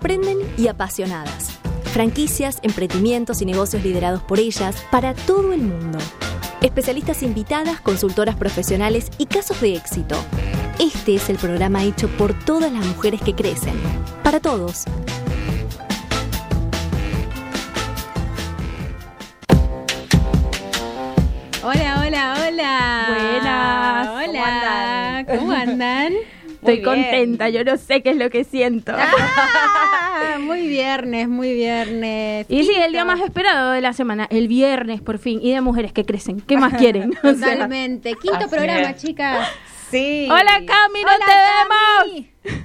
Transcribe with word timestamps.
emprenden 0.00 0.38
y 0.56 0.68
apasionadas. 0.68 1.58
Franquicias, 1.92 2.58
emprendimientos 2.62 3.42
y 3.42 3.44
negocios 3.44 3.84
liderados 3.84 4.22
por 4.22 4.38
ellas 4.38 4.74
para 4.90 5.12
todo 5.12 5.52
el 5.52 5.60
mundo. 5.60 5.98
Especialistas 6.62 7.22
invitadas, 7.22 7.82
consultoras 7.82 8.34
profesionales 8.36 9.10
y 9.18 9.26
casos 9.26 9.60
de 9.60 9.76
éxito. 9.76 10.16
Este 10.78 11.16
es 11.16 11.28
el 11.28 11.36
programa 11.36 11.84
hecho 11.84 12.08
por 12.16 12.32
todas 12.32 12.72
las 12.72 12.86
mujeres 12.86 13.20
que 13.20 13.34
crecen. 13.34 13.74
Para 14.22 14.40
todos. 14.40 14.84
Hola, 21.62 22.04
hola, 22.06 22.48
hola. 22.48 23.06
Buenas. 23.10 24.28
Hola. 24.28 25.26
¿Cómo 25.28 25.52
andan? 25.52 26.14
Estoy 26.60 26.76
Muy 26.76 26.84
contenta, 26.84 27.48
yo 27.48 27.64
no 27.64 27.76
sé 27.78 28.02
qué 28.02 28.10
es 28.10 28.16
lo 28.16 28.28
que 28.28 28.44
siento. 28.44 28.92
Ah, 28.94 30.36
muy 30.40 30.68
viernes, 30.68 31.26
muy 31.28 31.54
viernes. 31.54 32.44
Y 32.50 32.64
sí, 32.64 32.72
el 32.74 32.92
día 32.92 33.04
más 33.04 33.20
esperado 33.20 33.70
de 33.72 33.80
la 33.80 33.92
semana, 33.94 34.26
el 34.30 34.46
viernes 34.46 35.00
por 35.00 35.18
fin, 35.18 35.40
y 35.42 35.52
de 35.52 35.60
mujeres 35.62 35.92
que 35.94 36.04
crecen. 36.04 36.40
¿Qué 36.40 36.56
más 36.58 36.74
quieren? 36.74 37.12
Totalmente. 37.22 38.14
Quinto 38.14 38.36
Así 38.36 38.48
programa, 38.54 38.90
es. 38.90 39.02
chicas. 39.02 39.48
Sí. 39.90 40.28
Hola 40.30 40.60
Cami, 40.66 41.02
no 41.02 41.08
Hola, 41.08 41.26
te 41.26 42.44
vemos. 42.44 42.60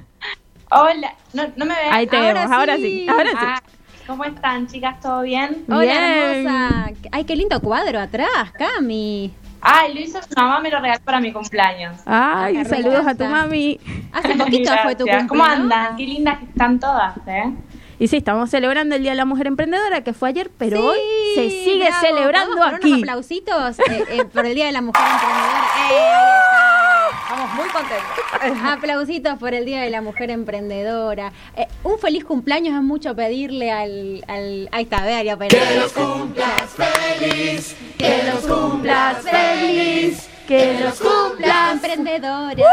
Hola. 0.71 1.13
¿No, 1.34 1.43
no 1.55 1.65
me 1.65 1.73
ven? 1.73 1.87
Ahí 1.93 2.07
te 2.07 2.17
Ahora 2.17 2.34
vemos, 2.34 2.51
ahora 2.51 2.75
sí. 2.75 2.81
sí, 2.84 3.07
ahora 3.09 3.29
Ah, 3.37 3.62
sí. 3.65 3.71
¿Cómo 4.07 4.23
están, 4.25 4.67
chicas? 4.67 4.99
¿Todo 4.99 5.21
bien? 5.23 5.63
Hola, 5.67 5.79
Bien. 5.81 6.03
hermosa. 6.03 6.91
Ay, 7.12 7.23
qué 7.23 7.35
lindo 7.35 7.59
cuadro 7.62 7.99
atrás, 7.99 8.51
Cami. 8.57 9.31
Ay, 9.67 9.93
lo 9.95 9.99
hizo 9.99 10.19
su 10.21 10.29
mamá, 10.35 10.59
me 10.59 10.69
lo 10.69 10.79
regaló 10.79 11.01
para 11.03 11.19
mi 11.19 11.31
cumpleaños. 11.33 11.97
Ay, 12.05 12.57
Acá 12.57 12.69
saludos 12.69 13.07
a 13.07 13.15
tu 13.15 13.25
mami. 13.25 13.79
Hace 14.13 14.35
poquito 14.37 14.71
fue 14.83 14.93
tu 14.93 14.99
cumpleaños. 14.99 15.27
¿Cómo 15.29 15.43
andan? 15.43 15.97
Qué 15.97 16.03
lindas 16.03 16.37
que 16.39 16.45
están 16.45 16.79
todas, 16.79 17.15
¿eh? 17.27 17.51
Y 17.97 18.07
sí, 18.09 18.17
estamos 18.17 18.49
celebrando 18.49 18.95
el 18.95 19.01
Día 19.01 19.12
de 19.12 19.17
la 19.17 19.23
Mujer 19.25 19.48
Emprendedora, 19.48 20.01
que 20.01 20.12
fue 20.13 20.29
ayer, 20.29 20.51
pero 20.57 20.77
Sí, 20.81 20.85
hoy 20.85 20.99
se 21.35 21.49
sigue 21.49 21.87
bravo. 21.87 22.01
celebrando 22.05 22.55
¿Podemos 22.57 22.65
poner 22.65 22.75
aquí. 22.75 22.87
unos 22.91 23.01
aplausitos 23.03 23.79
eh, 23.79 24.03
eh, 24.09 24.25
por 24.25 24.45
el 24.45 24.53
Día 24.53 24.65
de 24.65 24.71
la 24.73 24.81
Mujer 24.81 25.01
Emprendedora. 25.01 25.63
¡Eh! 25.91 26.84
Estamos 27.24 27.54
muy 27.55 27.70
contentos. 27.70 28.63
Aplausitos 28.66 29.38
por 29.38 29.54
el 29.54 29.66
Día 29.66 29.82
de 29.82 29.90
la 29.90 30.02
Mujer 30.02 30.30
Emprendedora. 30.30 31.32
Eh, 31.55 31.68
un 31.84 31.98
feliz 31.99 32.26
cumpleaños 32.26 32.76
es 32.76 32.82
mucho 32.82 33.16
pedirle 33.16 33.71
al... 33.71 34.24
al 34.27 34.70
ahí 34.71 34.84
está, 34.84 35.04
vea, 35.04 35.24
ya 35.24 35.38
Que 35.38 35.80
los 35.80 35.93
cumplas 35.93 36.70
feliz, 36.76 37.76
que 37.98 38.24
los 38.24 38.46
cumplas 38.46 39.24
feliz, 39.24 40.30
que 40.48 40.80
los 40.80 40.99
cumplas. 40.99 41.74
emprendedoras. 41.74 42.66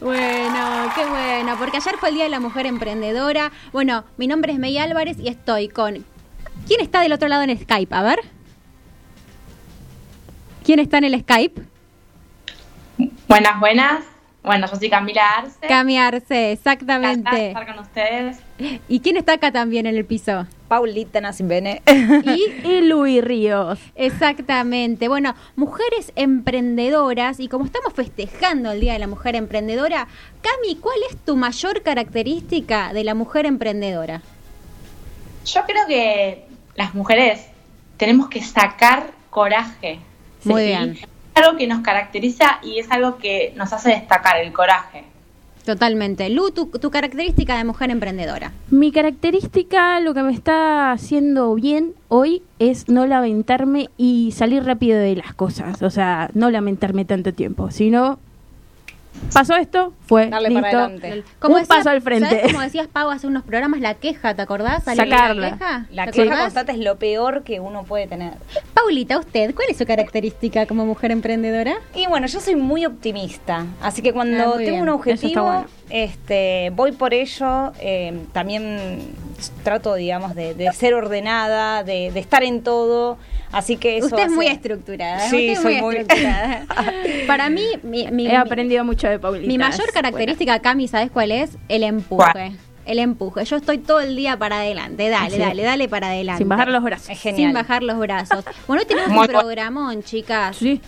Bueno, 0.00 0.92
qué 0.96 1.06
bueno, 1.06 1.56
porque 1.58 1.76
ayer 1.76 1.96
fue 1.98 2.08
el 2.08 2.16
Día 2.16 2.24
de 2.24 2.30
la 2.30 2.40
Mujer 2.40 2.66
Emprendedora. 2.66 3.52
Bueno, 3.72 4.04
mi 4.16 4.26
nombre 4.26 4.52
es 4.52 4.58
May 4.58 4.78
Álvarez 4.78 5.18
y 5.20 5.28
estoy 5.28 5.68
con... 5.68 6.04
¿Quién 6.66 6.80
está 6.80 7.00
del 7.00 7.12
otro 7.12 7.28
lado 7.28 7.42
en 7.42 7.56
Skype? 7.58 7.94
A 7.94 8.02
ver. 8.02 8.20
¿Quién 10.64 10.78
está 10.78 10.98
en 10.98 11.04
el 11.04 11.20
Skype? 11.20 11.62
Buenas, 13.28 13.60
buenas. 13.60 14.04
Bueno, 14.42 14.66
yo 14.66 14.74
soy 14.76 14.90
Camila 14.90 15.38
Arce. 15.38 15.66
Cami 15.68 15.98
Arce, 15.98 16.50
exactamente. 16.52 17.48
estar 17.48 17.64
con 17.66 17.78
ustedes. 17.78 18.38
¿Y 18.88 18.98
quién 19.00 19.16
está 19.16 19.34
acá 19.34 19.52
también 19.52 19.86
en 19.86 19.96
el 19.96 20.04
piso? 20.04 20.46
Paulita 20.66 21.20
Nasimbene. 21.20 21.80
Y 21.86 22.44
Y 22.68 22.80
Luis 22.82 23.22
Ríos. 23.22 23.78
exactamente. 23.94 25.06
Bueno, 25.06 25.36
mujeres 25.54 26.12
emprendedoras 26.16 27.38
y 27.38 27.46
como 27.46 27.64
estamos 27.64 27.92
festejando 27.92 28.72
el 28.72 28.80
Día 28.80 28.94
de 28.94 28.98
la 28.98 29.06
Mujer 29.06 29.36
Emprendedora, 29.36 30.08
Cami, 30.42 30.76
¿cuál 30.76 30.98
es 31.08 31.16
tu 31.18 31.36
mayor 31.36 31.82
característica 31.82 32.92
de 32.92 33.04
la 33.04 33.14
mujer 33.14 33.46
emprendedora? 33.46 34.22
Yo 35.46 35.62
creo 35.64 35.86
que 35.86 36.46
las 36.74 36.94
mujeres 36.94 37.46
tenemos 37.96 38.28
que 38.28 38.42
sacar 38.42 39.12
coraje. 39.30 40.00
Muy 40.44 40.62
¿sí? 40.62 40.68
bien. 40.68 40.98
Es 41.34 41.42
algo 41.42 41.56
que 41.56 41.66
nos 41.66 41.80
caracteriza 41.80 42.58
y 42.62 42.78
es 42.78 42.90
algo 42.90 43.18
que 43.18 43.52
nos 43.56 43.72
hace 43.72 43.90
destacar, 43.90 44.38
el 44.38 44.52
coraje. 44.52 45.04
Totalmente. 45.64 46.28
Lu, 46.28 46.50
tu, 46.50 46.66
tu 46.66 46.90
característica 46.90 47.56
de 47.56 47.64
mujer 47.64 47.90
emprendedora. 47.90 48.52
Mi 48.70 48.90
característica, 48.90 50.00
lo 50.00 50.12
que 50.12 50.22
me 50.22 50.32
está 50.32 50.90
haciendo 50.90 51.54
bien 51.54 51.94
hoy 52.08 52.42
es 52.58 52.88
no 52.88 53.06
lamentarme 53.06 53.88
y 53.96 54.32
salir 54.32 54.64
rápido 54.64 54.98
de 54.98 55.16
las 55.16 55.34
cosas. 55.34 55.80
O 55.82 55.90
sea, 55.90 56.30
no 56.34 56.50
lamentarme 56.50 57.04
tanto 57.04 57.32
tiempo, 57.32 57.70
sino 57.70 58.18
pasó 59.32 59.54
esto, 59.56 59.92
fue 60.06 60.28
Darle 60.28 60.48
listo. 60.50 60.62
para 60.62 60.84
adelante. 60.84 61.24
Un 61.42 61.66
paso 61.66 61.90
al 61.90 62.02
frente. 62.02 62.28
¿sabes 62.28 62.52
cómo 62.52 62.60
decías, 62.60 62.88
Pau, 62.88 63.10
hace 63.10 63.26
unos 63.26 63.42
programas, 63.42 63.80
la 63.80 63.94
queja, 63.94 64.34
¿te 64.34 64.42
acordás? 64.42 64.84
Sacarla. 64.84 65.34
La 65.34 65.50
queja, 65.52 65.86
La 65.90 66.04
¿Te 66.06 66.12
queja 66.12 66.38
constante 66.40 66.72
es 66.72 66.78
lo 66.78 66.96
peor 66.98 67.42
que 67.42 67.60
uno 67.60 67.84
puede 67.84 68.06
tener. 68.06 68.32
Paulita, 68.74 69.18
¿usted 69.18 69.54
cuál 69.54 69.68
es 69.70 69.76
su 69.76 69.86
característica 69.86 70.66
como 70.66 70.84
mujer 70.86 71.10
emprendedora? 71.10 71.74
Y 71.94 72.06
bueno, 72.06 72.26
yo 72.26 72.40
soy 72.40 72.56
muy 72.56 72.84
optimista, 72.86 73.66
así 73.80 74.02
que 74.02 74.10
Ah, 74.10 74.14
cuando 74.14 74.36
muy 74.54 74.64
tengo 74.64 74.70
bien. 74.76 74.82
un 74.82 74.88
objetivo, 74.90 75.42
bueno. 75.44 75.66
Este, 75.92 76.70
voy 76.74 76.92
por 76.92 77.12
ello. 77.14 77.72
eh, 77.80 78.18
también 78.32 79.12
trato, 79.62 79.94
digamos, 79.94 80.34
de, 80.34 80.54
de 80.54 80.72
ser 80.72 80.94
ordenada, 80.94 81.84
de, 81.84 82.10
de 82.10 82.18
estar 82.20 82.42
en 82.42 82.62
todo. 82.62 83.18
Así 83.52 83.76
que 83.76 83.98
eso. 83.98 84.06
Usted 84.06 84.24
es 84.26 84.30
muy 84.32 84.46
estructurada. 84.46 85.20
Sí, 85.28 85.36
usted 85.36 85.52
es 85.52 85.60
soy 85.60 85.72
muy, 85.74 85.82
muy- 85.82 85.96
estructurada. 85.96 86.64
Para 87.26 87.50
mí, 87.50 87.62
mi, 87.82 88.06
mi- 88.10 88.26
He 88.26 88.36
aprendido 88.36 88.84
mucho 88.84 89.06
de 89.08 89.18
Paulita. 89.18 89.46
mi 89.46 89.58
mayor 89.58 89.92
característica, 89.92 90.58
Cami, 90.60 90.88
¿sabes 90.88 91.10
cuál 91.10 91.30
es? 91.30 91.58
El 91.68 91.82
empuje. 91.82 92.30
¿Cuál? 92.32 92.56
El 92.86 92.98
empuje. 92.98 93.44
Yo 93.44 93.56
estoy 93.56 93.78
todo 93.78 94.00
el 94.00 94.16
día 94.16 94.36
para 94.38 94.60
adelante. 94.60 95.08
Dale, 95.10 95.30
Sí. 95.30 95.38
dale, 95.38 95.62
dale 95.62 95.88
para 95.88 96.08
adelante. 96.08 96.38
Sin 96.38 96.48
bajar 96.48 96.68
los 96.68 96.82
brazos. 96.82 97.10
Es 97.10 97.20
genial. 97.20 97.50
Sin 97.50 97.52
bajar 97.54 97.82
los 97.82 97.98
brazos. 97.98 98.44
Bueno, 98.66 98.80
hoy 98.82 98.88
tenemos 98.88 99.10
Muy 99.10 99.18
un 99.20 99.26
bueno. 99.26 99.38
programón, 99.40 100.02
chicas. 100.02 100.56
Sí. 100.56 100.80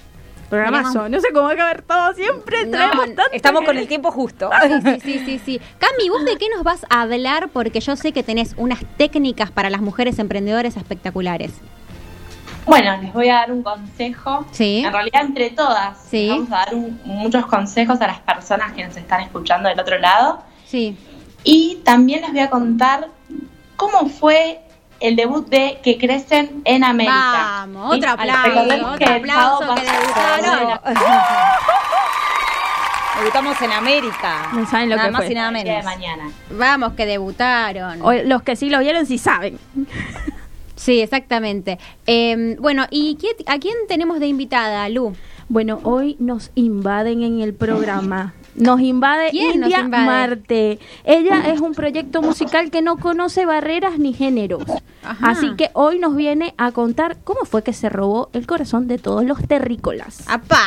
Programazo. 0.55 1.09
No 1.09 1.21
sé 1.21 1.29
cómo 1.33 1.47
va 1.47 1.53
a 1.53 1.57
caber 1.57 1.83
todo 1.83 2.13
siempre. 2.15 2.65
No, 2.65 2.71
traemos 2.73 3.07
tanto 3.07 3.23
Estamos 3.33 3.61
que- 3.61 3.67
con 3.67 3.79
el 3.79 3.89
tiempo 3.89 4.11
justo. 4.11 4.51
Sí, 4.83 5.01
sí, 5.03 5.23
sí, 5.25 5.41
sí. 5.45 5.61
Cami, 5.79 6.09
¿vos 6.09 6.25
de 6.25 6.37
qué 6.37 6.49
nos 6.55 6.63
vas 6.63 6.85
a 6.91 7.03
hablar? 7.03 7.49
Porque 7.53 7.81
yo 7.81 7.97
sé 7.97 8.13
que 8.13 8.23
tenés 8.23 8.55
unas 8.57 8.81
técnicas 8.97 9.51
para 9.51 9.71
las 9.71 9.81
mujeres 9.81 10.19
emprendedoras 10.19 10.77
espectaculares. 10.77 11.53
Bueno, 12.67 12.97
les 13.03 13.13
voy 13.13 13.29
a 13.29 13.35
dar 13.35 13.53
un 13.53 13.63
consejo. 13.63 14.47
Sí. 14.53 14.83
En 14.87 14.93
realidad, 14.93 15.23
entre 15.23 15.51
todas, 15.51 15.99
Sí. 16.09 16.29
vamos 16.31 16.49
a 16.51 16.57
dar 16.65 16.75
un- 16.75 16.99
muchos 17.05 17.45
consejos 17.47 18.01
a 18.01 18.07
las 18.07 18.21
personas 18.21 18.73
que 18.73 18.85
nos 18.87 18.97
están 18.97 19.21
escuchando 19.21 19.69
del 19.69 19.79
otro 19.79 19.99
lado. 19.99 20.43
Sí. 20.67 20.97
Y 21.43 21.81
también 21.85 22.23
les 22.23 22.31
voy 22.31 22.41
a 22.41 22.49
contar 22.49 23.09
cómo 23.77 24.09
fue 24.09 24.63
el 25.01 25.17
debut 25.17 25.47
de 25.49 25.79
Que 25.83 25.99
Crecen 25.99 26.63
en 26.65 26.85
América. 26.85 27.33
Vamos, 27.67 27.97
otro 27.97 28.11
aplauso, 28.11 28.61
otro 28.63 28.99
que 28.99 29.05
aplauso 29.05 29.75
que 29.75 29.83
debutaron. 29.83 30.81
Debutamos 33.19 33.61
en 33.63 33.73
América. 33.73 34.49
No 34.53 34.67
saben 34.67 34.91
lo 34.91 34.97
nada 34.97 35.09
que 35.09 35.13
más 35.13 35.25
fue. 35.25 35.33
y 35.33 35.35
nada 35.35 35.59
el 35.59 35.65
día 35.65 35.77
de 35.77 35.83
mañana. 35.83 36.31
Vamos, 36.51 36.93
que 36.95 37.07
debutaron. 37.07 38.03
O 38.03 38.13
los 38.13 38.43
que 38.43 38.57
sí 38.57 38.71
lo 38.71 38.79
vieron 38.81 39.07
sí 39.07 39.19
saben. 39.19 39.59
Sí, 40.77 41.01
exactamente. 41.01 41.79
Eh, 42.05 42.57
bueno, 42.59 42.85
¿y 42.91 43.17
quién- 43.19 43.37
a 43.47 43.59
quién 43.59 43.75
tenemos 43.89 44.19
de 44.19 44.27
invitada, 44.27 44.87
Lu? 44.89 45.15
Bueno, 45.49 45.79
hoy 45.85 46.17
nos 46.19 46.51
invaden 46.57 47.23
en 47.23 47.41
el 47.41 47.55
programa. 47.55 48.35
Nos 48.55 48.81
invade 48.81 49.31
¿Quién 49.31 49.61
nos 49.61 49.69
India 49.71 49.81
invade? 49.85 50.05
Marte. 50.07 50.79
Ella 51.05 51.49
es 51.53 51.61
un 51.61 51.73
proyecto 51.75 52.23
musical 52.23 52.71
que 52.71 52.83
no 52.83 52.97
conoce 52.99 53.47
barreras 53.47 53.99
ni 53.99 54.13
géneros. 54.13 54.63
Ajá. 55.03 55.31
Así 55.31 55.55
que 55.57 55.71
hoy 55.75 55.99
nos 55.99 56.15
viene 56.17 56.55
a 56.57 56.71
contar 56.73 57.19
cómo 57.25 57.41
fue 57.45 57.63
que 57.63 57.73
se 57.73 57.89
robó 57.89 58.31
el 58.33 58.47
corazón 58.47 58.87
de 58.87 58.99
todos 58.99 59.25
los 59.25 59.47
terrícolas. 59.47 60.25
¡Apá! 60.29 60.59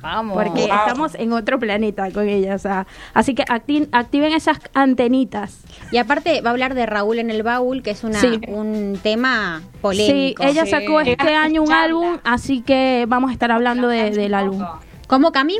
Vamos. 0.00 0.34
Porque 0.42 0.66
Wow. 0.66 0.76
estamos 0.78 1.14
en 1.14 1.32
otro 1.32 1.58
planeta 1.58 2.10
con 2.10 2.28
ella. 2.28 2.54
o 2.54 2.58
sea, 2.58 2.86
así 3.14 3.34
que 3.34 3.44
acti- 3.44 3.88
activen 3.92 4.32
esas 4.32 4.58
antenitas. 4.74 5.60
Y 5.92 5.98
aparte 5.98 6.40
va 6.40 6.50
a 6.50 6.52
hablar 6.52 6.74
de 6.74 6.86
Raúl 6.86 7.18
en 7.18 7.30
el 7.30 7.42
baúl, 7.42 7.82
que 7.82 7.90
es 7.90 8.02
una, 8.04 8.18
Sí. 8.20 8.40
un 8.48 8.98
tema 9.02 9.60
Sí, 9.62 9.78
polémico. 9.80 10.42
ella 10.42 10.64
Sí. 10.64 10.70
sacó 10.70 11.00
este 11.00 11.34
año 11.34 11.62
un 11.62 11.72
álbum, 11.72 12.18
así 12.24 12.62
que 12.62 13.04
vamos 13.08 13.30
a 13.30 13.32
estar 13.32 13.50
hablando 13.52 13.88
de- 13.88 14.10
del 14.10 14.34
álbum. 14.34 14.64
¿Cómo, 15.06 15.32
Cami? 15.32 15.56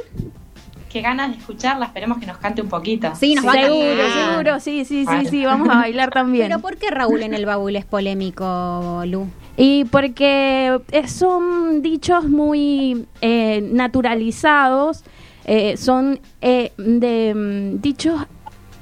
Qué 0.90 1.00
ganas 1.02 1.30
de 1.32 1.36
escucharla, 1.38 1.86
esperemos 1.86 2.18
que 2.18 2.26
nos 2.26 2.38
cante 2.38 2.62
un 2.62 2.68
poquito. 2.68 3.14
Sí, 3.14 3.34
nos 3.34 3.46
va 3.46 3.50
a 3.52 3.54
Seguro, 3.54 3.96
cantar. 4.02 4.30
seguro, 4.30 4.60
sí, 4.60 4.84
sí, 4.84 5.00
sí, 5.00 5.04
Vale. 5.04 5.28
sí, 5.28 5.44
vamos 5.44 5.68
a 5.68 5.76
bailar 5.78 6.10
también. 6.10 6.48
Pero 6.48 6.60
¿por 6.60 6.76
qué 6.76 6.90
Raúl 6.90 7.22
en 7.22 7.34
el 7.34 7.44
baúl 7.44 7.76
es 7.76 7.84
polémico, 7.84 9.02
Lu? 9.06 9.26
Y 9.56 9.84
porque 9.86 10.78
son 11.06 11.82
dichos 11.82 12.28
muy 12.28 13.06
eh, 13.20 13.60
naturalizados, 13.72 15.02
eh, 15.44 15.76
son 15.76 16.20
eh, 16.40 16.72
de 16.76 17.34
mm, 17.34 17.80
dichos 17.80 18.22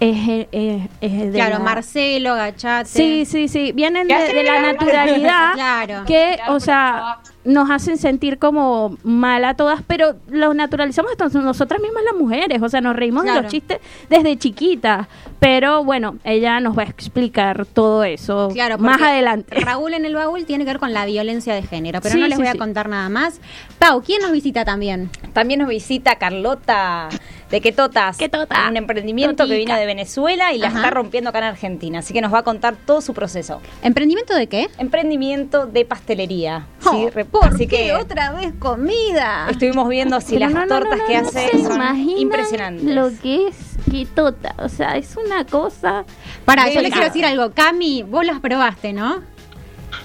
eh, 0.01 0.49
eh, 0.53 0.89
eh, 1.01 1.09
de 1.27 1.33
Claro, 1.33 1.59
la- 1.59 1.65
Marcelo, 1.65 2.35
Gachate. 2.35 2.89
Sí, 2.89 3.25
sí, 3.25 3.49
sí, 3.49 3.73
vienen 3.73 4.09
¿Qué 4.09 4.19
de, 4.33 4.43
la 4.43 4.61
naturalidad 4.73 5.53
Claro. 5.55 6.05
que, 6.07 6.33
Claro, 6.37 6.55
o 6.55 6.61
sea, 6.61 7.19
nos 7.45 7.71
hacen 7.71 7.99
sentir 7.99 8.39
como 8.39 8.97
mal 9.03 9.45
a 9.45 9.55
todas, 9.55 9.83
pero 9.87 10.15
lo 10.29 10.55
naturalizamos 10.55 11.13
hasta 11.13 11.29
nosotras 11.41 11.81
mismas 11.81 12.03
las 12.05 12.15
mujeres, 12.15 12.63
o 12.63 12.69
sea, 12.69 12.81
nos 12.81 12.97
reímos 12.97 13.25
de 13.25 13.31
Claro. 13.31 13.43
los 13.43 13.53
chistes 13.53 13.79
desde 14.09 14.37
chiquitas, 14.39 15.07
pero 15.41 15.85
bueno, 15.85 16.17
ella 16.25 16.59
nos 16.61 16.77
va 16.77 16.83
a 16.83 16.87
explicar 16.87 17.67
todo 17.67 18.03
eso 18.05 18.49
Claro, 18.53 18.79
más 18.79 19.01
adelante. 19.03 19.55
Raúl 19.61 19.93
en 19.95 20.05
el 20.07 20.15
baúl 20.15 20.47
tiene 20.47 20.65
que 20.65 20.71
ver 20.71 20.79
con 20.81 20.93
la 20.95 21.05
violencia 21.05 21.55
de 21.55 21.63
género, 21.63 22.01
pero 22.01 22.15
Sí, 22.15 22.21
no 22.21 22.27
les 22.29 22.37
sí, 22.37 22.43
voy 22.43 22.49
a 22.49 22.53
sí. 22.53 22.59
contar 22.59 22.89
nada 22.89 23.09
más. 23.09 23.41
Pau, 23.79 24.03
¿quién 24.03 24.23
nos 24.23 24.33
visita 24.33 24.65
también? 24.65 25.11
También 25.33 25.61
nos 25.61 25.69
visita 25.69 26.17
Carlota 26.17 27.09
de 27.51 27.61
Quetotas, 27.61 28.17
Quetota. 28.17 28.69
un 28.69 28.77
emprendimiento 28.77 29.47
que 29.47 29.57
vino 29.59 29.77
de 29.77 29.87
Venezuela 29.87 30.53
y 30.53 30.59
la 30.59 30.69
Ajá. 30.69 30.79
está 30.79 30.91
rompiendo 30.91 31.31
acá 31.31 31.39
en 31.39 31.45
Argentina. 31.45 31.99
Así 32.01 32.13
que 32.15 32.21
nos 32.21 32.33
va 32.33 32.39
a 32.39 32.43
contar 32.43 32.75
todo 32.87 33.01
su 33.01 33.13
proceso. 33.15 33.61
¿Emprendimiento 33.83 34.35
de 34.35 34.47
qué? 34.47 34.69
Emprendimiento 34.79 35.67
de 35.67 35.85
pastelería. 35.85 36.67
Oh, 36.87 36.91
¿sí? 36.91 37.07
¿Por 37.41 37.49
así 37.55 37.67
qué 37.67 37.77
que 37.87 37.93
otra 37.95 38.33
vez 38.33 38.53
comida? 38.59 39.49
estuvimos 39.51 39.89
viendo 39.89 40.21
si 40.21 40.35
Pero 40.35 40.47
las 40.47 40.55
no, 40.55 40.61
no, 40.61 40.67
tortas 40.69 40.99
no, 40.99 41.07
que 41.07 41.21
no, 41.21 41.29
hace 41.29 41.51
son 41.65 41.99
impresionantes. 41.99 42.85
Lo 42.85 43.11
que 43.23 43.49
es 43.49 43.57
quitota, 43.91 44.55
o 44.59 44.69
sea, 44.69 44.97
es 44.97 45.17
una 45.17 45.45
cosa. 45.45 46.05
Para, 46.45 46.69
yo 46.71 46.81
le 46.81 46.91
quiero 46.91 47.07
decir 47.07 47.25
algo. 47.27 47.51
Cami, 47.53 48.03
vos 48.03 48.25
las 48.25 48.41
probaste, 48.41 48.93
¿no? 48.93 49.23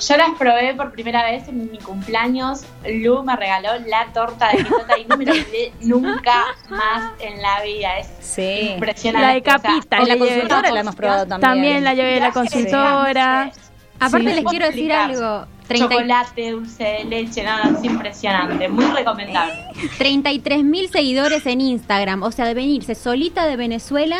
Yo 0.08 0.18
las 0.18 0.30
probé 0.38 0.76
por 0.76 0.92
primera 0.92 1.24
vez 1.24 1.48
en 1.48 1.72
mi 1.72 1.78
cumpleaños. 1.80 2.62
Lu 2.88 3.24
me 3.24 3.36
regaló 3.36 3.70
la 3.88 4.08
torta 4.14 4.50
de 4.52 4.58
quitota 4.64 4.98
y 4.98 5.06
no 5.06 5.18
me 5.18 5.26
la 5.26 5.32
olvidé 5.32 5.74
nunca 5.82 6.46
más 6.70 7.12
en 7.20 7.42
la 7.42 7.62
vida. 7.64 7.98
Es 8.00 8.08
Sí. 8.20 8.72
impresionante. 8.76 9.28
La 9.28 9.34
de 9.34 9.40
O 9.40 9.44
sea, 9.44 9.60
capita, 9.60 9.98
En 9.98 10.08
la 10.08 10.18
consultora 10.18 10.72
la 10.72 10.80
hemos 10.82 10.96
probado 10.96 11.26
también. 11.26 11.42
También 11.52 11.84
la 11.84 11.94
llevé 11.96 12.18
a 12.18 12.20
la 12.20 12.26
de 12.28 12.32
consultora. 12.34 13.52
Aparte 14.00 14.30
Sí. 14.30 14.36
les 14.36 14.46
quiero 14.46 14.66
decir 14.68 14.94
algo. 14.94 15.46
30 15.70 15.86
y- 15.86 15.98
Chocolate, 15.98 16.52
dulce 16.52 16.84
de 16.84 17.04
leche, 17.06 17.44
no, 17.46 17.78
es 17.78 17.84
impresionante, 17.86 18.68
muy 18.68 18.84
recomendable. 18.86 19.54
33 19.98 20.64
mil 20.66 20.90
seguidores 20.90 21.46
en 21.46 21.62
Instagram. 21.62 22.24
O 22.24 22.32
sea, 22.32 22.46
de 22.46 22.54
venirse 22.54 22.96
solita 22.96 23.46
de 23.46 23.56
Venezuela 23.56 24.18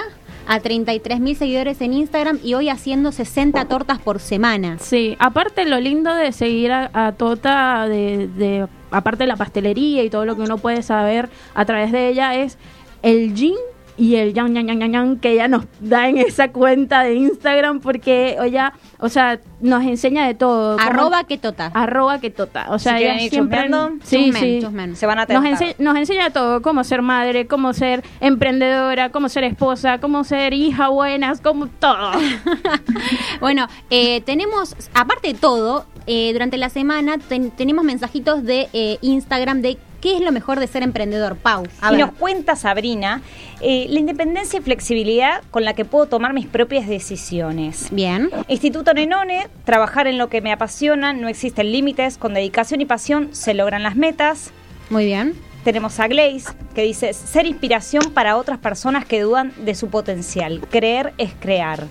a 0.48 0.60
33 0.62 1.20
mil 1.20 1.36
seguidores 1.36 1.82
en 1.82 1.94
Instagram 1.94 2.40
y 2.44 2.54
hoy 2.54 2.70
haciendo 2.70 3.12
60 3.12 3.66
tortas 3.66 4.00
por 4.00 4.20
semana. 4.20 4.78
Sí, 4.80 5.16
aparte 5.20 5.66
lo 5.66 5.80
lindo 5.80 6.14
de 6.16 6.32
seguir 6.32 6.72
a, 6.72 6.90
a 6.94 7.12
Tota, 7.12 7.88
de, 7.88 8.28
de- 8.30 8.68
aparte 8.90 9.24
de 9.26 9.28
la 9.28 9.36
pastelería 9.36 10.04
y 10.04 10.10
todo 10.10 10.26
lo 10.26 10.36
que 10.36 10.42
uno 10.44 10.58
puede 10.58 10.82
saber 10.82 11.30
a 11.54 11.66
través 11.66 11.92
de 11.92 12.08
ella, 12.10 12.34
es 12.36 12.58
el 13.04 13.36
gin 13.36 13.56
y 14.00 14.16
el 14.16 14.34
yan, 14.34 14.56
yan, 14.56 14.66
yan, 14.68 14.80
yan, 14.80 14.92
yan 14.94 15.18
que 15.20 15.34
ella 15.34 15.48
nos 15.48 15.66
da 15.82 16.08
en 16.08 16.18
esa 16.18 16.52
cuenta 16.52 17.04
de 17.04 17.16
Instagram 17.16 17.82
porque 17.82 18.38
ella, 18.42 18.74
o 19.00 19.10
sea, 19.10 19.40
nos 19.62 19.84
enseña 19.84 20.26
de 20.26 20.34
todo. 20.36 20.80
Arroba 20.80 21.26
que 21.26 21.38
tota. 21.38 21.68
arroba 21.74 22.20
que 22.20 22.30
tota. 22.30 22.68
O 22.70 22.80
sea, 22.80 22.98
Si 22.98 23.04
ella 23.04 23.20
siempre... 23.30 23.70
Sí, 24.04 24.26
chusmen, 24.32 24.34
sí. 24.42 24.60
chusmen. 24.62 24.96
Se 24.96 25.06
van 25.06 25.20
a 25.20 25.26
Nos, 25.26 25.44
ense- 25.44 25.76
nos 25.80 25.98
enseña 25.98 26.24
de 26.26 26.32
todo, 26.32 26.62
cómo 26.62 26.84
ser 26.86 27.02
madre, 27.02 27.46
cómo 27.46 27.74
ser 27.74 28.04
emprendedora, 28.22 29.10
cómo 29.12 29.28
ser 29.28 29.44
esposa, 29.44 30.00
cómo 30.00 30.24
ser 30.24 30.54
hija 30.54 30.88
buenas, 30.88 31.42
como 31.42 31.68
todo. 31.68 32.12
Bueno, 33.40 33.68
eh, 33.90 34.22
tenemos, 34.22 34.76
aparte 34.94 35.30
de 35.30 35.34
todo, 35.34 35.86
eh, 36.08 36.32
durante 36.34 36.58
la 36.58 36.70
semana 36.70 37.18
ten- 37.18 37.52
tenemos 37.52 37.84
mensajitos 37.86 38.44
de 38.44 38.70
eh, 38.74 38.98
Instagram 39.02 39.62
de 39.62 39.78
qué 40.02 40.16
es 40.16 40.22
lo 40.22 40.32
mejor 40.32 40.60
de 40.60 40.68
ser 40.68 40.84
emprendedor. 40.84 41.36
Pau, 41.38 41.66
a 41.82 41.88
y 41.90 41.98
ver. 41.98 42.06
nos 42.06 42.16
cuenta 42.16 42.56
Sabrina 42.56 43.22
eh, 43.62 43.88
la 43.90 44.00
independencia 44.00 44.60
y 44.60 44.62
flexibilidad 44.62 45.42
con 45.52 45.66
la 45.66 45.74
que 45.74 45.86
puedo 45.86 46.06
tomar 46.08 46.34
mis 46.34 46.48
propias 46.48 46.88
decisiones. 46.88 47.88
Bien. 47.92 48.30
Instituto 48.48 48.94
Nenone, 48.94 49.48
trabajar 49.66 50.08
en 50.08 50.18
lo 50.18 50.30
que 50.30 50.42
me 50.42 50.52
apasiona, 50.52 51.14
no 51.14 51.28
existen 51.28 51.72
límites, 51.72 52.18
con 52.18 52.34
dedicación 52.34 52.82
y 52.82 52.86
pasión 52.86 53.30
se 53.34 53.54
logran 53.54 53.84
las 53.84 53.96
metas. 53.96 54.52
Muy 54.90 55.06
bien. 55.06 55.36
Tenemos 55.64 56.00
a 56.00 56.08
Glaze, 56.08 56.54
que 56.74 56.84
dice, 56.84 57.14
ser 57.14 57.46
inspiración 57.46 58.14
para 58.14 58.38
otras 58.38 58.60
personas 58.60 59.06
que 59.06 59.22
dudan 59.22 59.54
de 59.58 59.76
su 59.76 59.90
potencial. 59.90 60.62
Creer 60.70 61.14
es 61.18 61.34
crear. 61.40 61.86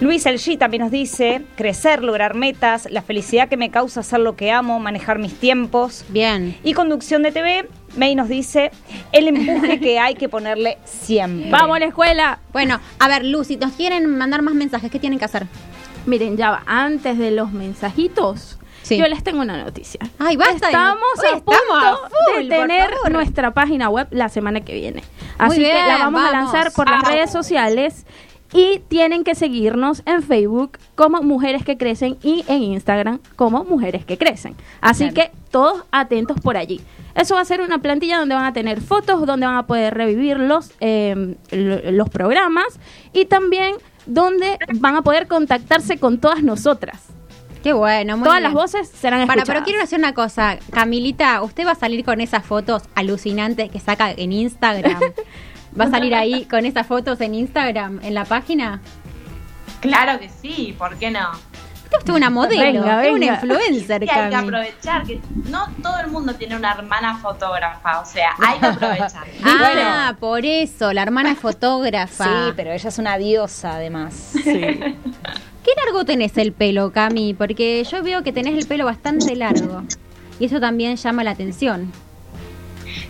Luis 0.00 0.26
El 0.26 0.36
G 0.38 0.56
también 0.56 0.82
nos 0.82 0.92
dice, 0.92 1.42
crecer, 1.56 2.04
lograr 2.04 2.34
metas, 2.34 2.86
la 2.88 3.02
felicidad 3.02 3.48
que 3.48 3.56
me 3.56 3.70
causa 3.70 4.00
hacer 4.00 4.20
lo 4.20 4.36
que 4.36 4.52
amo, 4.52 4.78
manejar 4.78 5.18
mis 5.18 5.34
tiempos. 5.34 6.04
Bien. 6.08 6.56
Y 6.62 6.72
conducción 6.74 7.24
de 7.24 7.32
TV, 7.32 7.68
May 7.96 8.14
nos 8.14 8.28
dice, 8.28 8.70
el 9.10 9.26
empuje 9.26 9.80
que 9.80 9.98
hay 9.98 10.14
que 10.14 10.28
ponerle 10.28 10.78
siempre. 10.84 11.50
¡Vamos 11.50 11.76
a 11.76 11.80
la 11.80 11.86
escuela! 11.86 12.38
Bueno, 12.52 12.78
a 13.00 13.08
ver, 13.08 13.24
Luz, 13.24 13.48
si 13.48 13.56
nos 13.56 13.72
quieren 13.72 14.06
mandar 14.16 14.40
más 14.42 14.54
mensajes, 14.54 14.88
¿qué 14.88 15.00
tienen 15.00 15.18
que 15.18 15.24
hacer? 15.24 15.46
Miren, 16.06 16.36
ya 16.36 16.50
va, 16.50 16.62
antes 16.66 17.18
de 17.18 17.32
los 17.32 17.50
mensajitos, 17.52 18.56
Sí. 18.82 18.96
yo 18.96 19.06
les 19.08 19.24
tengo 19.24 19.40
una 19.40 19.62
noticia. 19.62 19.98
Ay, 20.20 20.36
basta. 20.36 20.68
Estamos 20.68 21.02
Hoy 21.20 21.28
a 21.28 21.32
punto 21.40 21.52
estamos 21.52 21.82
a 21.82 22.08
full, 22.08 22.48
de 22.48 22.56
tener 22.56 22.90
nuestra 23.10 23.50
página 23.50 23.90
web 23.90 24.06
la 24.12 24.28
semana 24.28 24.60
que 24.60 24.74
viene. 24.74 25.02
Así 25.36 25.58
bien, 25.58 25.72
que 25.76 25.86
la 25.88 25.98
vamos, 25.98 26.22
a 26.22 26.30
lanzar 26.32 26.72
por 26.72 26.88
las 26.88 27.02
Vamos. 27.02 27.12
redes 27.12 27.30
sociales 27.30 28.06
y 28.52 28.78
tienen 28.88 29.24
que 29.24 29.34
seguirnos 29.34 30.02
en 30.06 30.22
Facebook 30.22 30.78
como 30.94 31.22
Mujeres 31.22 31.64
que 31.64 31.76
Crecen 31.76 32.16
y 32.22 32.44
en 32.48 32.62
Instagram 32.62 33.18
como 33.36 33.64
Mujeres 33.64 34.04
que 34.04 34.16
Crecen. 34.16 34.54
Así 34.80 35.10
Claro. 35.10 35.30
que 35.32 35.38
todos 35.50 35.84
atentos 35.90 36.40
por 36.40 36.56
allí. 36.56 36.80
Eso 37.14 37.34
va 37.34 37.40
a 37.42 37.44
ser 37.44 37.60
una 37.60 37.78
plantilla 37.82 38.18
donde 38.18 38.34
van 38.34 38.44
a 38.44 38.52
tener 38.52 38.80
fotos, 38.80 39.26
donde 39.26 39.46
van 39.46 39.56
a 39.56 39.66
poder 39.66 39.94
revivir 39.94 40.38
los, 40.38 40.70
eh, 40.80 41.34
lo- 41.50 41.90
los 41.92 42.08
programas 42.08 42.78
y 43.12 43.24
también 43.26 43.74
donde 44.06 44.56
van 44.76 44.96
a 44.96 45.02
poder 45.02 45.26
contactarse 45.26 45.98
con 45.98 46.18
todas 46.18 46.42
nosotras. 46.42 47.02
Qué 47.62 47.72
bueno, 47.72 48.16
muy 48.16 48.24
Todas 48.24 48.38
bien. 48.38 48.44
las 48.44 48.52
voces 48.54 48.88
serán 48.88 49.26
Para, 49.26 49.40
escuchadas. 49.40 49.48
pero 49.48 49.64
quiero 49.64 49.82
hacer 49.82 49.98
una 49.98 50.14
cosa. 50.14 50.58
Camilita, 50.72 51.42
usted 51.42 51.66
va 51.66 51.72
a 51.72 51.74
salir 51.74 52.04
con 52.04 52.20
esas 52.20 52.46
fotos 52.46 52.84
alucinantes 52.94 53.68
que 53.70 53.80
saca 53.80 54.12
en 54.12 54.32
Instagram. 54.32 54.98
¿Va 55.78 55.84
a 55.84 55.90
salir 55.90 56.14
ahí 56.14 56.44
con 56.44 56.64
esas 56.66 56.86
fotos 56.86 57.20
en 57.20 57.34
Instagram, 57.34 58.00
en 58.02 58.14
la 58.14 58.24
página? 58.24 58.80
Claro 59.80 60.18
que 60.18 60.28
sí, 60.28 60.74
¿por 60.78 60.96
qué 60.96 61.10
no? 61.10 61.30
Usted 61.90 62.10
es 62.10 62.16
una 62.16 62.28
modelo, 62.28 62.60
Venga, 62.60 63.04
es 63.06 63.10
una 63.12 63.18
venga. 63.18 63.34
influencer, 63.34 64.02
Y 64.04 64.10
hay 64.10 64.28
que 64.30 64.36
aprovechar 64.36 65.04
que 65.04 65.20
no 65.48 65.66
todo 65.82 65.98
el 66.00 66.08
mundo 66.08 66.34
tiene 66.34 66.56
una 66.56 66.72
hermana 66.72 67.16
fotógrafa, 67.18 68.00
o 68.00 68.04
sea, 68.04 68.30
hay 68.38 68.58
que 68.58 68.66
aprovechar. 68.66 69.26
Ah, 69.44 70.14
por 70.20 70.44
eso, 70.44 70.92
la 70.92 71.02
hermana 71.02 71.34
fotógrafa. 71.34 72.24
Sí, 72.24 72.52
pero 72.56 72.72
ella 72.72 72.88
es 72.88 72.98
una 72.98 73.16
diosa 73.16 73.76
además. 73.76 74.32
¿Qué 74.44 75.74
largo 75.84 76.04
tenés 76.04 76.36
el 76.38 76.52
pelo, 76.52 76.92
Cami? 76.92 77.34
Porque 77.34 77.84
yo 77.84 78.02
veo 78.02 78.22
que 78.22 78.32
tenés 78.32 78.54
el 78.58 78.66
pelo 78.66 78.84
bastante 78.84 79.34
largo. 79.36 79.82
Y 80.38 80.44
eso 80.46 80.60
también 80.60 80.96
llama 80.96 81.24
la 81.24 81.30
atención. 81.32 81.90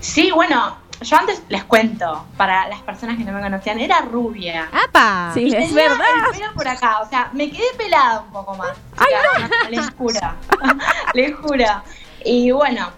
Sí, 0.00 0.30
bueno, 0.32 0.76
yo 1.00 1.16
antes 1.16 1.42
les 1.48 1.64
cuento, 1.64 2.26
para 2.36 2.68
las 2.68 2.80
personas 2.82 3.16
que 3.16 3.24
no 3.24 3.32
me 3.32 3.40
conocían, 3.40 3.78
era 3.78 4.00
rubia. 4.00 4.68
¡Apa! 4.72 5.30
Sí, 5.34 5.42
Y 5.42 5.54
es 5.54 5.68
tenía 5.68 5.88
verdad. 5.88 6.06
el 6.32 6.38
pelo 6.38 6.52
por 6.54 6.66
acá, 6.68 7.00
o 7.00 7.08
sea, 7.08 7.30
me 7.32 7.50
quedé 7.50 7.66
pelada 7.76 8.20
un 8.20 8.32
poco 8.32 8.54
más. 8.56 8.70
chicas, 8.92 9.50
no, 9.64 9.70
les 9.70 9.90
juro. 9.90 10.20
les 11.14 11.34
juro. 11.36 11.82
Y 12.24 12.50
bueno, 12.50 12.90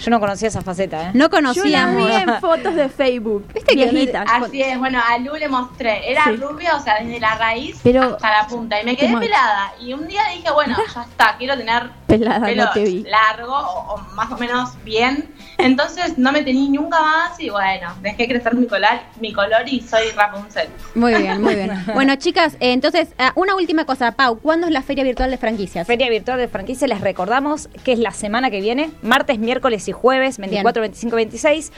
Yo 0.00 0.10
no 0.10 0.18
conocía 0.20 0.48
esa 0.48 0.62
faceta, 0.62 1.08
¿eh? 1.08 1.10
No 1.14 1.28
Yo 1.52 1.64
la 1.64 1.86
vi 1.86 2.10
en 2.12 2.34
fotos 2.40 2.74
de 2.74 2.88
Facebook. 2.88 3.46
Viste 3.54 3.76
que 3.76 3.84
así 4.26 4.60
es, 4.62 4.76
bueno, 4.78 5.00
a 5.04 5.16
Lu 5.18 5.34
le 5.36 5.48
mostré. 5.48 6.10
Era 6.10 6.24
Sí. 6.24 6.36
rubia, 6.36 6.74
o 6.76 6.80
sea, 6.80 7.00
desde 7.00 7.20
la 7.20 7.36
raíz 7.36 7.78
Pero- 7.84 8.14
hasta 8.14 8.30
la 8.42 8.46
punta. 8.48 8.80
Y 8.80 8.84
me 8.84 8.96
quedé 8.96 9.16
pelada. 9.16 9.72
Y 9.80 9.92
un 9.92 10.06
día 10.08 10.22
dije, 10.34 10.50
bueno, 10.52 10.76
ya 10.94 11.02
está, 11.02 11.36
quiero 11.36 11.56
tener 11.56 11.90
Pelada, 12.06 12.46
pelo 12.46 12.64
no 12.64 12.70
te 12.72 12.84
vi. 12.84 13.02
largo 13.04 13.52
o, 13.56 13.94
o 13.94 13.98
más 14.14 14.30
o 14.32 14.36
menos 14.38 14.70
bien. 14.84 15.32
Entonces 15.72 16.18
no 16.18 16.32
me 16.32 16.42
tení 16.42 16.68
nunca 16.70 17.00
más 17.00 17.38
y 17.38 17.48
bueno, 17.48 17.94
dejé 18.02 18.26
crecer 18.26 18.54
mi 18.54 18.66
color, 18.66 19.00
mi 19.20 19.32
color 19.32 19.62
y 19.66 19.80
soy 19.80 20.10
Rapunzel. 20.10 20.68
Muy 20.94 21.14
bien, 21.14 21.40
muy 21.40 21.54
bien. 21.54 21.72
Bueno, 21.94 22.16
chicas, 22.16 22.54
eh, 22.54 22.72
entonces, 22.72 23.08
ah, 23.18 23.32
una 23.36 23.54
última 23.54 23.84
cosa, 23.84 24.12
Pau. 24.12 24.38
¿Cuándo 24.38 24.66
es 24.66 24.72
la 24.72 24.82
Feria 24.82 25.04
Virtual 25.04 25.30
de 25.30 25.36
Franquicias? 25.36 25.86
Feria 25.86 26.08
Virtual 26.10 26.38
de 26.38 26.48
Franquicia, 26.48 26.88
les 26.88 27.00
recordamos 27.00 27.68
que 27.84 27.92
es 27.92 27.98
la 27.98 28.12
semana 28.12 28.50
que 28.50 28.60
viene, 28.60 28.90
martes, 29.02 29.38
miércoles 29.38 29.86
y 29.88 29.92
jueves, 29.92 30.38
24, 30.38 30.80
25, 30.80 31.16
26, 31.16 31.72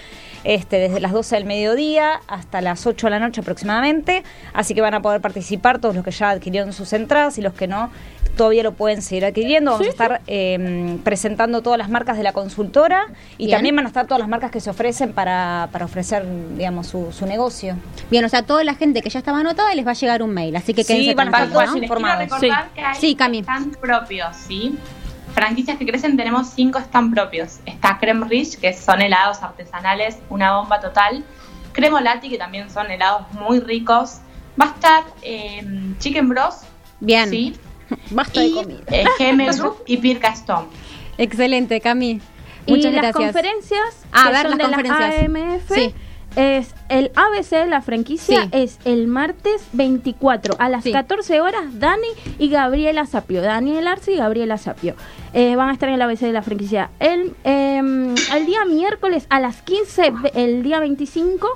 este, 0.44 0.76
desde 0.78 1.00
las 1.00 1.12
12 1.12 1.36
del 1.36 1.44
mediodía 1.44 2.20
hasta 2.26 2.60
las 2.60 2.86
8 2.86 3.06
de 3.06 3.10
la 3.10 3.18
noche 3.18 3.40
aproximadamente. 3.40 4.24
Así 4.52 4.74
que 4.74 4.80
van 4.80 4.94
a 4.94 5.02
poder 5.02 5.20
participar 5.20 5.78
todos 5.78 5.94
los 5.94 6.04
que 6.04 6.10
ya 6.10 6.30
adquirieron 6.30 6.72
sus 6.72 6.92
entradas 6.92 7.38
y 7.38 7.42
los 7.42 7.54
que 7.54 7.66
no, 7.66 7.90
todavía 8.36 8.62
lo 8.62 8.72
pueden 8.72 9.02
seguir 9.02 9.24
adquiriendo. 9.24 9.72
Vamos 9.72 9.86
a 9.86 9.90
estar 9.90 10.20
eh, 10.26 10.98
presentando 11.04 11.62
todas 11.62 11.78
las 11.78 11.88
marcas 11.88 12.16
de 12.16 12.22
la 12.22 12.32
consultora 12.32 13.06
y 13.38 13.46
Bien. 13.46 13.56
también 13.56 13.76
van 13.76 13.84
a 13.86 13.88
estar 13.88 14.06
todas 14.06 14.20
las 14.20 14.28
marcas 14.28 14.50
que 14.50 14.60
se 14.60 14.70
ofrecen 14.70 15.12
para, 15.12 15.68
para 15.72 15.84
ofrecer, 15.84 16.24
digamos, 16.56 16.86
su, 16.86 17.12
su 17.12 17.26
negocio. 17.26 17.76
Bien, 18.10 18.24
o 18.24 18.28
sea, 18.28 18.42
toda 18.42 18.64
la 18.64 18.74
gente 18.74 19.02
que 19.02 19.10
ya 19.10 19.18
estaba 19.18 19.40
anotada 19.40 19.74
les 19.74 19.86
va 19.86 19.92
a 19.92 19.94
llegar 19.94 20.22
un 20.22 20.30
mail, 20.30 20.54
así 20.56 20.74
que 20.74 20.84
Sí, 20.84 20.92
quédense 20.92 21.14
van 21.14 21.28
a 21.28 21.30
estar 21.30 21.40
tranquilos, 21.48 21.64
todos 21.64 21.76
¿no? 21.76 21.82
Informados. 21.82 22.20
recordar 22.40 22.68
que 22.74 22.80
hay 22.80 22.94
Sí, 23.00 23.14
Cami. 23.14 23.38
stand 23.40 23.76
propios, 23.78 24.36
¿sí? 24.36 24.78
Franquicias 25.34 25.78
que 25.78 25.86
crecen, 25.86 26.16
tenemos 26.16 26.48
cinco 26.50 26.78
stand 26.78 27.12
propios. 27.12 27.58
Está 27.66 27.98
Creme 27.98 28.26
Rich, 28.28 28.58
que 28.60 28.72
son 28.72 29.02
helados 29.02 29.42
artesanales, 29.42 30.18
una 30.30 30.56
bomba 30.56 30.80
total. 30.80 31.24
Cremolati, 31.72 32.30
que 32.30 32.38
también 32.38 32.70
son 32.70 32.88
helados 32.90 33.22
muy 33.32 33.58
ricos. 33.58 34.18
Va 34.60 34.66
a 34.66 34.68
estar 34.68 35.02
eh, 35.22 35.66
Chicken 35.98 36.28
Bros, 36.28 36.58
Bien. 37.00 37.28
¿sí? 37.28 37.56
Basta 38.10 38.40
de 38.40 38.46
Y 38.46 38.52
comida. 38.54 38.80
eh, 38.88 39.04
y 39.86 39.96
Pirca 39.98 40.28
Stone. 40.28 40.66
Excelente, 41.18 41.80
Cami. 41.80 42.20
Y 42.66 42.70
Muchas 42.70 42.92
las 42.92 43.02
gracias. 43.02 43.14
conferencias 43.32 44.06
Ah, 44.12 44.22
a 44.22 44.26
que 44.26 44.32
ver, 44.32 44.42
son 44.48 44.58
las 44.58 44.58
de 44.58 44.74
conferencias. 44.74 45.30
la 45.30 45.40
AMF 45.54 45.74
Sí. 45.74 45.94
es 46.36 46.74
el 46.88 47.12
ABC 47.14 47.50
de 47.58 47.66
la 47.66 47.82
franquicia 47.82 48.42
Sí. 48.44 48.48
es 48.52 48.78
el 48.86 49.06
martes 49.06 49.62
24 49.74 50.56
a 50.58 50.68
las 50.70 50.82
Sí. 50.82 50.90
14 50.90 51.40
horas 51.42 51.78
Dani 51.78 52.08
y 52.38 52.48
Gabriela 52.48 53.04
Sapio 53.06 53.42
Daniel 53.42 53.86
Arce 53.86 54.12
y 54.12 54.16
Gabriela 54.16 54.56
Sapio 54.58 54.94
Eh, 55.34 55.56
van 55.56 55.68
a 55.68 55.72
estar 55.72 55.88
en 55.90 55.96
el 55.96 56.02
ABC 56.02 56.20
de 56.26 56.32
la 56.32 56.42
franquicia 56.42 56.90
el, 57.00 57.34
em, 57.44 58.14
el 58.34 58.46
día 58.46 58.64
miércoles 58.64 59.26
a 59.30 59.40
las 59.40 59.62
15 59.62 60.10
ve- 60.10 60.32
el 60.34 60.62
día 60.62 60.80
25 60.80 61.48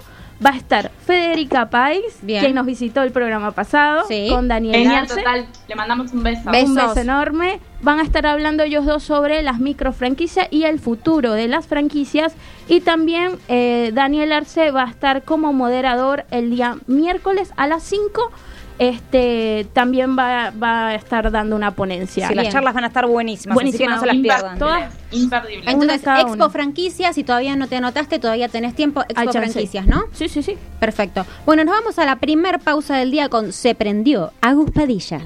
va 0.45 0.51
a 0.51 0.57
estar 0.57 0.91
Federica 1.05 1.69
Pais 1.69 2.19
Bien. 2.23 2.45
que 2.45 2.53
nos 2.53 2.65
visitó 2.67 3.03
el 3.03 3.11
programa 3.11 3.51
pasado 3.53 4.05
Sí. 4.07 4.29
con 4.31 4.47
Daniel 4.49 4.75
Genial, 4.77 5.03
Arce 5.03 5.17
total. 5.17 5.47
Le 5.67 5.75
mandamos 5.75 6.13
un 6.13 6.23
beso. 6.23 6.51
Besos. 6.51 6.69
un 6.69 6.75
beso 6.77 7.01
enorme. 7.01 7.61
Van 7.81 7.99
a 7.99 8.03
estar 8.03 8.27
hablando 8.27 8.63
ellos 8.63 8.85
dos 8.87 9.03
sobre 9.03 9.43
las 9.43 9.59
micro 9.59 9.93
franquicias 9.93 10.47
y 10.51 10.65
el 10.65 10.79
futuro 10.79 11.33
de 11.33 11.49
las 11.49 11.67
franquicias. 11.67 12.35
Y 12.69 12.81
también 12.81 13.39
eh, 13.49 13.91
Daniel 13.95 14.33
Arce 14.33 14.71
va 14.71 14.85
a 14.85 14.91
estar 14.91 15.23
como 15.23 15.53
moderador 15.53 16.25
el 16.31 16.51
día 16.51 16.77
miércoles 16.87 17.53
a 17.57 17.67
las 17.67 17.83
5. 17.85 18.31
Este 18.79 19.67
también 19.73 20.17
va, 20.17 20.51
va 20.51 20.89
a 20.89 20.95
estar 20.95 21.31
dando 21.31 21.57
una 21.57 21.73
ponencia. 21.73 22.29
Sí, 22.29 22.35
las 22.35 22.49
charlas 22.51 22.75
van 22.75 22.85
a 22.85 22.87
estar 22.89 23.07
buenísimas, 23.07 23.59
así 23.59 23.77
que 23.77 23.87
no 23.87 23.99
se 24.01 24.07
las 24.07 24.17
pierdan. 24.17 24.59
todas- 24.59 24.93
Imperdible. 25.11 25.75
Una 25.75 25.95
Entonces, 25.95 26.27
Expo. 26.27 26.51
Franquicias, 26.51 27.15
si 27.15 27.25
todavía 27.25 27.57
no 27.57 27.67
te 27.67 27.77
anotaste, 27.77 28.19
todavía 28.19 28.49
tenés 28.49 28.75
tiempo. 28.75 29.03
Expo. 29.09 29.33
Franquicias, 29.33 29.87
¿no? 29.87 30.05
Sí, 30.13 30.29
sí, 30.29 30.43
sí. 30.43 30.57
Perfecto. 30.79 31.25
Bueno, 31.47 31.65
nos 31.65 31.75
vamos 31.75 31.99
a 31.99 32.05
la 32.05 32.17
primer 32.17 32.59
pausa 32.61 32.97
del 32.97 33.11
día 33.11 33.29
con 33.29 33.53
Se 33.53 33.75
Prendió, 33.75 34.33
Agus 34.41 34.71
Padilla. 34.71 35.21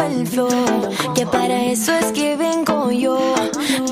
El 0.00 0.26
flow. 0.26 0.48
Que 1.14 1.26
para 1.26 1.64
eso 1.64 1.92
es 1.94 2.06
que 2.12 2.36
vengo 2.36 2.90
yo. 2.90 3.18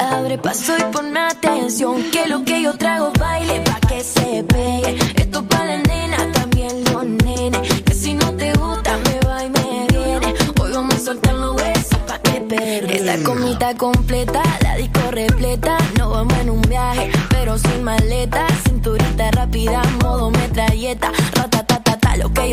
Abre 0.00 0.38
paso 0.38 0.72
y 0.78 0.82
ponme 0.92 1.20
atención. 1.20 2.02
Que 2.10 2.26
lo 2.26 2.44
que 2.44 2.62
yo 2.62 2.74
trago 2.76 3.12
baile 3.18 3.60
pa' 3.60 3.80
que 3.88 4.02
se 4.02 4.44
pegue. 4.44 4.98
Esto 5.16 5.44
para 5.44 5.76
la 5.76 5.82
nena, 5.82 6.32
también 6.32 6.84
los 6.92 7.04
nenes. 7.04 7.82
Que 7.82 7.94
si 7.94 8.14
no 8.14 8.32
te 8.34 8.52
gusta, 8.54 8.98
me 8.98 9.20
va 9.28 9.44
y 9.44 9.50
me 9.50 9.86
viene. 9.90 10.34
Hoy 10.60 10.72
vamos 10.72 10.94
a 10.94 10.98
soltar 10.98 11.34
los 11.34 11.56
huesos 11.56 11.98
pa' 12.06 12.18
que 12.18 12.40
perre. 12.40 12.96
Esta 12.96 13.22
comida 13.22 13.74
completa, 13.76 14.42
la 14.62 14.76
disco 14.76 15.00
repleta. 15.10 15.78
No 15.98 16.10
vamos 16.10 16.36
en 16.38 16.50
un 16.50 16.62
viaje, 16.62 17.10
pero 17.30 17.58
sin 17.58 17.82
maleta. 17.82 18.46
Cinturita 18.64 19.30
rápida, 19.30 19.82
modo 20.02 20.30
metralleta. 20.30 21.12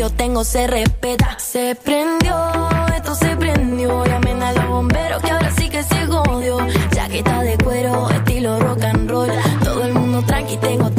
Yo 0.02 0.10
tengo 0.10 0.42
se 0.42 0.66
respeta. 0.66 1.38
Se 1.38 1.76
prendió, 1.76 2.34
esto 2.96 3.14
se 3.14 3.36
prendió. 3.36 4.04
Llamen 4.04 4.42
a 4.42 4.52
los 4.52 4.66
bomberos 4.66 5.22
que 5.22 5.30
ahora 5.30 5.52
sí 5.56 5.68
que 5.68 5.80
se 5.84 6.06
jodió. 6.06 6.58
Chaqueta 6.90 7.42
de 7.42 7.56
cuero, 7.58 8.10
estilo 8.10 8.58
rock 8.58 8.82
and 8.82 9.08
roll. 9.08 9.30
Todo 9.62 9.84
el 9.84 9.94
mundo 9.94 10.20
tranqui, 10.26 10.56
tengo 10.56 10.90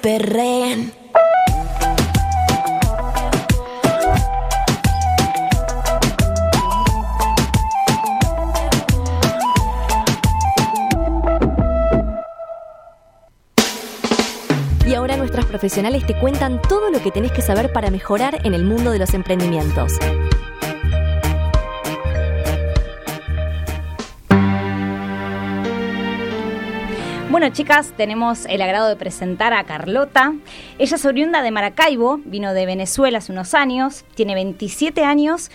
perreen. 0.00 0.92
Y 14.86 14.94
ahora 14.94 15.16
nuestras 15.16 15.46
profesionales 15.46 16.04
te 16.06 16.18
cuentan 16.18 16.60
todo 16.62 16.90
lo 16.90 17.00
que 17.02 17.10
tenés 17.10 17.32
que 17.32 17.42
saber 17.42 17.72
para 17.72 17.90
mejorar 17.90 18.40
en 18.44 18.54
el 18.54 18.64
mundo 18.64 18.90
de 18.90 18.98
los 18.98 19.14
emprendimientos. 19.14 19.98
Bueno, 27.30 27.48
chicas, 27.50 27.92
tenemos 27.96 28.44
el 28.46 28.60
agrado 28.60 28.88
de 28.88 28.96
presentar 28.96 29.52
a 29.52 29.62
Carlota. 29.64 30.34
Ella 30.78 30.96
es 30.96 31.04
oriunda 31.04 31.42
de 31.42 31.52
Maracaibo, 31.52 32.18
vino 32.24 32.52
de 32.52 32.66
Venezuela 32.66 33.18
hace 33.18 33.30
unos 33.30 33.54
años, 33.54 34.04
tiene 34.16 34.34
27 34.34 35.04
años 35.04 35.50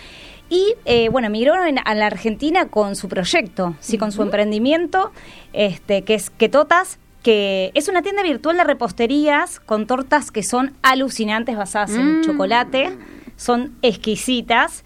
y, 0.48 0.74
eh, 0.86 1.10
bueno, 1.10 1.26
emigró 1.26 1.52
a 1.54 1.94
la 1.94 2.06
Argentina 2.06 2.68
con 2.68 2.96
su 2.96 3.08
proyecto, 3.08 3.74
sí, 3.80 3.98
con 3.98 4.10
su 4.10 4.22
emprendimiento, 4.22 5.12
este, 5.52 6.02
que 6.02 6.14
es 6.14 6.30
Quetotas, 6.30 6.98
que 7.22 7.72
es 7.74 7.88
una 7.88 8.00
tienda 8.00 8.22
virtual 8.22 8.56
de 8.56 8.64
reposterías 8.64 9.60
con 9.60 9.86
tortas 9.86 10.30
que 10.30 10.42
son 10.42 10.74
alucinantes 10.82 11.56
basadas 11.58 11.90
en 11.94 12.20
Mm. 12.20 12.24
chocolate, 12.24 12.96
son 13.36 13.76
exquisitas. 13.82 14.84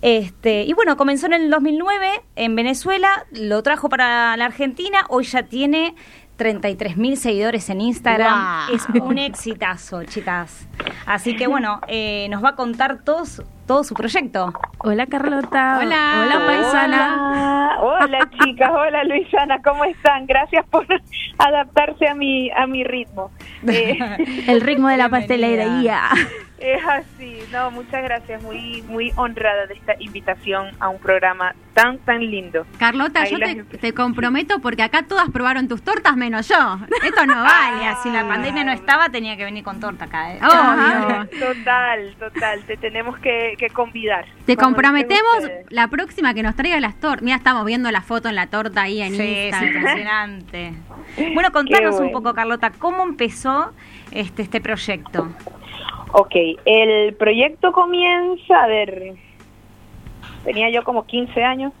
Este, 0.00 0.64
y 0.64 0.72
bueno, 0.72 0.96
comenzó 0.96 1.26
en 1.26 1.34
el 1.34 1.50
2009 1.50 2.22
en 2.34 2.56
Venezuela, 2.56 3.26
lo 3.30 3.62
trajo 3.62 3.88
para 3.88 4.36
la 4.36 4.46
Argentina, 4.46 5.04
hoy 5.08 5.22
ya 5.24 5.44
tiene 5.44 5.94
33 6.42 6.96
mil 6.96 7.16
seguidores 7.16 7.70
en 7.70 7.80
Instagram. 7.80 8.68
Es 8.74 8.84
un 9.00 9.16
exitazo, 9.18 10.02
chicas. 10.02 10.66
Así 11.06 11.36
que 11.36 11.46
bueno, 11.46 11.80
eh, 11.86 12.26
nos 12.30 12.42
va 12.42 12.48
a 12.50 12.54
contar 12.56 13.04
todo 13.04 13.24
su, 13.26 13.44
todo 13.64 13.84
su 13.84 13.94
proyecto. 13.94 14.52
Hola 14.78 15.06
Carlota. 15.06 15.78
Hola. 15.80 16.24
Hola 16.26 16.46
paisana. 16.46 17.78
Hola, 17.80 18.04
hola 18.04 18.30
chicas, 18.42 18.70
hola 18.72 19.04
Luisana, 19.04 19.62
¿cómo 19.62 19.84
están? 19.84 20.26
Gracias 20.26 20.66
por 20.68 20.84
adaptarse 21.38 22.08
a 22.08 22.14
mi 22.16 22.50
a 22.50 22.66
mi 22.66 22.82
ritmo. 22.82 23.30
Eh, 23.68 23.96
El 24.48 24.62
ritmo 24.62 24.88
de 24.88 24.96
la 24.96 25.06
Bienvenida. 25.06 25.20
pastelería. 25.20 26.00
Es 26.62 26.82
así, 26.86 27.38
no, 27.52 27.70
muchas 27.70 28.02
gracias, 28.02 28.42
muy 28.42 28.82
muy 28.82 29.12
honrada 29.16 29.66
de 29.66 29.74
esta 29.74 29.94
invitación 29.98 30.70
a 30.78 30.88
un 30.88 30.98
programa 30.98 31.54
tan 31.74 31.98
tan 31.98 32.20
lindo. 32.20 32.66
Carlota, 32.78 33.22
Ahí 33.22 33.32
yo 33.32 33.64
te, 33.80 33.92
comprometo 33.94 34.60
porque 34.60 34.82
acá 34.82 35.02
todas 35.02 35.30
probaron 35.30 35.68
tus 35.68 35.82
tortas 35.82 36.16
menos 36.16 36.48
yo. 36.48 36.78
Esto 37.04 37.26
no 37.26 37.42
vale 37.42 37.86
así. 37.86 38.02
Si 38.08 38.10
la 38.10 38.26
pandemia 38.26 38.64
no 38.64 38.72
estaba, 38.72 39.08
tenía 39.10 39.36
que 39.36 39.44
venir 39.44 39.62
con 39.64 39.80
torta 39.80 40.04
acá. 40.06 40.34
¿eh? 40.34 40.38
Obvio. 40.42 41.28
Total, 41.54 42.14
total, 42.18 42.62
te 42.64 42.76
tenemos 42.76 43.18
que, 43.18 43.54
que 43.58 43.68
convidar. 43.70 44.26
Te 44.44 44.56
comprometemos 44.56 45.48
la 45.70 45.88
próxima 45.88 46.34
que 46.34 46.42
nos 46.42 46.56
traiga 46.56 46.78
las 46.80 46.98
tortas. 46.98 47.22
Mira, 47.22 47.36
estamos 47.36 47.64
viendo 47.64 47.90
la 47.90 48.02
foto 48.02 48.28
en 48.28 48.34
la 48.34 48.48
torta 48.48 48.82
ahí 48.82 49.00
en 49.00 49.16
Sí, 49.16 49.22
Instagram. 49.22 49.74
impresionante. 49.76 50.74
Bueno, 51.34 51.52
contanos 51.52 52.00
un 52.00 52.10
poco, 52.10 52.32
Carlota, 52.32 52.70
¿cómo 52.78 53.02
empezó 53.02 53.72
este, 54.12 54.42
este 54.42 54.62
proyecto? 54.62 55.28
Ok, 56.12 56.34
el 56.66 57.14
proyecto 57.14 57.72
comienza, 57.72 58.62
a 58.62 58.66
ver, 58.66 59.14
tenía 60.44 60.70
yo 60.70 60.84
como 60.84 61.06
15 61.06 61.42
años 61.42 61.72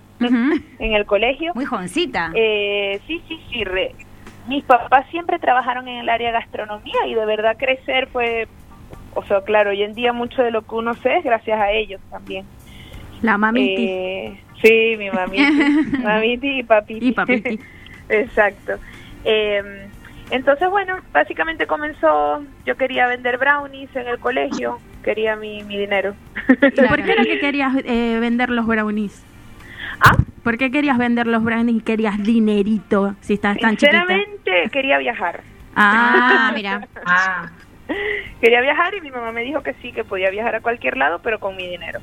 en 0.78 0.92
el 0.94 1.04
colegio. 1.04 1.52
Muy 1.54 1.64
jovencita. 1.64 2.30
Eh, 2.34 3.00
sí, 3.06 3.20
sí, 3.28 3.40
sí, 3.50 3.64
re- 3.64 3.94
mis 4.48 4.64
papás 4.64 5.06
siempre 5.10 5.38
trabajaron 5.38 5.86
en 5.88 5.98
el 5.98 6.08
área 6.08 6.28
de 6.28 6.32
gastronomía 6.34 7.06
y 7.06 7.14
de 7.14 7.24
verdad 7.26 7.56
crecer 7.58 8.08
fue, 8.08 8.48
o 9.14 9.22
sea, 9.24 9.42
claro, 9.42 9.70
hoy 9.70 9.82
en 9.82 9.94
día 9.94 10.12
mucho 10.12 10.42
de 10.42 10.50
lo 10.50 10.62
que 10.62 10.74
uno 10.74 10.94
sé 10.94 11.18
es 11.18 11.24
gracias 11.24 11.60
a 11.60 11.70
ellos 11.70 12.00
también. 12.10 12.44
La 13.20 13.36
mamiti. 13.38 13.84
Eh, 13.88 14.40
sí, 14.62 14.94
mi 14.98 15.10
mamiti, 15.10 15.98
mamiti 16.02 16.58
y 16.58 16.62
papiti. 16.62 17.08
Y 17.08 17.12
papiti. 17.12 17.60
Exacto. 18.08 18.72
Eh, 19.24 19.88
entonces, 20.32 20.68
bueno, 20.70 20.96
básicamente 21.12 21.66
comenzó, 21.66 22.42
yo 22.64 22.76
quería 22.76 23.06
vender 23.06 23.38
brownies 23.38 23.94
en 23.94 24.08
el 24.08 24.18
colegio, 24.18 24.80
quería 25.04 25.36
mi, 25.36 25.62
mi 25.64 25.78
dinero. 25.78 26.14
¿Y 26.48 26.82
por 26.88 27.02
qué 27.02 27.12
era 27.12 27.22
que 27.22 27.38
querías 27.38 27.74
eh, 27.84 28.18
vender 28.18 28.48
los 28.50 28.66
brownies? 28.66 29.24
¿Ah? 30.00 30.16
¿Por 30.42 30.56
qué 30.58 30.70
querías 30.70 30.96
vender 30.98 31.26
los 31.26 31.44
brownies 31.44 31.76
y 31.76 31.80
querías 31.82 32.20
dinerito 32.22 33.14
si 33.20 33.34
estás 33.34 33.58
tan 33.58 33.76
chiquita? 33.76 34.00
Sinceramente, 34.00 34.70
quería 34.72 34.98
viajar. 34.98 35.42
Ah, 35.76 36.50
mira. 36.54 36.88
Ah, 37.04 37.50
Quería 38.40 38.60
viajar 38.60 38.94
y 38.94 39.00
mi 39.00 39.10
mamá 39.10 39.32
me 39.32 39.42
dijo 39.42 39.62
que 39.62 39.74
sí, 39.74 39.92
que 39.92 40.02
podía 40.04 40.30
viajar 40.30 40.54
a 40.54 40.60
cualquier 40.60 40.96
lado, 40.96 41.20
pero 41.22 41.38
con 41.38 41.56
mi 41.56 41.68
dinero. 41.68 42.00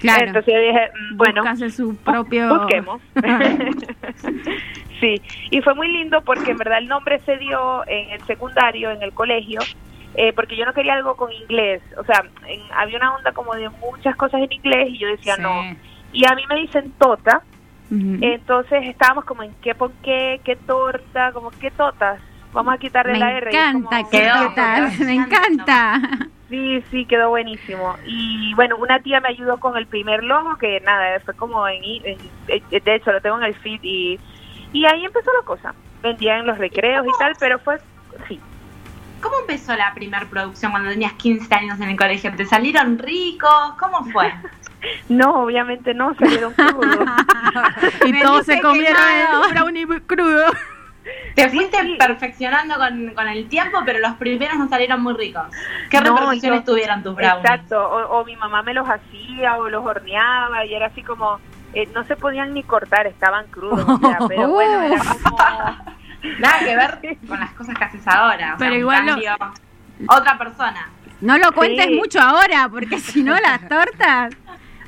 Claro. 0.00 0.26
Entonces 0.26 0.54
yo 0.54 0.60
dije, 0.60 0.88
mm, 1.12 1.16
bueno, 1.16 1.42
Buscase 1.42 1.70
su 1.70 1.96
propio... 1.96 2.58
busquemos. 2.58 3.02
sí, 5.00 5.20
y 5.50 5.60
fue 5.62 5.74
muy 5.74 5.88
lindo 5.88 6.20
porque 6.22 6.50
en 6.52 6.56
verdad 6.58 6.78
el 6.78 6.88
nombre 6.88 7.18
se 7.20 7.36
dio 7.38 7.86
en 7.86 8.10
el 8.10 8.20
secundario, 8.26 8.90
en 8.90 9.02
el 9.02 9.12
colegio, 9.12 9.60
eh, 10.14 10.32
porque 10.32 10.56
yo 10.56 10.64
no 10.64 10.72
quería 10.72 10.94
algo 10.94 11.16
con 11.16 11.32
inglés. 11.32 11.82
O 11.96 12.04
sea, 12.04 12.24
en- 12.46 12.60
había 12.74 12.98
una 12.98 13.14
onda 13.14 13.32
como 13.32 13.54
de 13.54 13.68
muchas 13.70 14.16
cosas 14.16 14.40
en 14.42 14.52
inglés 14.52 14.88
y 14.90 14.98
yo 14.98 15.08
decía 15.08 15.36
Sí. 15.36 15.42
no. 15.42 15.62
Y 16.12 16.24
a 16.26 16.34
mí 16.34 16.42
me 16.48 16.56
dicen 16.56 16.92
tota, 16.98 17.42
entonces 18.22 18.86
estábamos 18.86 19.24
como 19.24 19.42
en 19.42 19.52
qué 19.62 19.74
por 19.74 19.92
qué, 20.02 20.40
qué 20.44 20.56
torta, 20.56 21.32
como 21.32 21.50
qué 21.50 21.70
totas. 21.70 22.20
Vamos 22.52 22.74
a 22.74 22.78
quitarle 22.78 23.12
Me 23.12 23.18
la 23.18 23.32
R. 23.38 23.50
y 23.52 23.56
es 23.56 23.72
como- 23.72 23.88
encanta, 23.92 24.10
¿qué. 24.10 25.04
Me 25.04 25.14
encanta. 25.14 26.00
Sí, 26.48 26.82
sí, 26.90 27.04
quedó 27.04 27.28
buenísimo. 27.28 27.94
Y 28.06 28.54
bueno, 28.54 28.76
una 28.78 29.00
tía 29.00 29.20
me 29.20 29.28
ayudó 29.28 29.58
con 29.60 29.76
el 29.76 29.86
primer 29.86 30.24
logo, 30.24 30.56
que 30.56 30.80
nada, 30.80 31.20
fue 31.20 31.34
como 31.34 31.68
en, 31.68 31.82
en- 31.84 32.18
de 32.70 32.94
hecho 32.94 33.12
lo 33.12 33.20
tengo 33.20 33.36
en 33.38 33.44
el 33.44 33.54
feed 33.56 33.80
y, 33.82 34.18
y 34.72 34.84
ahí 34.86 35.04
empezó 35.04 35.30
la 35.38 35.44
cosa. 35.44 35.74
Vendía 36.02 36.38
en 36.38 36.46
los 36.46 36.58
recreos 36.58 37.06
y 37.06 37.18
tal, 37.18 37.34
pero 37.40 37.58
fue, 37.58 37.78
sí. 38.28 38.40
¿Cómo 39.20 39.40
empezó 39.40 39.74
la 39.74 39.92
primer 39.94 40.28
producción 40.28 40.70
cuando 40.70 40.90
tenías 40.90 41.12
15 41.14 41.52
años 41.54 41.80
en 41.80 41.88
el 41.88 41.96
colegio? 41.96 42.32
¿Te 42.36 42.46
salieron 42.46 42.98
ricos? 42.98 43.72
¿Cómo 43.78 44.04
fue? 44.06 44.32
No, 45.08 45.42
obviamente 45.42 45.92
no, 45.92 46.14
salieron 46.14 46.52
crudos. 46.54 47.00
y 48.06 48.20
todos 48.22 48.46
se 48.46 48.60
comieron 48.60 49.02
el 49.02 49.52
brownie 49.52 49.86
crudo. 50.06 50.44
Te 51.34 51.48
fuiste 51.50 51.82
sí. 51.82 51.96
perfeccionando 51.98 52.76
con, 52.76 53.12
con 53.14 53.26
el 53.26 53.48
tiempo, 53.48 53.80
pero 53.84 53.98
los 53.98 54.12
primeros 54.18 54.56
no 54.56 54.68
salieron 54.68 55.02
muy 55.02 55.14
ricos. 55.14 55.42
¿Qué 55.90 56.00
No, 56.00 56.14
repercusiones 56.14 56.60
yo- 56.60 56.64
tuvieron 56.72 57.02
tus 57.02 57.16
brownies? 57.16 57.44
Exacto, 57.44 57.80
o, 57.90 58.20
o 58.20 58.24
mi 58.24 58.36
mamá 58.36 58.62
me 58.62 58.72
los 58.72 58.86
hacía 58.88 59.56
o 59.56 59.68
los 59.68 59.84
horneaba 59.84 60.64
y 60.64 60.72
era 60.74 60.86
así 60.86 61.02
como, 61.02 61.40
eh, 61.74 61.88
no 61.94 62.04
se 62.04 62.16
podían 62.16 62.54
ni 62.54 62.62
cortar, 62.62 63.06
estaban 63.06 63.46
crudos. 63.48 63.86
o 63.88 63.98
sea, 63.98 64.18
pero 64.28 64.48
bueno, 64.52 64.82
era 64.82 65.00
como... 65.22 65.38
Nada 66.40 66.58
que 66.58 66.76
ver 66.76 67.18
con 67.28 67.38
las 67.38 67.50
cosas 67.52 67.76
que 67.78 67.84
haces 67.84 68.06
ahora. 68.08 68.54
O 68.54 68.58
Pero 68.58 68.70
sea, 68.72 68.78
igual 68.80 69.06
lo- 69.06 69.12
cambio, 69.12 69.36
otra 70.08 70.36
persona. 70.38 70.88
No 71.20 71.38
lo 71.38 71.52
cuentes 71.52 71.86
Sí. 71.86 71.94
mucho 71.94 72.20
ahora, 72.20 72.68
porque 72.68 72.98
si 72.98 73.22
no 73.22 73.34
las 73.38 73.68
tortas. 73.68 74.34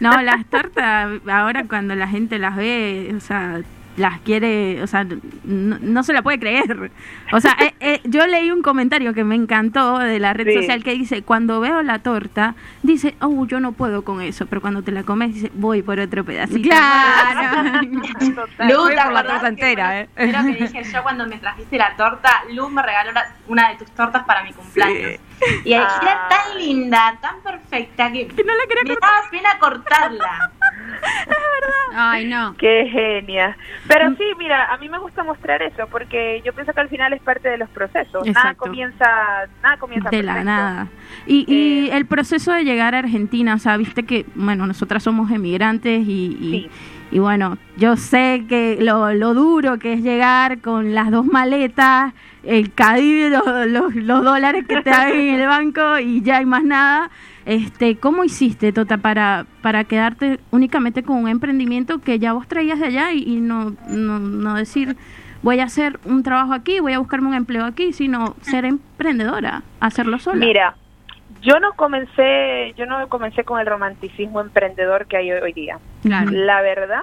No, 0.00 0.20
las 0.22 0.44
tortas, 0.46 1.08
ahora 1.30 1.64
cuando 1.68 1.94
la 1.94 2.08
gente 2.08 2.38
las 2.38 2.56
ve, 2.56 3.12
o 3.16 3.20
sea, 3.20 3.60
las 4.00 4.20
quiere, 4.20 4.82
o 4.82 4.86
sea, 4.86 5.04
no, 5.44 5.78
no 5.80 6.02
se 6.02 6.12
la 6.12 6.22
puede 6.22 6.38
creer. 6.40 6.90
O 7.32 7.40
sea, 7.40 7.56
eh, 7.60 7.74
eh, 7.80 8.00
yo 8.04 8.26
leí 8.26 8.50
un 8.50 8.62
comentario 8.62 9.14
que 9.14 9.22
me 9.24 9.34
encantó 9.36 9.98
de 9.98 10.18
la 10.18 10.32
red 10.32 10.46
Sí. 10.48 10.54
social 10.54 10.82
que 10.82 10.92
dice, 10.92 11.22
cuando 11.22 11.60
veo 11.60 11.82
la 11.82 12.00
torta, 12.00 12.54
dice, 12.82 13.14
oh, 13.20 13.46
yo 13.46 13.60
no 13.60 13.72
puedo 13.72 14.02
con 14.02 14.20
eso, 14.20 14.46
pero 14.46 14.60
cuando 14.60 14.82
te 14.82 14.90
la 14.92 15.02
comes, 15.04 15.34
dice, 15.34 15.50
voy 15.54 15.82
por 15.82 16.00
otro 16.00 16.24
pedacito. 16.24 16.68
Claro. 16.68 17.80
Total. 18.34 18.68
Lu, 18.68 18.76
Voy 18.80 18.94
¿te 18.94 19.02
por 19.02 19.12
la 19.12 19.22
torta 19.24 19.40
que, 19.40 19.46
entera, 19.48 19.86
bueno, 19.88 20.00
eh? 20.00 20.08
Creo 20.14 20.44
que 20.44 20.64
dije 20.64 20.92
yo 20.92 21.02
cuando 21.02 21.26
me 21.26 21.38
trajiste 21.38 21.76
la 21.78 21.94
torta, 21.96 22.30
Lu 22.52 22.68
me 22.68 22.82
regaló 22.82 23.12
la- 23.12 23.34
una 23.46 23.70
de 23.70 23.76
tus 23.76 23.90
tortas 23.92 24.24
para 24.24 24.42
mi 24.44 24.52
cumpleaños. 24.52 25.20
Y 25.64 25.72
era 25.72 25.88
Ah. 25.88 26.28
tan 26.28 26.58
linda, 26.58 27.18
tan 27.20 27.40
perfecta, 27.42 28.12
que, 28.12 28.26
Que 28.28 28.44
no 28.44 28.52
la 28.54 28.62
quería 28.68 28.82
me 28.94 28.98
daba 29.00 29.30
pena 29.30 29.58
cortarla. 29.58 30.50
Ay, 31.92 32.26
no. 32.26 32.54
Qué 32.56 32.88
genia. 32.90 33.56
Pero 33.88 34.10
sí, 34.16 34.24
mira, 34.38 34.72
a 34.72 34.78
mí 34.78 34.88
me 34.88 34.98
gusta 34.98 35.24
mostrar 35.24 35.60
eso 35.62 35.86
porque 35.90 36.40
yo 36.44 36.52
pienso 36.52 36.72
que 36.72 36.80
al 36.80 36.88
final 36.88 37.12
es 37.12 37.20
parte 37.20 37.48
de 37.48 37.58
los 37.58 37.68
procesos. 37.70 38.24
Nada 38.26 38.30
Exacto. 38.30 38.64
comienza, 38.64 39.06
nada 39.62 39.76
comienza 39.76 40.08
de 40.10 40.22
la 40.22 40.44
nada. 40.44 40.86
Y, 41.26 41.44
y 41.48 41.88
Eh, 41.90 41.96
el 41.96 42.06
proceso 42.06 42.52
de 42.52 42.64
llegar 42.64 42.94
a 42.94 42.98
Argentina, 43.00 43.54
o 43.54 43.58
sea, 43.58 43.76
viste 43.76 44.04
que, 44.04 44.24
bueno, 44.34 44.66
nosotras 44.66 45.02
somos 45.02 45.30
emigrantes 45.30 46.06
y, 46.06 46.36
y, 46.40 46.50
Sí. 46.50 46.70
y 47.10 47.18
bueno, 47.18 47.58
yo 47.76 47.96
sé 47.96 48.44
que 48.48 48.78
lo, 48.80 49.12
lo 49.12 49.34
duro 49.34 49.78
que 49.78 49.94
es 49.94 50.02
llegar 50.02 50.60
con 50.60 50.94
las 50.94 51.10
dos 51.10 51.26
maletas, 51.26 52.12
el 52.44 52.72
los, 53.30 53.66
los, 53.66 53.94
los 53.96 54.24
dólares 54.24 54.64
que 54.66 54.80
te 54.80 54.90
dan 54.90 55.10
en 55.10 55.40
el 55.40 55.46
banco 55.48 55.98
y 55.98 56.22
ya 56.22 56.38
hay 56.38 56.46
más 56.46 56.62
nada. 56.62 57.10
Este, 57.50 57.96
¿Cómo 57.96 58.22
hiciste, 58.22 58.72
Tota, 58.72 58.98
para, 58.98 59.44
para 59.60 59.82
quedarte 59.82 60.38
únicamente 60.52 61.02
con 61.02 61.16
un 61.16 61.28
emprendimiento 61.28 62.00
que 62.00 62.20
ya 62.20 62.32
vos 62.32 62.46
traías 62.46 62.78
de 62.78 62.86
allá 62.86 63.10
y, 63.10 63.24
y 63.24 63.40
no, 63.40 63.74
no, 63.88 64.20
no 64.20 64.54
decir, 64.54 64.96
voy 65.42 65.58
a 65.58 65.64
hacer 65.64 65.98
un 66.04 66.22
trabajo 66.22 66.52
aquí, 66.52 66.78
voy 66.78 66.92
a 66.92 67.00
buscarme 67.00 67.26
un 67.26 67.34
empleo 67.34 67.64
aquí, 67.64 67.92
sino 67.92 68.36
ser 68.42 68.64
emprendedora, 68.66 69.64
hacerlo 69.80 70.20
sola? 70.20 70.46
Mira, 70.46 70.76
yo 71.42 71.58
no 71.58 71.72
comencé, 71.72 72.72
yo 72.76 72.86
no 72.86 73.08
comencé 73.08 73.42
con 73.42 73.58
el 73.58 73.66
romanticismo 73.66 74.40
emprendedor 74.40 75.06
que 75.06 75.16
hay 75.16 75.32
hoy, 75.32 75.40
hoy 75.40 75.52
día. 75.52 75.80
Claro. 76.02 76.30
La 76.30 76.62
verdad, 76.62 77.02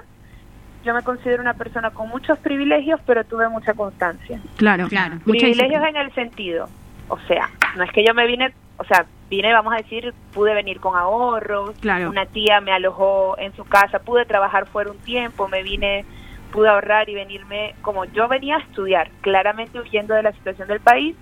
yo 0.86 0.94
me 0.94 1.02
considero 1.02 1.42
una 1.42 1.56
persona 1.56 1.90
con 1.90 2.08
muchos 2.08 2.40
privilegios, 2.40 3.02
pero 3.06 3.26
tuve 3.26 3.50
mucha 3.50 3.74
constancia. 3.74 4.40
Claro, 4.56 4.88
Claro. 4.88 5.18
Privilegios 5.26 5.84
en 5.90 5.98
el 5.98 6.14
sentido, 6.14 6.70
o 7.10 7.20
sea, 7.28 7.50
no 7.76 7.84
es 7.84 7.92
que 7.92 8.06
yo 8.06 8.14
me 8.14 8.26
vine, 8.26 8.54
o 8.78 8.86
sea, 8.86 9.06
vine, 9.30 9.52
vamos 9.54 9.74
a 9.74 9.78
decir, 9.78 10.14
pude 10.34 10.54
venir 10.54 10.80
con 10.80 10.96
ahorros, 10.98 11.78
Claro. 11.80 12.10
una 12.10 12.26
tía 12.26 12.62
me 12.62 12.72
alojó 12.72 13.36
en 13.40 13.54
su 13.56 13.66
casa, 13.66 14.00
pude 14.00 14.26
trabajar 14.26 14.68
fuera 14.68 14.92
un 14.92 14.98
tiempo, 15.00 15.48
me 15.48 15.64
vine, 15.64 16.06
pude 16.52 16.70
ahorrar 16.70 17.10
y 17.10 17.16
venirme, 17.16 17.76
como 17.82 18.06
yo 18.06 18.28
venía 18.28 18.56
a 18.56 18.60
estudiar, 18.60 19.10
claramente 19.22 19.80
huyendo 19.80 20.14
de 20.14 20.24
la 20.24 20.32
situación 20.34 20.68
del 20.68 20.80
país, 20.80 21.16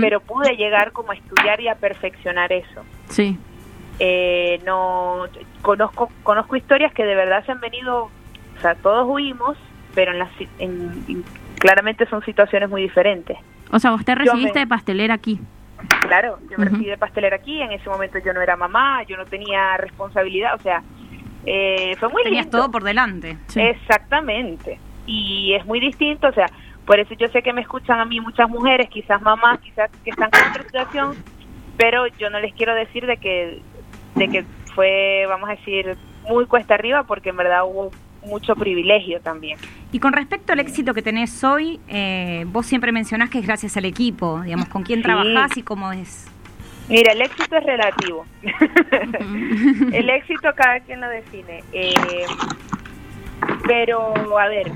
pero 0.00 0.20
pude 0.20 0.56
llegar 0.56 0.92
como 0.92 1.12
a 1.12 1.14
estudiar 1.14 1.60
y 1.60 1.68
a 1.68 1.74
perfeccionar 1.74 2.52
eso. 2.52 2.82
Sí, 3.08 3.38
Eh, 4.00 4.60
no 4.66 5.26
conozco 5.62 6.10
conozco 6.24 6.56
historias 6.56 6.92
que 6.92 7.04
de 7.04 7.14
verdad 7.14 7.44
se 7.46 7.52
han 7.52 7.60
venido, 7.60 8.04
o 8.56 8.60
sea, 8.60 8.74
todos 8.74 9.06
huimos, 9.08 9.56
pero 9.94 10.10
en 10.10 10.18
las, 10.18 10.30
en- 10.58 11.04
en- 11.06 11.24
claramente 11.60 12.04
son 12.06 12.20
situaciones 12.24 12.68
muy 12.68 12.82
diferentes. 12.82 13.36
o 13.70 13.78
sea, 13.78 13.96
te 14.04 14.14
recibiste 14.16 14.54
me- 14.54 14.60
de 14.60 14.66
pastelera 14.66 15.14
aquí. 15.14 15.38
Claro, 16.02 16.38
yo 16.50 16.58
me 16.58 16.66
recibí 16.66 16.86
de 16.86 16.98
pastelera 16.98 17.36
aquí, 17.36 17.60
en 17.60 17.72
ese 17.72 17.88
momento 17.88 18.18
yo 18.24 18.32
no 18.32 18.40
era 18.42 18.56
mamá, 18.56 19.02
yo 19.04 19.16
no 19.16 19.24
tenía 19.24 19.76
responsabilidad, 19.76 20.54
o 20.54 20.58
sea, 20.62 20.82
eh, 21.46 21.96
fue 21.98 22.08
muy 22.08 22.22
Tenías 22.22 22.44
lindo. 22.46 22.58
todo 22.58 22.70
por 22.70 22.84
delante. 22.84 23.36
Sí. 23.48 23.60
Exactamente. 23.60 24.78
Y 25.06 25.54
es 25.54 25.64
muy 25.66 25.80
distinto, 25.80 26.28
o 26.28 26.32
sea, 26.32 26.46
por 26.86 26.98
eso 27.00 27.14
yo 27.14 27.28
sé 27.28 27.42
que 27.42 27.52
me 27.52 27.60
escuchan 27.62 27.98
a 28.00 28.04
mí 28.04 28.20
muchas 28.20 28.48
mujeres, 28.48 28.88
quizás 28.88 29.20
mamás, 29.22 29.58
quizás 29.60 29.90
que 30.04 30.10
están 30.10 30.30
en 30.32 30.50
otra 30.50 30.62
situación, 30.62 31.16
pero 31.76 32.06
yo 32.18 32.30
no 32.30 32.38
les 32.40 32.54
quiero 32.54 32.74
decir 32.74 33.06
de 33.06 33.16
que 33.16 33.60
de 34.14 34.28
que 34.28 34.44
fue, 34.74 35.24
vamos 35.28 35.48
a 35.48 35.52
decir, 35.56 35.96
muy 36.28 36.46
cuesta 36.46 36.74
arriba 36.74 37.02
porque 37.04 37.30
en 37.30 37.36
verdad 37.36 37.64
hubo 37.64 37.90
mucho 38.26 38.54
privilegio 38.56 39.20
también. 39.20 39.58
Y 39.92 39.98
con 39.98 40.12
respecto 40.12 40.52
al 40.52 40.60
éxito 40.60 40.94
que 40.94 41.02
tenés 41.02 41.42
hoy, 41.44 41.80
eh, 41.88 42.44
vos 42.48 42.66
siempre 42.66 42.90
mencionás 42.92 43.30
que 43.30 43.38
es 43.38 43.46
gracias 43.46 43.76
al 43.76 43.84
equipo, 43.84 44.40
digamos, 44.42 44.68
con 44.68 44.82
quién 44.82 45.00
Sí. 45.00 45.04
trabajás 45.04 45.56
y 45.56 45.62
cómo 45.62 45.92
es. 45.92 46.26
Mira, 46.88 47.12
el 47.12 47.22
éxito 47.22 47.56
es 47.56 47.64
relativo. 47.64 48.26
el 49.92 50.10
éxito 50.10 50.50
cada 50.54 50.80
quien 50.80 51.00
lo 51.00 51.08
define. 51.08 51.62
Eh, 51.72 51.94
pero, 53.66 54.38
a 54.38 54.48
ver, 54.48 54.70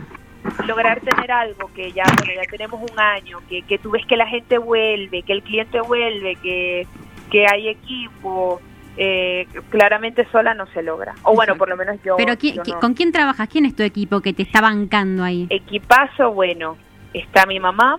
lograr 0.66 1.00
tener 1.00 1.30
algo 1.30 1.70
que 1.74 1.92
ya, 1.92 2.04
bueno, 2.18 2.32
ya 2.34 2.50
tenemos 2.50 2.80
un 2.90 2.98
año, 2.98 3.38
que, 3.48 3.62
que 3.62 3.78
tú 3.78 3.90
ves 3.90 4.04
que 4.06 4.16
la 4.16 4.26
gente 4.26 4.58
vuelve, 4.58 5.22
que 5.22 5.32
el 5.32 5.42
cliente 5.42 5.80
vuelve, 5.80 6.36
que, 6.36 6.86
que 7.30 7.46
hay 7.46 7.68
equipo, 7.68 8.60
eh, 9.00 9.46
claramente 9.70 10.26
sola 10.32 10.54
no 10.54 10.66
se 10.68 10.82
logra. 10.82 11.14
O 11.22 11.34
bueno, 11.34 11.56
por 11.56 11.68
lo 11.68 11.76
menos 11.76 11.96
yo. 12.04 12.16
Pero 12.16 12.36
¿quién- 12.36 12.56
yo 12.56 12.62
qui- 12.64 12.74
no. 12.74 12.80
¿con 12.80 12.94
quién 12.94 13.12
trabajas? 13.12 13.48
¿Quién 13.48 13.64
es 13.64 13.76
tu 13.76 13.82
equipo 13.84 14.20
que 14.20 14.32
te 14.32 14.42
está 14.42 14.60
bancando 14.60 15.22
ahí? 15.22 15.46
Equipazo, 15.50 16.32
bueno, 16.32 16.76
está 17.14 17.46
mi 17.46 17.60
mamá, 17.60 17.98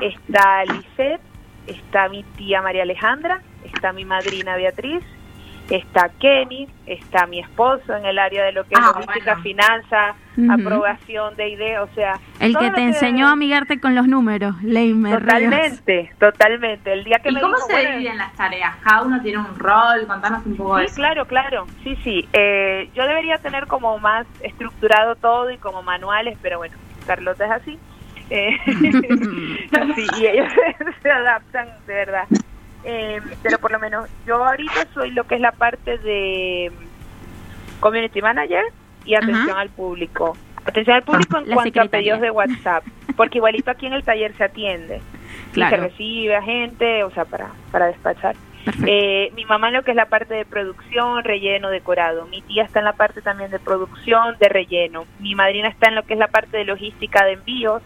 está 0.00 0.64
Lisette, 0.64 1.20
está 1.66 2.08
mi 2.08 2.22
tía 2.36 2.62
María 2.62 2.82
Alejandra, 2.82 3.42
está 3.64 3.92
mi 3.92 4.04
madrina 4.04 4.56
Beatriz 4.56 5.02
está 5.70 6.08
Kenny, 6.20 6.68
está 6.86 7.26
mi 7.26 7.40
esposo 7.40 7.94
en 7.96 8.04
el 8.06 8.18
área 8.18 8.44
de 8.44 8.52
lo 8.52 8.64
que 8.64 8.74
es 8.74 8.80
Ah, 8.80 8.92
logística, 8.94 9.32
bueno. 9.34 9.42
finanzas, 9.42 10.16
Ujú. 10.36 10.52
aprobación 10.52 11.34
de 11.36 11.48
ideas, 11.48 11.82
o 11.90 11.94
sea... 11.94 12.18
El 12.40 12.56
que 12.56 12.70
te 12.70 12.82
enseñó 12.82 13.26
a 13.28 13.32
amigarte 13.32 13.80
con 13.80 13.94
los 13.94 14.06
números, 14.06 14.54
Leimer 14.62 15.20
Ríos. 15.24 15.24
Totalmente, 15.50 16.12
totalmente. 16.20 16.92
El 16.92 17.04
día 17.04 17.18
que 17.18 17.30
¿Y 17.30 17.34
me 17.34 17.40
cómo 17.40 17.56
dijo, 17.56 17.66
se 17.66 17.72
bueno, 17.72 17.90
dividen 17.90 18.18
las 18.18 18.32
tareas? 18.34 18.76
Cada 18.84 19.02
uno 19.02 19.20
tiene 19.22 19.38
un 19.38 19.58
rol, 19.58 20.06
contanos 20.06 20.44
un 20.46 20.56
poco 20.56 20.76
de 20.76 20.82
Sí, 20.84 20.86
eso. 20.86 20.94
claro, 20.96 21.24
claro. 21.26 21.66
Sí, 21.82 21.96
sí. 22.04 22.28
Eh, 22.32 22.88
yo 22.94 23.06
debería 23.06 23.38
tener 23.38 23.66
como 23.66 23.98
más 23.98 24.26
estructurado 24.42 25.16
todo 25.16 25.50
y 25.50 25.58
como 25.58 25.82
manuales, 25.82 26.38
pero 26.42 26.58
bueno, 26.58 26.76
Carlota 27.06 27.44
es 27.46 27.50
así. 27.50 27.78
Eh, 28.30 28.56
sí, 29.94 30.06
y 30.20 30.26
ellos 30.26 30.48
se 31.02 31.10
adaptan, 31.10 31.68
de 31.86 31.94
verdad. 31.94 32.24
Eh, 32.88 33.20
pero 33.42 33.58
por 33.58 33.72
lo 33.72 33.80
menos 33.80 34.08
yo 34.26 34.44
ahorita 34.44 34.86
soy 34.94 35.10
lo 35.10 35.24
que 35.24 35.34
es 35.34 35.40
la 35.40 35.50
parte 35.50 35.98
de 35.98 36.70
community 37.80 38.22
manager 38.22 38.62
y 39.04 39.16
atención 39.16 39.50
Ajá. 39.50 39.60
al 39.60 39.70
público. 39.70 40.36
Atención 40.64 40.94
al 40.96 41.02
público 41.02 41.38
en 41.38 41.48
la 41.48 41.54
cuanto 41.56 41.80
a 41.80 41.84
pedidos 41.86 42.20
de 42.20 42.30
WhatsApp, 42.30 42.84
porque 43.16 43.38
igualito 43.38 43.72
aquí 43.72 43.86
en 43.86 43.92
el 43.92 44.04
taller 44.04 44.36
se 44.36 44.44
atiende 44.44 45.00
y 45.52 45.60
se 45.60 45.76
recibe 45.76 46.36
a 46.36 46.42
gente, 46.42 47.02
o 47.02 47.10
sea, 47.10 47.24
para, 47.24 47.50
para 47.72 47.86
despachar. 47.86 48.36
Eh, 48.86 49.32
mi 49.34 49.44
mamá 49.44 49.68
en 49.68 49.74
lo 49.74 49.82
que 49.82 49.92
es 49.92 49.96
la 49.96 50.06
parte 50.06 50.34
de 50.34 50.44
producción, 50.44 51.24
relleno, 51.24 51.70
decorado. 51.70 52.26
Mi 52.26 52.42
tía 52.42 52.64
está 52.64 52.80
en 52.80 52.84
la 52.84 52.94
parte 52.94 53.20
también 53.20 53.50
de 53.50 53.58
producción, 53.58 54.36
de 54.38 54.48
relleno. 54.48 55.06
Mi 55.18 55.34
madrina 55.34 55.68
está 55.68 55.88
en 55.88 55.94
lo 55.96 56.04
que 56.04 56.14
es 56.14 56.18
la 56.18 56.28
parte 56.28 56.56
de 56.56 56.64
logística 56.64 57.24
de 57.24 57.32
envíos, 57.32 57.82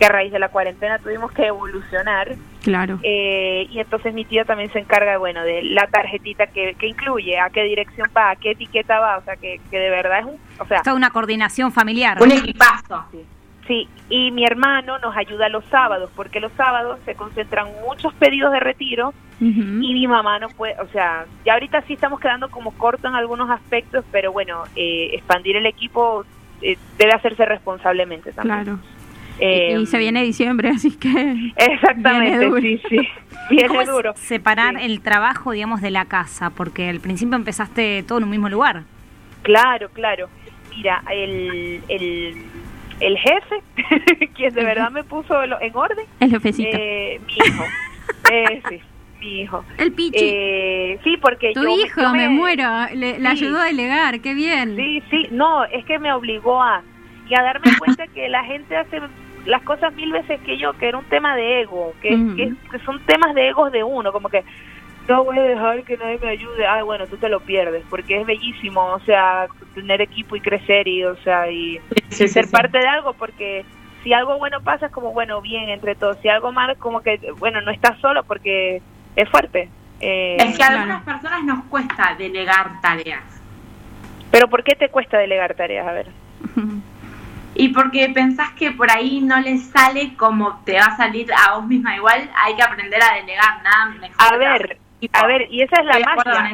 que 0.00 0.06
a 0.06 0.08
raíz 0.08 0.32
de 0.32 0.38
la 0.38 0.48
cuarentena 0.48 0.98
tuvimos 0.98 1.30
que 1.30 1.46
evolucionar. 1.46 2.34
Claro. 2.62 2.98
Eh, 3.02 3.66
y 3.70 3.80
entonces 3.80 4.14
mi 4.14 4.24
tía 4.24 4.46
también 4.46 4.72
se 4.72 4.78
encarga, 4.78 5.18
bueno, 5.18 5.42
de 5.42 5.62
la 5.62 5.86
tarjetita 5.88 6.46
que, 6.46 6.74
que 6.74 6.86
incluye, 6.86 7.38
a 7.38 7.50
qué 7.50 7.64
dirección 7.64 8.08
va, 8.16 8.30
a 8.30 8.36
qué 8.36 8.52
etiqueta 8.52 8.98
va, 8.98 9.18
o 9.18 9.22
sea, 9.24 9.36
que, 9.36 9.60
que 9.70 9.78
de 9.78 9.90
verdad 9.90 10.20
es 10.20 10.24
un... 10.24 10.38
O 10.58 10.64
sea, 10.64 10.80
Toda 10.80 10.96
una 10.96 11.10
coordinación 11.10 11.70
familiar. 11.70 12.16
Un 12.22 12.32
equipazo. 12.32 13.04
Sí, 13.66 13.88
y 14.08 14.30
mi 14.30 14.44
hermano 14.44 14.98
nos 15.00 15.14
ayuda 15.14 15.50
los 15.50 15.66
sábados, 15.66 16.10
porque 16.16 16.40
los 16.40 16.50
sábados 16.52 16.98
se 17.04 17.14
concentran 17.14 17.68
muchos 17.86 18.14
pedidos 18.14 18.52
de 18.52 18.60
retiro 18.60 19.12
y 19.38 19.94
mi 19.94 20.06
mamá 20.06 20.38
no 20.38 20.48
puede, 20.48 20.78
o 20.80 20.88
sea, 20.88 21.24
ya 21.46 21.54
ahorita 21.54 21.82
sí 21.82 21.94
estamos 21.94 22.20
quedando 22.20 22.50
como 22.50 22.72
corto 22.72 23.08
en 23.08 23.14
algunos 23.14 23.48
aspectos, 23.48 24.04
pero 24.10 24.32
bueno, 24.32 24.64
eh, 24.76 25.10
expandir 25.12 25.56
el 25.56 25.66
equipo 25.66 26.24
eh, 26.62 26.76
debe 26.98 27.12
hacerse 27.12 27.44
responsablemente 27.46 28.32
también. 28.32 28.64
Claro. 28.64 28.78
Eh, 29.40 29.76
y 29.80 29.86
se 29.86 29.98
viene 29.98 30.22
diciembre, 30.22 30.68
así 30.70 30.90
que... 30.96 31.52
Exactamente, 31.56 32.38
viene 32.38 32.46
duro. 32.46 32.60
sí, 32.60 32.80
sí. 32.88 32.96
¿Cómo 33.48 33.48
Viene 33.50 33.82
es 33.82 33.88
duro. 33.88 34.12
separar 34.16 34.76
Sí. 34.78 34.84
el 34.84 35.00
trabajo, 35.00 35.50
digamos, 35.52 35.80
de 35.80 35.90
la 35.90 36.04
casa? 36.04 36.50
Porque 36.50 36.88
al 36.88 37.00
principio 37.00 37.34
empezaste 37.36 38.02
todo 38.06 38.18
en 38.18 38.24
un 38.24 38.30
mismo 38.30 38.48
lugar. 38.48 38.84
Claro, 39.42 39.88
claro. 39.90 40.28
Mira, 40.76 41.02
el, 41.10 41.80
el, 41.88 42.34
el 43.00 43.18
jefe, 43.18 44.28
quien 44.36 44.54
de 44.54 44.64
verdad 44.64 44.90
me 44.92 45.02
puso 45.02 45.44
lo- 45.46 45.60
en 45.60 45.74
orden, 45.74 46.04
El 46.20 46.30
jefecito. 46.30 46.68
eh, 46.72 47.20
mi 47.26 47.32
hijo. 47.34 47.64
Eh, 48.30 48.62
sí, 48.68 48.80
mi 49.20 49.40
hijo. 49.40 49.64
El 49.78 49.92
Pichi. 49.92 50.18
Eh, 50.22 50.98
sí, 51.02 51.16
porque 51.20 51.52
tu 51.52 51.62
yo, 51.64 51.68
hijo, 51.70 52.02
yo 52.02 52.10
me, 52.12 52.28
muero. 52.28 52.68
Le, 52.94 53.18
le 53.18 53.28
ayudó 53.28 53.58
a 53.58 53.64
delegar, 53.64 54.20
qué 54.20 54.34
bien. 54.34 54.76
Sí, 54.76 55.02
sí, 55.10 55.26
no, 55.32 55.64
es 55.64 55.84
que 55.86 55.98
me 55.98 56.12
obligó 56.12 56.62
a 56.62 56.82
y 57.28 57.34
a 57.34 57.42
darme 57.42 57.76
cuenta 57.78 58.06
que 58.08 58.28
la 58.28 58.44
gente 58.44 58.76
hace 58.76 59.00
las 59.46 59.62
cosas 59.62 59.94
mil 59.94 60.12
veces 60.12 60.40
que 60.42 60.58
yo, 60.58 60.72
que 60.74 60.88
era 60.88 60.98
un 60.98 61.04
tema 61.06 61.34
de 61.36 61.62
ego, 61.62 61.94
que, 62.02 62.14
Ujú. 62.14 62.36
que, 62.36 62.52
que 62.70 62.78
son 62.84 63.00
temas 63.06 63.34
de 63.34 63.48
egos 63.48 63.72
de 63.72 63.82
uno, 63.82 64.12
como 64.12 64.28
que 64.28 64.44
no 65.08 65.24
voy 65.24 65.38
a 65.38 65.42
dejar 65.42 65.82
que 65.84 65.96
nadie 65.96 66.18
me 66.22 66.28
ayude, 66.30 66.66
ay 66.66 66.82
bueno, 66.82 67.06
tú 67.06 67.16
te 67.16 67.28
lo 67.28 67.40
pierdes, 67.40 67.82
porque 67.90 68.20
es 68.20 68.26
bellísimo, 68.26 68.80
o 68.92 69.00
sea, 69.00 69.48
tener 69.74 70.00
equipo 70.00 70.36
y 70.36 70.40
crecer 70.40 70.86
y, 70.86 71.04
o 71.04 71.16
sea, 71.16 71.50
y 71.50 71.80
Sí, 72.10 72.26
sí, 72.26 72.28
ser 72.28 72.44
sí. 72.46 72.52
parte 72.52 72.78
de 72.78 72.86
algo, 72.86 73.14
porque 73.14 73.64
si 74.02 74.12
algo 74.12 74.38
bueno 74.38 74.60
pasa 74.60 74.86
es 74.86 74.92
como, 74.92 75.12
bueno, 75.12 75.40
bien 75.40 75.68
entre 75.68 75.94
todos, 75.94 76.18
si 76.22 76.28
algo 76.28 76.52
malo 76.52 76.72
es 76.74 76.78
como 76.78 77.00
que, 77.00 77.18
bueno, 77.38 77.60
no 77.60 77.70
estás 77.70 77.98
solo 78.00 78.22
porque 78.24 78.80
es 79.16 79.28
fuerte. 79.28 79.68
Eh, 80.00 80.36
Es 80.38 80.56
que 80.56 80.62
a 80.62 80.68
algunas 80.68 81.02
personas 81.04 81.44
nos 81.44 81.64
cuesta 81.64 82.14
delegar 82.16 82.80
tareas. 82.80 83.22
Pero 84.30 84.48
¿por 84.48 84.62
qué 84.62 84.74
te 84.76 84.88
cuesta 84.90 85.18
delegar 85.18 85.54
tareas? 85.54 85.86
A 85.88 85.92
ver. 85.92 86.06
Y 87.54 87.68
porque 87.70 88.08
pensás 88.10 88.50
que 88.52 88.70
por 88.70 88.90
ahí 88.90 89.20
no 89.20 89.38
les 89.40 89.64
sale 89.70 90.14
como 90.16 90.60
te 90.64 90.74
va 90.74 90.86
a 90.86 90.96
salir 90.96 91.28
a 91.34 91.54
vos 91.56 91.66
misma 91.66 91.96
igual, 91.96 92.30
hay 92.36 92.54
que 92.54 92.62
aprender 92.62 93.00
a 93.02 93.14
delegar, 93.16 93.62
nada 93.62 93.86
mejor. 93.86 94.16
A 94.18 94.36
ver, 94.36 94.78
a 95.12 95.26
ver, 95.26 95.46
y 95.50 95.62
esa 95.62 95.80
es 95.80 95.86
la 95.86 95.98
magia. 96.00 96.52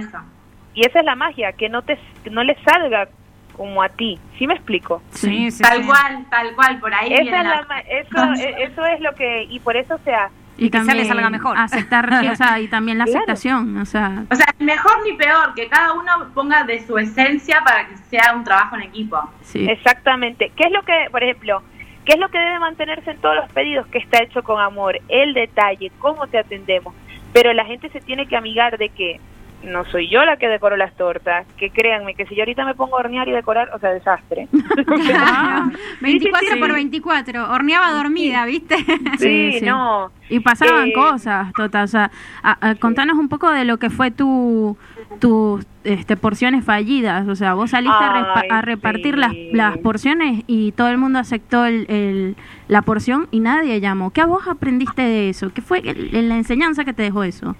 Y 0.74 0.86
esa 0.86 0.98
es 1.00 1.04
la 1.04 1.14
magia, 1.14 1.52
que 1.52 1.68
no 1.68 1.82
te 1.82 1.98
que 2.24 2.30
no 2.30 2.42
le 2.44 2.54
salga 2.64 3.08
como 3.56 3.82
a 3.82 3.88
ti. 3.88 4.18
¿Sí 4.38 4.46
me 4.46 4.54
explico? 4.54 5.02
Sí, 5.10 5.50
sí, 5.50 5.62
Tal 5.62 5.80
sí. 5.82 5.86
cual, 5.86 6.26
tal 6.30 6.54
cual, 6.54 6.78
por 6.78 6.92
ahí 6.92 7.08
viene 7.08 7.28
Esa 7.30 7.38
es 7.40 7.44
la- 7.46 7.54
la 7.56 7.62
ma- 7.66 7.80
eso, 7.80 8.32
eso 8.58 8.86
es 8.86 9.00
lo 9.00 9.14
que 9.14 9.44
y 9.44 9.60
por 9.60 9.76
eso 9.76 9.94
o 9.94 9.98
sea, 10.04 10.30
y 10.58 10.70
que 10.70 10.82
sale 10.82 11.04
salga 11.04 11.30
mejor. 11.30 11.56
Aceptar, 11.58 12.08
o 12.32 12.34
sea, 12.36 12.60
y 12.60 12.68
también 12.68 12.98
la 12.98 13.04
Claro. 13.04 13.18
aceptación, 13.20 13.76
o 13.78 13.84
sea... 13.84 14.24
O 14.30 14.34
sea, 14.34 14.46
mejor 14.58 14.92
ni 15.04 15.12
peor, 15.14 15.54
que 15.54 15.68
cada 15.68 15.92
uno 15.92 16.10
ponga 16.34 16.64
de 16.64 16.84
su 16.86 16.96
esencia 16.98 17.60
para 17.64 17.86
que 17.88 17.96
sea 17.96 18.34
un 18.34 18.44
trabajo 18.44 18.76
en 18.76 18.82
equipo. 18.82 19.18
Sí. 19.42 19.68
exactamente. 19.68 20.52
¿Qué 20.56 20.64
es 20.64 20.72
lo 20.72 20.82
que, 20.82 21.08
por 21.10 21.22
ejemplo, 21.22 21.62
qué 22.04 22.12
es 22.14 22.18
lo 22.18 22.28
que 22.28 22.38
debe 22.38 22.58
mantenerse 22.58 23.10
en 23.10 23.18
todos 23.18 23.36
los 23.36 23.50
pedidos 23.52 23.86
que 23.88 23.98
está 23.98 24.22
hecho 24.22 24.42
con 24.42 24.60
amor, 24.60 24.98
el 25.08 25.34
detalle, 25.34 25.90
cómo 25.98 26.26
te 26.26 26.38
atendemos? 26.38 26.94
Pero 27.32 27.52
la 27.52 27.64
gente 27.64 27.88
se 27.90 28.00
tiene 28.00 28.26
que 28.26 28.36
amigar 28.36 28.78
de 28.78 28.88
que 28.88 29.20
no 29.66 29.84
soy 29.86 30.08
yo 30.08 30.24
la 30.24 30.36
que 30.36 30.48
decoro 30.48 30.76
las 30.76 30.94
tortas, 30.96 31.46
que 31.58 31.70
créanme 31.70 32.14
que 32.14 32.24
si 32.26 32.34
yo 32.34 32.42
ahorita 32.42 32.64
me 32.64 32.74
pongo 32.74 32.96
a 32.96 33.00
hornear 33.00 33.28
y 33.28 33.32
decorar, 33.32 33.70
o 33.74 33.78
sea, 33.78 33.90
desastre. 33.90 34.48
Claro. 35.06 35.70
24 36.00 36.48
sí. 36.54 36.60
por 36.60 36.72
24. 36.72 37.50
Horneaba 37.52 37.92
dormida, 37.92 38.44
¿viste? 38.46 38.76
sí, 39.18 39.52
Sí, 39.52 39.58
sí. 39.60 39.64
no. 39.66 40.10
Y 40.28 40.40
pasaban 40.40 40.88
Eh, 40.88 40.92
cosas, 40.92 41.52
Tota, 41.52 41.82
o 41.84 41.86
sea, 41.86 42.10
a- 42.42 42.68
a- 42.70 42.74
contanos 42.76 43.16
un 43.16 43.28
poco 43.28 43.50
de 43.50 43.64
lo 43.64 43.78
que 43.78 43.90
fue 43.90 44.10
tu 44.10 44.76
tus 45.20 45.64
este, 45.84 46.16
porciones 46.16 46.64
fallidas, 46.64 47.28
o 47.28 47.36
sea, 47.36 47.54
vos 47.54 47.70
saliste 47.70 47.96
a, 48.02 48.12
repa- 48.12 48.40
Ay, 48.42 48.48
a 48.50 48.60
repartir 48.60 49.14
sí. 49.14 49.20
las, 49.20 49.32
las 49.52 49.78
porciones 49.78 50.42
y 50.48 50.72
todo 50.72 50.88
el 50.88 50.98
mundo 50.98 51.18
aceptó 51.20 51.64
el, 51.64 51.86
el- 51.88 52.36
la 52.68 52.82
porción 52.82 53.28
y 53.30 53.38
nadie 53.40 53.80
llamó. 53.80 54.10
¿Qué 54.10 54.20
a 54.20 54.26
vos 54.26 54.46
aprendiste 54.48 55.02
de 55.02 55.28
eso? 55.30 55.52
¿Qué 55.54 55.62
fue 55.62 55.78
el- 55.78 56.28
la 56.28 56.36
enseñanza 56.36 56.84
que 56.84 56.92
te 56.92 57.02
dejó 57.04 57.22
eso? 57.22 57.54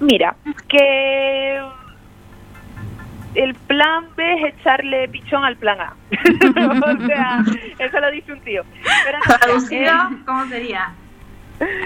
Mira, 0.00 0.36
que 0.68 1.60
el 3.34 3.54
plan 3.54 4.06
B 4.16 4.32
es 4.34 4.54
echarle 4.54 5.08
pichón 5.08 5.44
al 5.44 5.56
plan 5.56 5.80
A. 5.80 5.94
o 6.94 7.06
sea, 7.06 7.44
eso 7.78 8.00
lo 8.00 8.10
dice 8.10 8.32
un 8.32 8.40
tío. 8.40 8.62
Traducido, 9.40 9.92
eh, 9.92 10.16
¿cómo 10.26 10.44
sería? 10.46 10.92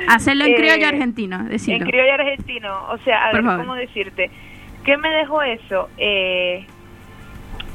Hacerlo 0.08 0.44
en 0.44 0.52
Eh, 0.52 0.56
criollo 0.56 0.88
argentino, 0.88 1.36
en 1.36 1.48
decirlo. 1.48 1.86
criollo 1.86 2.12
argentino, 2.14 2.84
o 2.90 2.98
sea, 2.98 3.28
a 3.28 3.30
Por 3.30 3.40
ver, 3.40 3.44
favor. 3.50 3.60
¿cómo 3.66 3.74
decirte? 3.76 4.30
¿Qué 4.84 4.96
me 4.98 5.08
dejó 5.10 5.40
eso? 5.42 5.88
Eh, 5.96 6.66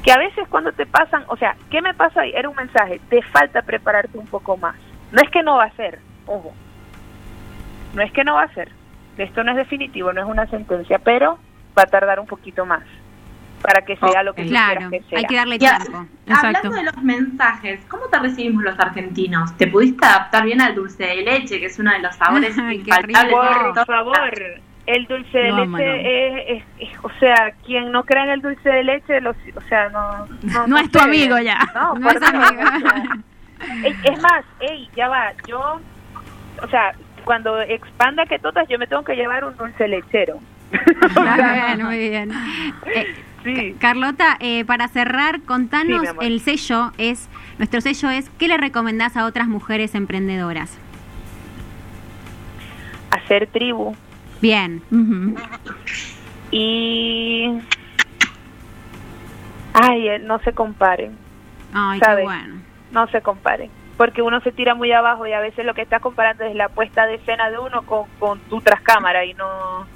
que 0.03 0.11
a 0.11 0.17
veces 0.17 0.47
cuando 0.49 0.71
te 0.73 0.85
pasan, 0.85 1.23
o 1.27 1.35
sea, 1.37 1.55
¿qué 1.71 1.81
me 1.81 1.93
pasa 1.93 2.21
ahí? 2.21 2.31
Era 2.35 2.49
un 2.49 2.55
mensaje, 2.55 3.01
te 3.09 3.21
falta 3.23 3.61
prepararte 3.63 4.17
un 4.17 4.27
poco 4.27 4.57
más. 4.57 4.75
No 5.11 5.21
es 5.21 5.29
que 5.31 5.41
no 5.41 5.57
va 5.57 5.65
a 5.65 5.71
ser, 5.71 5.99
ojo, 6.27 6.53
no 7.95 8.01
es 8.03 8.11
que 8.11 8.23
no 8.23 8.35
va 8.35 8.43
a 8.43 8.53
ser. 8.53 8.71
Esto 9.17 9.43
no 9.43 9.51
es 9.51 9.57
definitivo, 9.57 10.13
no 10.13 10.21
es 10.21 10.27
una 10.27 10.45
sentencia, 10.47 10.99
pero 10.99 11.37
va 11.77 11.83
a 11.83 11.87
tardar 11.87 12.19
un 12.19 12.27
poquito 12.27 12.65
más 12.65 12.83
para 13.61 13.81
que 13.81 13.97
sea 13.97 14.21
lo 14.21 14.33
que 14.35 14.43
tú 14.43 14.49
Claro, 14.49 14.89
quieras 14.89 14.91
que 14.91 15.09
sea. 15.09 15.17
hay 15.19 15.25
que 15.25 15.35
darle 15.35 15.57
tiempo. 15.59 16.05
Hablando 16.29 16.69
de 16.69 16.83
los 16.83 16.97
mensajes, 17.03 17.83
¿cómo 17.89 18.05
te 18.07 18.19
recibimos 18.19 18.63
los 18.63 18.79
argentinos? 18.79 19.57
¿Te 19.57 19.67
pudiste 19.67 20.05
adaptar 20.05 20.43
bien 20.45 20.61
al 20.61 20.75
dulce 20.75 21.03
de 21.03 21.23
leche, 21.23 21.59
que 21.59 21.65
es 21.65 21.79
uno 21.79 21.91
de 21.91 21.99
los 21.99 22.15
sabores 22.15 22.55
infaltables? 22.57 23.31
Por 23.75 23.85
favor, 23.87 24.31
el 24.85 25.05
dulce 25.07 25.37
de 25.37 25.51
leche 25.51 26.47
es, 26.53 26.63
es- 26.79 26.89
es- 26.91 26.99
o 27.03 27.09
sea, 27.19 27.51
quien 27.65 27.91
no 27.91 28.03
cree 28.03 28.23
en 28.25 28.29
el 28.29 28.41
dulce 28.41 28.69
de 28.69 28.83
leche, 28.83 29.19
lo- 29.21 29.31
o 29.31 29.61
sea, 29.67 29.89
no... 29.89 30.27
No, 30.43 30.67
No 30.67 30.77
es 30.77 30.91
tu 30.91 30.99
amigo 30.99 31.39
ya. 31.39 31.57
No, 31.73 31.95
No 31.95 32.09
es 32.11 32.21
amigo. 32.21 32.61
es 34.03 34.21
más, 34.21 34.45
ey, 34.59 34.87
ya 34.95 35.07
va, 35.09 35.33
yo, 35.47 35.79
o 36.61 36.67
sea, 36.69 36.93
cuando 37.27 37.59
expanda 37.61 38.25
que 38.25 38.39
totas, 38.39 38.67
yo 38.69 38.79
me 38.79 38.87
tengo 38.87 39.03
que 39.03 39.13
llevar 39.15 39.43
un 39.43 39.55
dulce 39.57 39.85
lechero. 39.87 40.39
Muy 40.71 41.53
bien, 41.53 41.85
muy 41.85 42.09
bien. 42.09 42.31
Eh, 42.85 43.15
Sí. 43.43 43.75
Carlota, 43.79 44.35
eh, 44.41 44.65
para 44.65 44.89
cerrar, 44.89 45.41
contanos 45.41 46.05
el 46.19 46.41
sello 46.41 46.91
es, 46.97 47.29
nuestro 47.59 47.79
sello 47.79 48.09
es, 48.09 48.29
¿qué 48.31 48.49
le 48.49 48.57
recomendás 48.57 49.15
a 49.15 49.25
otras 49.25 49.47
mujeres 49.47 49.95
emprendedoras? 49.95 50.77
Hacer 53.11 53.47
tribu 53.47 53.95
Bien, 54.41 54.81
y... 56.51 57.59
Ay, 59.73 60.09
eh, 60.09 60.19
no 60.19 60.39
se 60.39 60.51
comparen. 60.51 61.15
ay, 61.73 62.01
qué 62.01 62.23
bueno. 62.23 62.55
no 62.91 63.07
se 63.07 63.21
comparen. 63.21 63.69
Porque 63.97 64.21
uno 64.21 64.39
se 64.41 64.51
tira 64.51 64.75
muy 64.75 64.91
abajo 64.91 65.25
y 65.25 65.33
a 65.33 65.39
veces 65.39 65.65
lo 65.65 65.73
que 65.73 65.81
estás 65.81 66.01
comparando 66.01 66.43
es 66.45 66.55
la 66.55 66.69
puesta 66.69 67.05
de 67.07 67.15
escena 67.15 67.49
de 67.49 67.57
uno 67.57 67.81
con, 67.81 68.05
con 68.19 68.39
tu 68.41 68.61
tras 68.61 68.81
cámara 68.81 69.25
y 69.25 69.33
no, 69.33 69.47
no 69.81 69.87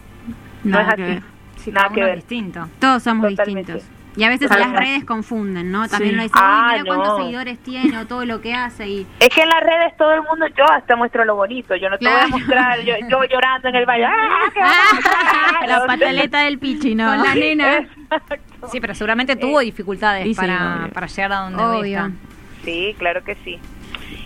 Nada 0.63 0.83
es 0.83 0.89
así. 0.93 1.01
ver. 1.03 1.21
Sí, 1.57 1.71
nada 1.71 1.89
que 1.89 2.03
ver. 2.03 2.15
distinto. 2.15 2.67
Todos 2.79 3.03
somos 3.03 3.29
Totalmente. 3.29 3.73
distintos. 3.73 3.97
Y 4.17 4.23
a 4.25 4.29
veces 4.29 4.49
Totalmente. 4.49 4.77
las 4.81 4.89
redes 4.89 5.05
confunden, 5.05 5.71
¿no? 5.71 5.87
También 5.87 6.11
Sí. 6.11 6.17
lo 6.17 6.23
dicen, 6.23 6.37
"Uy, 6.41 6.47
Ah, 6.51 6.69
mira 6.73 6.83
cuántos 6.85 7.17
seguidores 7.19 7.59
tiene 7.59 7.97
o 7.99 8.07
todo 8.07 8.25
lo 8.25 8.41
que 8.41 8.53
hace 8.53 8.87
y 8.89 9.07
Es 9.21 9.29
que 9.29 9.41
en 9.43 9.47
las 9.49 9.61
redes 9.61 9.95
todo 9.95 10.11
el 10.13 10.21
mundo, 10.23 10.47
yo 10.57 10.65
hasta 10.69 10.95
muestro 10.97 11.23
lo 11.23 11.35
bonito, 11.35 11.75
yo 11.77 11.89
no 11.89 11.97
te 11.97 12.09
voy 12.09 12.19
a 12.19 12.27
mostrar 12.27 12.79
yo, 12.81 12.95
yo 13.09 13.23
llorando 13.23 13.69
en 13.69 13.75
el 13.75 13.85
baño. 13.85 14.07
¡Ah, 14.09 14.51
qué 14.53 14.59
bonito! 14.59 15.67
La 15.67 15.85
pataleta 15.85 16.39
del 16.41 16.57
pichi, 16.59 16.93
¿no? 16.95 17.07
con 17.07 17.23
la 17.23 17.35
nena. 17.35 17.77
Exacto. 17.77 18.67
Sí, 18.69 18.81
pero 18.81 18.95
seguramente 18.95 19.35
tuvo 19.37 19.59
dificultades 19.61 20.25
y 20.25 20.33
sí, 20.33 20.41
para, 20.41 20.89
para 20.93 21.07
llegar 21.07 21.31
a 21.31 21.35
donde 21.41 21.63
hoy 21.63 21.79
Obvio. 21.81 21.99
está. 21.99 22.11
Sí, 22.65 22.95
claro 22.97 23.23
que 23.23 23.35
sí. 23.45 23.59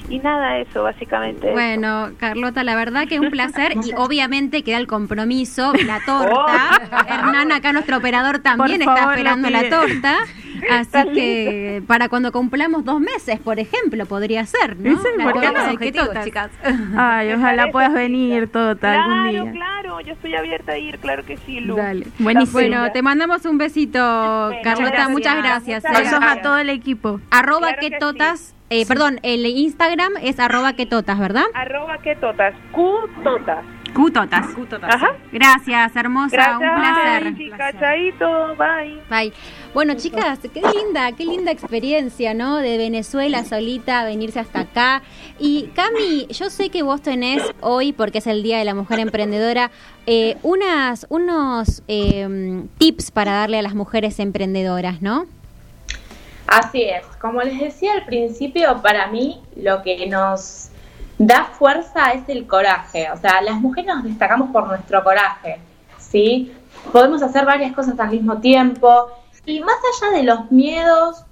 Y 0.10 0.20
nada, 0.20 0.58
eso, 0.60 0.84
básicamente. 0.84 1.48
eso. 1.48 1.54
Bueno, 1.54 2.12
Carlota, 2.20 2.64
la 2.64 2.76
verdad 2.76 3.08
que 3.08 3.16
es 3.16 3.22
un 3.22 3.32
placer 3.32 3.74
y 3.84 3.92
obviamente 3.98 4.64
queda 4.64 4.78
el 4.78 4.88
compromiso, 4.88 5.74
la 5.86 6.00
torta. 6.06 6.82
Hernán, 7.08 7.52
acá 7.52 7.74
nuestro 7.74 7.98
operador 7.98 8.40
también 8.40 8.80
Por 8.82 8.90
está 8.90 8.96
favor, 8.98 9.14
esperando 9.18 9.50
la 9.50 9.70
torta. 9.70 10.16
Así 10.72 11.10
que 11.14 11.84
para 11.86 12.08
cuando 12.08 12.32
cumplamos 12.32 12.86
dos 12.86 13.00
meses, 13.02 13.40
por 13.40 13.60
ejemplo, 13.60 14.06
podría 14.06 14.46
ser, 14.46 14.78
¿no? 14.78 14.98
Sí, 14.98 15.08
La 15.18 15.24
¿por 15.26 15.34
qué 15.42 15.48
torta 15.48 15.66
no? 15.68 15.74
Objetivos, 15.74 16.10
chicas. 16.24 16.52
Ay, 16.98 17.34
ojalá 17.34 17.72
puedas 17.72 17.94
venir, 17.94 18.48
Tota, 18.48 18.94
Claro, 18.94 19.12
algún 19.12 19.32
día. 19.32 19.52
claro, 19.52 19.85
yo 20.02 20.14
estoy 20.14 20.36
abierta 20.36 20.74
a 20.74 20.78
ir, 20.78 20.98
claro 21.00 21.24
que 21.26 21.38
sí, 21.38 21.60
Lu. 21.60 21.76
Dale. 21.76 22.08
Buenísimo. 22.20 22.54
Bueno, 22.54 22.92
te 22.92 23.02
mandamos 23.02 23.46
un 23.46 23.58
besito, 23.58 24.00
Carlota. 24.64 24.90
gracias. 24.92 25.10
Muchas 25.10 25.38
gracias. 25.38 25.84
Muchas. 25.84 26.00
Besos 26.04 26.20
gracias. 26.20 26.38
a 26.38 26.42
todo 26.42 26.58
el 26.58 26.70
equipo. 26.70 27.20
Arroba 27.32 27.60
Claro 27.68 27.78
que 27.80 27.90
quetotas. 27.90 28.56
eh, 28.70 28.86
Perdón, 28.86 29.20
el 29.24 29.46
Instagram 29.46 30.14
es 30.22 30.40
arroba 30.40 30.74
quetotas, 30.74 31.20
¿verdad? 31.20 31.46
Arroba 31.54 31.98
que 32.00 32.16
totas, 32.16 32.54
Q 32.72 32.84
totas. 33.24 33.64
Cutotas. 33.94 34.46
Ajá. 34.94 35.14
Gracias, 35.32 35.96
hermosa. 35.96 36.36
Gracias, 36.36 36.60
un 36.60 36.76
placer. 36.82 37.36
chicas, 37.38 37.76
chaito, 37.80 38.56
bye. 38.58 39.02
Bye. 39.10 39.34
Bueno, 39.76 39.96
chicas, 39.96 40.40
qué 40.54 40.62
linda, 40.62 41.12
qué 41.12 41.26
linda 41.26 41.52
experiencia, 41.52 42.34
¿no? 42.34 42.56
De 42.60 42.78
Venezuela 42.78 43.44
solita, 43.44 44.06
venirse 44.06 44.40
hasta 44.40 44.62
acá. 44.62 45.02
Y 45.38 45.64
Cami, 45.76 46.28
yo 46.28 46.50
sé 46.50 46.70
que 46.70 46.82
vos 46.82 47.02
tenés 47.02 47.44
hoy, 47.60 47.92
porque 47.92 48.20
es 48.20 48.28
el 48.28 48.42
Día 48.42 48.58
de 48.58 48.64
la 48.64 48.74
Mujer 48.74 49.00
Emprendedora, 49.00 49.72
eh, 50.06 50.38
unas, 50.44 51.06
unos 51.10 51.84
eh, 51.90 52.64
tips 52.78 53.12
para 53.12 53.34
darle 53.34 53.60
a 53.60 53.62
las 53.64 53.76
mujeres 53.76 54.18
emprendedoras, 54.20 55.02
¿no? 55.02 55.26
Así 56.48 56.84
es, 56.84 57.06
como 57.20 57.42
les 57.42 57.60
decía 57.60 57.96
al 57.96 58.06
principio, 58.06 58.82
para 58.82 59.08
mí 59.08 59.42
lo 59.58 59.82
que 59.82 60.08
nos 60.08 60.70
da 61.18 61.50
fuerza 61.60 62.14
es 62.14 62.30
el 62.30 62.48
coraje. 62.48 63.12
O 63.12 63.18
sea, 63.18 63.42
las 63.42 63.60
mujeres 63.60 63.94
nos 63.94 64.06
destacamos 64.06 64.52
por 64.52 64.68
nuestro 64.68 65.04
coraje, 65.04 65.60
¿sí? 66.00 66.54
Podemos 66.94 67.22
hacer 67.22 67.44
varias 67.44 67.74
cosas 67.74 68.00
al 68.00 68.12
mismo 68.12 68.38
tiempo 68.38 69.10
y 69.46 69.60
más 69.62 69.76
allá 70.02 70.18
de 70.18 70.24
los 70.24 70.52
miedos 70.52 71.24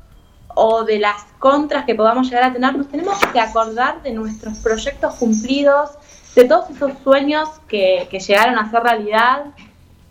o 0.55 0.83
de 0.83 0.99
las 0.99 1.23
contras 1.39 1.85
que 1.85 1.95
podamos 1.95 2.27
llegar 2.29 2.43
a 2.43 2.53
tener, 2.53 2.75
nos 2.75 2.87
tenemos 2.87 3.17
que 3.31 3.39
acordar 3.39 4.01
de 4.03 4.11
nuestros 4.13 4.57
proyectos 4.59 5.15
cumplidos, 5.15 5.91
de 6.35 6.45
todos 6.45 6.69
esos 6.69 6.91
sueños 7.03 7.49
que, 7.67 8.07
que 8.11 8.19
llegaron 8.19 8.57
a 8.57 8.69
ser 8.69 8.83
realidad 8.83 9.45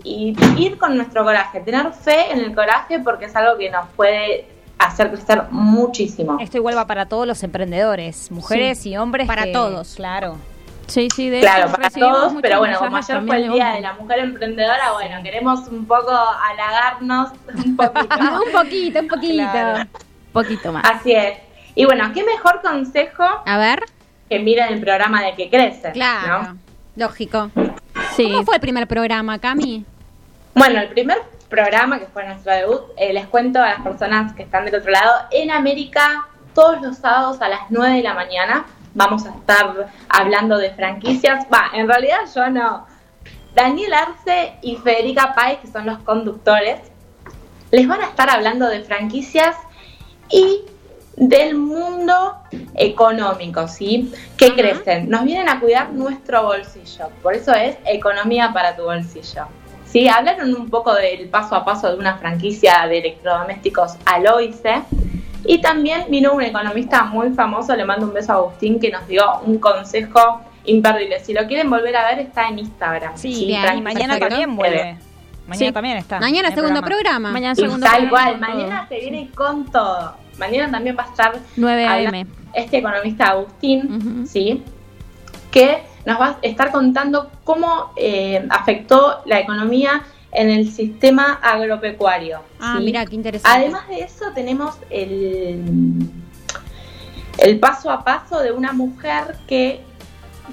y 0.05 0.35
ir 0.57 0.79
con 0.79 0.97
nuestro 0.97 1.23
coraje, 1.25 1.61
tener 1.61 1.93
fe 1.93 2.33
en 2.33 2.41
el 2.41 2.55
coraje 2.55 2.99
porque 2.99 3.27
es 3.27 3.37
algo 3.37 3.57
que 3.57 3.71
nos 3.71 3.89
puede 3.97 4.47
hacer 4.79 5.11
crecer 5.13 5.45
muchísimo. 5.51 6.39
Esto 6.41 6.57
igual 6.57 6.77
va 6.77 6.87
para 6.89 7.07
todos 7.07 7.27
los 7.27 7.43
emprendedores, 7.45 8.31
mujeres 8.33 8.85
y 8.85 8.97
hombres. 8.97 9.29
Para 9.29 9.45
que- 9.45 9.53
todos. 9.53 9.95
Claro. 9.95 10.39
Sí, 10.87 11.09
sí, 11.15 11.31
de 11.31 11.41
Claro, 11.41 11.71
para 11.73 11.91
todos, 11.91 12.35
pero 12.43 12.59
bueno, 12.59 12.79
como 12.79 12.97
ayer 12.97 13.23
fue 13.27 13.37
el 13.37 13.53
Día 13.53 13.69
de 13.71 13.81
la 13.81 13.93
Mujer 13.95 14.19
Emprendedora, 14.19 14.93
bueno, 14.93 15.23
queremos 15.23 15.69
un 15.69 15.87
poco 15.87 16.11
halagarnos 16.13 17.31
un 17.65 17.77
poquito. 17.77 18.17
un 18.47 18.53
poquito, 18.53 19.01
un 19.01 19.09
poquito. 19.09 19.51
Claro. 19.51 19.89
Poquito 20.33 20.73
más. 20.73 20.85
Así 20.91 21.13
es. 21.13 21.39
Y 21.75 21.85
bueno, 21.85 22.11
qué 22.13 22.25
mejor 22.25 22.61
consejo 22.63 23.25
A 23.47 23.59
ver, 23.59 23.83
que 24.29 24.39
miren 24.39 24.73
el 24.73 24.81
programa 24.81 25.23
de 25.23 25.35
que 25.35 25.49
crece. 25.49 25.93
claro, 25.93 26.43
¿no? 26.43 26.59
lógico. 26.97 27.51
Sí. 28.17 28.25
¿Cómo 28.25 28.45
fue 28.45 28.57
el 28.57 28.61
primer 28.61 28.87
programa, 28.87 29.39
Cami? 29.39 29.85
Bueno, 30.55 30.81
el 30.81 30.89
primer 30.89 31.19
programa 31.49 31.99
que 31.99 32.07
fue 32.07 32.27
nuestro 32.27 32.53
debut, 32.53 32.81
eh, 32.97 33.13
les 33.13 33.27
cuento 33.27 33.63
a 33.63 33.69
las 33.69 33.81
personas 33.81 34.33
que 34.35 34.43
están 34.43 34.65
del 34.65 34.75
otro 34.75 34.91
lado, 34.91 35.13
en 35.31 35.51
América, 35.51 36.27
todos 36.55 36.81
los 36.83 36.99
sábados 36.99 37.41
a 37.41 37.49
las 37.49 37.61
9 37.71 37.97
de 37.97 38.03
la 38.03 38.15
mañana, 38.15 38.65
vamos 38.95 39.27
a 39.27 39.31
estar 39.31 39.89
hablando 40.09 40.59
de 40.59 40.71
franquicias. 40.71 41.47
Va, 41.53 41.71
en 41.75 41.89
realidad 41.89 42.21
yo 42.35 42.49
no. 42.51 42.87
Daniel 43.55 43.93
Arce 43.93 44.55
y 44.63 44.77
Federica 44.77 45.35
Páez, 45.35 45.59
que 45.59 45.69
son 45.69 45.85
los 45.85 45.99
conductores, 45.99 46.81
les 47.71 47.87
van 47.87 48.01
a 48.01 48.07
estar 48.07 48.31
hablando 48.31 48.69
de 48.69 48.83
franquicias 48.83 49.57
y 50.31 50.63
del 51.17 51.57
mundo 51.57 52.37
económico, 52.75 53.69
¿sí? 53.69 54.13
Que 54.37 54.55
crecen. 54.55 55.11
Nos 55.11 55.25
vienen 55.25 55.49
a 55.49 55.61
cuidar 55.61 55.93
nuestro 55.93 56.45
bolsillo. 56.45 57.09
Por 57.23 57.35
eso 57.35 57.53
es 57.53 57.77
economía 57.85 58.53
para 58.53 58.77
tu 58.77 58.85
bolsillo. 58.85 59.45
Sí, 59.85 60.09
hablaron 60.09 60.55
un 60.55 60.71
poco 60.71 60.95
del 60.95 61.29
paso 61.29 61.55
a 61.55 61.65
paso 61.67 61.91
de 61.91 61.99
una 61.99 62.17
franquicia 62.17 62.87
de 62.89 62.99
electrodomésticos 62.99 63.97
Aloise. 64.07 64.83
Y 65.45 65.61
también 65.61 66.05
vino 66.09 66.33
un 66.33 66.43
economista 66.43 67.05
muy 67.05 67.31
famoso, 67.31 67.75
le 67.77 67.85
mando 67.85 68.07
un 68.07 68.13
beso 68.15 68.33
a 68.33 68.37
Agustín, 68.37 68.79
que 68.81 68.91
nos 68.91 69.07
dio 69.09 69.25
un 69.45 69.59
consejo 69.59 70.41
imperdible. 70.65 71.21
Si 71.25 71.33
lo 71.33 71.47
quieren 71.47 71.69
volver 71.69 71.97
a 71.97 72.07
ver, 72.07 72.21
está 72.21 72.49
en 72.49 72.59
Instagram. 72.61 73.13
Sí, 73.17 73.47
bien, 73.47 73.79
y 73.79 73.83
mañana 73.83 74.19
también 74.19 74.55
vuelve. 74.57 74.97
Mañana 75.47 75.67
Sí. 75.67 75.73
también 75.73 75.97
está. 75.99 76.21
Mañana 76.21 76.53
segundo 76.53 76.81
programa. 76.83 77.31
Mañana 77.33 77.55
segundo 77.55 77.85
tal 77.85 78.09
programa 78.09 78.47
todo. 78.47 78.55
mañana 78.55 78.87
se 78.89 79.01
viene 79.01 79.31
con 79.35 79.65
todo. 79.71 80.15
Mañana 80.39 80.71
también 80.71 80.97
va 80.97 81.03
a 81.03 81.07
estar 81.09 81.33
9 81.57 81.87
hablando 81.87 82.19
AM. 82.19 82.27
este 82.55 82.79
economista 82.79 83.25
Agustín. 83.27 84.25
¿sí? 84.27 84.63
que 85.51 85.83
nos 86.07 86.19
va 86.19 86.27
a 86.29 86.37
estar 86.43 86.73
contando 86.73 87.31
cómo 87.45 87.93
eh, 87.97 88.47
afectó 88.51 89.21
la 89.27 89.39
economía 89.41 90.03
en 90.33 90.51
el 90.51 90.71
sistema 90.73 91.35
agropecuario. 91.43 92.41
Ah, 92.59 92.77
¿sí? 92.79 92.85
mira, 92.85 93.05
qué 93.07 93.15
interesante. 93.15 93.59
Además 93.59 93.87
de 93.89 94.01
eso, 94.01 94.25
tenemos 94.35 94.77
el, 94.91 96.09
el 97.39 97.59
paso 97.61 97.91
a 97.91 98.03
paso 98.03 98.41
de 98.41 98.51
una 98.53 98.73
mujer 98.73 99.37
que 99.47 99.83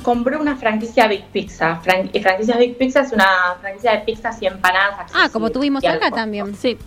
compró 0.03 0.39
una 0.39 0.55
franquicia 0.57 1.07
Big 1.07 1.25
Pizza. 1.27 1.81
Fran- 1.83 2.09
y 2.13 2.19
franquicia 2.21 2.57
Big 2.57 2.77
Pizza 2.77 3.01
es 3.01 3.11
una 3.11 3.55
franquicia 3.61 3.91
de 3.91 3.99
pizzas 3.99 4.41
y 4.41 4.47
empanadas. 4.47 5.11
Ah, 5.13 5.29
como 5.31 5.49
tuvimos 5.49 5.83
acá 5.83 6.11
también. 6.11 6.55
Sí. 6.55 6.77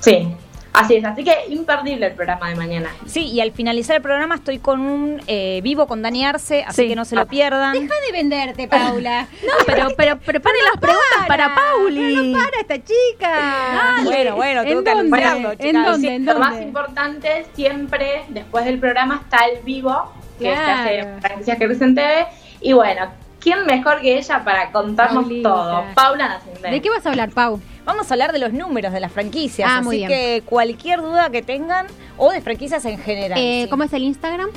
Sí, 0.00 0.28
así 0.72 0.96
es. 0.96 1.04
Así 1.04 1.24
que 1.24 1.34
imperdible 1.48 2.06
el 2.06 2.12
programa 2.14 2.48
de 2.48 2.54
mañana. 2.56 2.90
Sí, 3.06 3.26
y 3.26 3.40
al 3.40 3.52
finalizar 3.52 3.96
el 3.96 4.02
programa 4.02 4.36
estoy 4.36 4.58
con 4.58 4.80
un 4.80 5.20
eh, 5.26 5.60
vivo 5.62 5.86
con 5.86 6.02
Dani 6.02 6.24
Arce, 6.24 6.64
así 6.66 6.82
Sí. 6.82 6.88
que 6.88 6.96
no 6.96 7.04
se 7.04 7.16
lo 7.16 7.26
pierdan. 7.26 7.72
Deja 7.72 7.94
de 8.06 8.12
venderte, 8.12 8.68
Paula. 8.68 9.26
No, 9.42 9.52
pero, 9.66 9.88
pero 9.96 10.18
prepare 10.18 10.56
las 10.72 10.80
preguntas 10.80 11.26
para, 11.26 11.54
Pauli. 11.54 12.32
para 12.34 12.60
esta 12.60 12.76
chica. 12.78 14.00
Bueno, 14.04 14.36
bueno, 14.36 14.62
tengo 14.64 14.78
¿En 14.80 14.84
que 14.84 14.90
dónde? 14.94 15.16
anunciarlo, 15.24 15.52
¿En 15.58 15.82
dónde? 15.84 16.08
Sí, 16.08 16.14
¿En 16.14 16.24
lo 16.26 16.38
más 16.38 16.60
importante, 16.60 17.46
siempre 17.54 18.22
después 18.28 18.64
del 18.64 18.78
programa 18.78 19.20
está 19.22 19.44
el 19.46 19.62
vivo, 19.62 20.12
que 20.38 20.44
Claro. 20.52 20.64
se 20.88 21.00
hace 21.42 21.52
en 21.52 21.58
Crecen 21.58 21.94
TV. 21.94 22.26
Y 22.60 22.72
bueno, 22.72 23.06
¿quién 23.40 23.64
mejor 23.66 24.00
que 24.00 24.18
ella 24.18 24.42
para 24.44 24.70
contarnos 24.70 25.24
Paulita. 25.24 25.48
todo? 25.48 25.84
Paula. 25.94 26.40
¿De 26.62 26.80
qué 26.80 26.90
vas 26.90 27.04
a 27.06 27.10
hablar, 27.10 27.30
Pau? 27.30 27.60
Vamos 27.90 28.08
a 28.08 28.14
hablar 28.14 28.32
de 28.32 28.38
los 28.38 28.52
números 28.52 28.92
de 28.92 29.00
las 29.00 29.10
franquicias, 29.10 29.68
Ah, 29.68 29.78
así 29.78 29.84
muy 29.84 29.96
bien. 29.96 30.08
que 30.08 30.42
cualquier 30.46 31.00
duda 31.00 31.28
que 31.30 31.42
tengan 31.42 31.86
o 32.16 32.30
de 32.30 32.40
franquicias 32.40 32.84
en 32.84 32.98
general. 32.98 33.36
Eh, 33.40 33.62
sí. 33.64 33.68
¿Cómo 33.70 33.82
es 33.82 33.92
el 33.92 34.04
Instagram? 34.04 34.48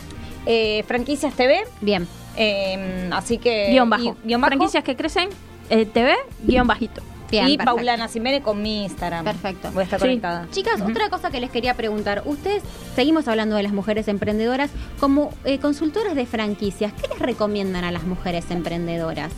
Eh, 0.46 0.84
franquicias 0.88 1.34
TV, 1.34 1.64
Bien. 1.82 2.08
eh, 2.38 3.10
así 3.12 3.40
que 3.40 3.72
Guión 3.72 3.90
bajo. 3.90 4.04
y- 4.24 4.28
guion 4.28 4.40
bajo. 4.40 4.50
Franquicias 4.52 4.84
que 4.84 4.96
crecen, 4.96 5.30
eh, 5.72 5.88
TV, 5.88 6.16
guion 6.44 6.68
bajito. 6.68 7.02
Bien, 7.32 7.46
y 7.48 7.58
perfecto. 7.58 7.76
Paulana 7.76 8.08
Simene 8.08 8.44
con 8.44 8.62
mi 8.62 8.84
Instagram. 8.84 9.26
Perfecto. 9.26 9.72
Voy 9.72 9.82
a 9.82 9.84
estar 9.86 10.00
Sí. 10.00 10.04
conectada. 10.06 10.48
Chicas, 10.52 10.80
otra 10.82 11.10
cosa 11.10 11.32
que 11.32 11.40
les 11.42 11.50
quería 11.50 11.74
preguntar. 11.74 12.22
Ustedes, 12.26 12.62
seguimos 12.96 13.28
hablando 13.28 13.56
de 13.56 13.64
las 13.64 13.74
mujeres 13.74 14.08
emprendedoras, 14.10 14.70
como 15.00 15.32
eh, 15.44 15.58
consultoras 15.58 16.14
de 16.14 16.28
franquicias, 16.28 16.94
¿qué 16.94 17.08
les 17.08 17.18
recomiendan 17.18 17.84
a 17.84 17.92
las 17.92 18.04
mujeres 18.04 18.46
emprendedoras? 18.52 19.32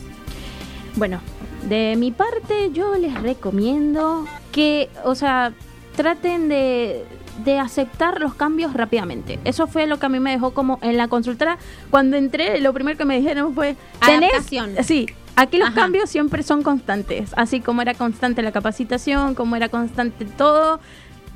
Bueno, 0.96 1.20
de 1.68 1.96
mi 1.96 2.10
parte 2.12 2.70
yo 2.72 2.94
les 2.96 3.20
recomiendo 3.22 4.26
que, 4.52 4.88
o 5.04 5.14
sea, 5.14 5.52
traten 5.96 6.48
de, 6.48 7.04
de 7.44 7.58
aceptar 7.58 8.20
los 8.20 8.34
cambios 8.34 8.72
rápidamente. 8.74 9.38
Eso 9.44 9.66
fue 9.66 9.86
lo 9.86 9.98
que 9.98 10.06
a 10.06 10.08
mí 10.08 10.20
me 10.20 10.30
dejó 10.30 10.52
como 10.54 10.78
en 10.82 10.96
la 10.96 11.08
consultora. 11.08 11.58
Cuando 11.90 12.16
entré, 12.16 12.60
lo 12.60 12.72
primero 12.72 12.96
que 12.96 13.04
me 13.04 13.18
dijeron 13.18 13.54
fue, 13.54 13.76
"Tenés-" 14.00 14.30
Adaptación. 14.30 14.70
Sí, 14.82 15.06
aquí 15.34 15.58
los 15.58 15.68
Ajá. 15.68 15.82
cambios 15.82 16.08
siempre 16.10 16.42
son 16.42 16.62
constantes. 16.62 17.32
Así 17.36 17.60
como 17.60 17.82
era 17.82 17.94
constante 17.94 18.42
la 18.42 18.52
capacitación, 18.52 19.34
como 19.34 19.56
era 19.56 19.68
constante 19.68 20.24
todo. 20.24 20.80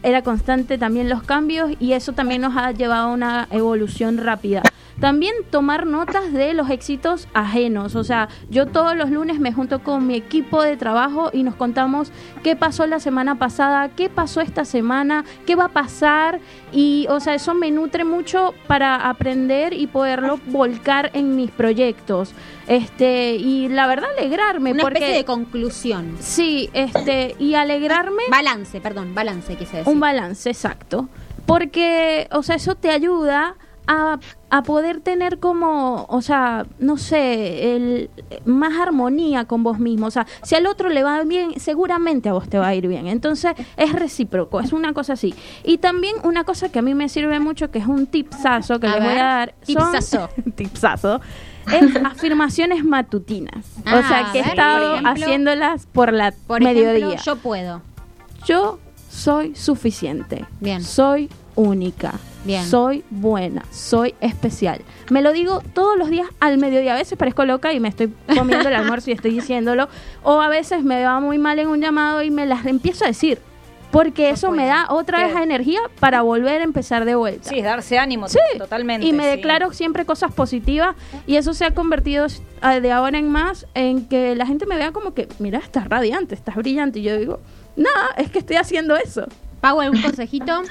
Era 0.03 0.23
constante 0.23 0.79
también 0.79 1.09
los 1.09 1.23
cambios 1.23 1.73
y 1.79 1.93
eso 1.93 2.13
también 2.13 2.43
nos 2.43 2.57
ha 2.57 2.73
llevado 2.73 3.09
a 3.09 3.13
una 3.13 3.49
evolución 3.51 4.19
rápida. 4.19 4.63
También 5.01 5.35
tomar 5.51 5.87
notas 5.87 6.31
de 6.31 6.53
los 6.53 6.69
éxitos 6.69 7.27
ajenos. 7.33 7.97
O 7.97 8.05
sea, 8.05 8.29
yo 8.51 8.67
todos 8.67 8.95
los 8.95 9.11
lunes 9.11 9.41
me 9.41 9.51
junto 9.51 9.83
con 9.83 10.07
mi 10.07 10.15
equipo 10.15 10.63
de 10.63 10.77
trabajo 10.77 11.31
y 11.33 11.43
nos 11.43 11.55
contamos 11.55 12.13
qué 12.43 12.55
pasó 12.55 12.87
la 12.87 13.01
semana 13.01 13.39
pasada, 13.39 13.89
qué 13.89 14.11
pasó 14.11 14.43
esta 14.43 14.67
semana, 14.67 15.25
qué 15.47 15.57
va 15.57 15.67
a 15.67 15.69
pasar. 15.73 16.41
Y, 16.73 17.07
o 17.09 17.21
sea, 17.21 17.35
eso 17.35 17.55
me 17.55 17.71
nutre 17.71 18.05
mucho 18.05 18.55
para 18.67 19.09
aprender 19.09 19.73
y 19.73 19.87
poderlo 19.87 20.39
volcar 20.47 21.11
en 21.15 21.37
mis 21.37 21.51
proyectos. 21.51 22.33
Este, 22.67 23.35
y 23.35 23.69
la 23.69 23.87
verdad, 23.87 24.11
alegrarme. 24.17 24.73
Una 24.73 24.83
porque, 24.83 24.99
especie 24.99 25.19
de 25.19 25.25
conclusión. 25.25 26.17
Sí, 26.21 26.71
este, 26.73 27.35
y 27.39 27.55
alegrarme. 27.55 28.23
Balance, 28.31 28.81
perdón, 28.81 29.15
balance 29.15 29.57
quise 29.57 29.79
decir. 29.79 29.93
Un 29.93 30.01
balance, 30.01 30.49
exacto. 30.49 31.09
Porque, 31.47 32.29
o 32.31 32.43
sea, 32.43 32.57
eso 32.57 32.77
te 32.77 32.91
ayuda 32.91 33.57
a, 33.87 34.19
a 34.51 34.63
poder 34.63 35.01
tener 35.01 35.39
como, 35.39 36.07
o 36.09 36.23
sea, 36.23 36.67
no 36.79 36.97
sé, 36.97 37.77
el, 37.77 38.11
más 38.45 38.79
armonía 38.79 39.45
con 39.45 39.63
vos 39.63 39.79
mismo. 39.79 40.07
O 40.07 40.11
sea, 40.11 40.27
si 40.43 40.55
al 40.57 40.67
otro 40.67 40.89
le 40.89 41.03
va 41.05 41.23
bien, 41.25 41.59
seguramente 41.61 42.29
a 42.29 42.33
vos 42.33 42.49
te 42.49 42.59
va 42.59 42.67
a 42.69 42.75
ir 42.75 42.89
bien. 42.89 43.07
Entonces, 43.07 43.53
es 43.77 43.93
recíproco, 43.93 44.61
es 44.61 44.73
una 44.73 44.93
cosa 44.93 45.13
así. 45.13 45.35
Y 45.65 45.79
también 45.79 46.17
una 46.25 46.45
cosa 46.45 46.69
que 46.71 46.81
a 46.81 46.83
mí 46.83 46.95
me 46.95 47.09
sirve 47.09 47.39
mucho, 47.41 47.71
que 47.71 47.79
es 47.79 47.87
un 47.87 48.07
tipsazo 48.07 48.81
que 48.81 48.89
A 48.89 48.97
les 48.97 49.05
voy 49.05 49.13
a 49.15 49.25
dar. 49.25 49.55
son- 49.63 49.75
tipsazo. 49.93 50.29
tipsazo. 50.57 51.21
Es 51.73 51.95
afirmaciones 52.05 52.85
matutinas. 52.85 53.65
o 53.79 53.83
Ah, 53.87 54.03
sea, 54.09 54.33
que 54.33 54.39
he 54.41 54.43
ver, 54.43 54.51
estado 54.51 54.87
por 54.87 54.95
ejemplo. 55.03 55.25
haciéndolas 55.25 55.87
por 55.87 56.13
la 56.13 56.33
Por 56.33 56.63
mediodía. 56.63 57.07
ejemplo, 57.15 57.23
yo 57.25 57.37
puedo. 57.37 57.83
Yo 58.47 58.79
soy 59.09 59.55
suficiente. 59.55 60.47
Bien. 60.61 60.83
Soy 60.83 61.29
única. 61.55 62.15
Bien. 62.45 62.65
Soy 62.65 63.05
buena. 63.11 63.65
Soy 63.71 64.15
especial. 64.21 64.81
Me 65.11 65.21
lo 65.21 65.33
digo 65.33 65.63
todos 65.75 65.99
los 65.99 66.09
días 66.09 66.27
al 66.41 66.59
mediodía. 66.59 66.95
A 66.95 66.97
veces 66.97 67.19
parezco 67.19 67.45
loca 67.45 67.73
y 67.73 67.81
me 67.81 67.89
estoy 67.89 68.13
comiendo 68.35 68.69
el 68.69 68.75
almuerzo 68.75 69.11
y 69.11 69.13
estoy 69.15 69.33
diciéndolo. 69.33 69.89
O 70.23 70.41
a 70.41 70.49
veces 70.49 70.83
me 70.83 71.05
va 71.05 71.21
muy 71.21 71.39
mal 71.39 71.59
en 71.59 71.69
un 71.69 71.81
llamado 71.81 72.23
y 72.23 72.31
me 72.31 72.47
las 72.47 72.65
empiezo 72.67 73.05
a 73.05 73.09
decir. 73.09 73.39
Porque 73.91 74.31
eso 74.31 74.53
me 74.53 74.67
da 74.67 74.87
otra 74.89 75.27
vez 75.27 75.35
energía 75.37 75.81
para 75.99 76.23
volver 76.23 76.61
a 76.61 76.65
empezar 76.65 77.05
de 77.05 77.17
vuelta. 77.17 77.49
Sí, 77.49 77.59
es 77.59 77.65
darse 77.65 77.99
ánimo 77.99 78.29
Sí. 78.29 78.39
totalmente. 78.57 79.05
Y 79.05 79.13
me 79.13 79.25
sí. 79.25 79.31
declaro 79.31 79.73
siempre 79.73 80.05
cosas 80.05 80.33
positivas 80.33 80.95
y 81.27 81.35
eso 81.35 81.55
se 81.55 81.65
ha 81.65 81.75
convertido 81.75 82.27
ah, 82.63 82.79
de 82.79 82.93
ahora 82.93 83.19
en 83.19 83.29
más 83.29 83.67
en 83.75 84.07
que 84.07 84.37
la 84.37 84.47
gente 84.47 84.65
me 84.65 84.77
vea 84.77 84.93
como 84.93 85.13
que, 85.13 85.27
mira, 85.41 85.59
estás 85.59 85.89
radiante, 85.89 86.37
estás 86.37 86.55
brillante. 86.55 87.01
Y 87.01 87.03
yo 87.03 87.19
digo, 87.19 87.41
no, 87.77 87.89
es 88.17 88.31
que 88.31 88.39
estoy 88.39 88.57
haciendo 88.57 88.95
eso. 88.97 89.27
Pau, 89.61 89.81
¿algún 89.81 90.01
consejito? 90.03 90.63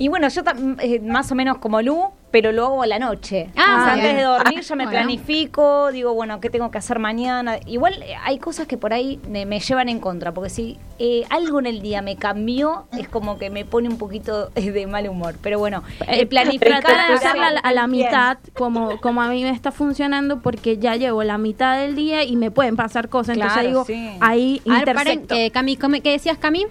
Y 0.00 0.08
bueno, 0.08 0.28
yo 0.28 0.42
tam- 0.42 0.78
eh, 0.80 0.98
más 1.00 1.30
o 1.30 1.34
menos 1.34 1.58
como 1.58 1.82
Lu, 1.82 2.04
pero 2.30 2.52
lo 2.52 2.64
hago 2.64 2.82
a 2.82 2.86
la 2.86 2.98
noche. 2.98 3.50
Ah, 3.54 3.76
O 3.80 3.84
sea, 3.84 3.92
antes 3.92 4.16
de 4.16 4.22
dormir 4.22 4.60
ya 4.62 4.74
me 4.74 4.84
Bueno. 4.84 4.98
planifico, 4.98 5.92
digo, 5.92 6.14
bueno, 6.14 6.40
¿qué 6.40 6.48
tengo 6.48 6.70
que 6.70 6.78
hacer 6.78 6.98
mañana? 6.98 7.58
Igual 7.66 8.02
eh, 8.02 8.14
hay 8.24 8.38
cosas 8.38 8.66
que 8.66 8.78
por 8.78 8.94
ahí 8.94 9.20
me, 9.28 9.44
me 9.44 9.60
llevan 9.60 9.90
en 9.90 10.00
contra, 10.00 10.32
porque 10.32 10.48
si 10.48 10.78
eh, 10.98 11.24
algo 11.28 11.58
en 11.60 11.66
el 11.66 11.82
día 11.82 12.00
me 12.00 12.16
cambió, 12.16 12.86
es 12.96 13.08
como 13.10 13.38
que 13.38 13.50
me 13.50 13.66
pone 13.66 13.90
un 13.90 13.98
poquito 13.98 14.50
eh, 14.54 14.70
de 14.70 14.86
mal 14.86 15.06
humor. 15.06 15.34
Pero 15.42 15.58
bueno, 15.58 15.82
Eh, 16.08 16.20
el 16.20 16.28
planificar... 16.28 16.80
tratar 16.82 17.06
de 17.08 17.14
hacerla 17.16 17.48
a 17.48 17.50
la, 17.52 17.60
a 17.60 17.72
la 17.74 17.86
Bien. 17.86 18.06
mitad 18.06 18.38
como, 18.54 18.98
como 19.02 19.20
a 19.20 19.28
mí 19.28 19.42
me 19.42 19.50
está 19.50 19.70
funcionando 19.70 20.40
porque 20.40 20.78
ya 20.78 20.96
llevo 20.96 21.24
la 21.24 21.36
mitad 21.36 21.76
del 21.78 21.94
día 21.94 22.24
y 22.24 22.36
me 22.36 22.50
pueden 22.50 22.74
pasar 22.74 23.10
cosas 23.10 23.36
entonces 23.36 23.66
digo 23.66 23.84
sí. 23.84 24.16
ahí 24.20 24.62
A 24.66 24.78
ver, 24.78 24.88
intersecto 24.88 25.34
eh, 25.34 25.50
Cami, 25.50 25.76
¿qué 25.76 26.10
decías, 26.12 26.38
Cami? 26.38 26.64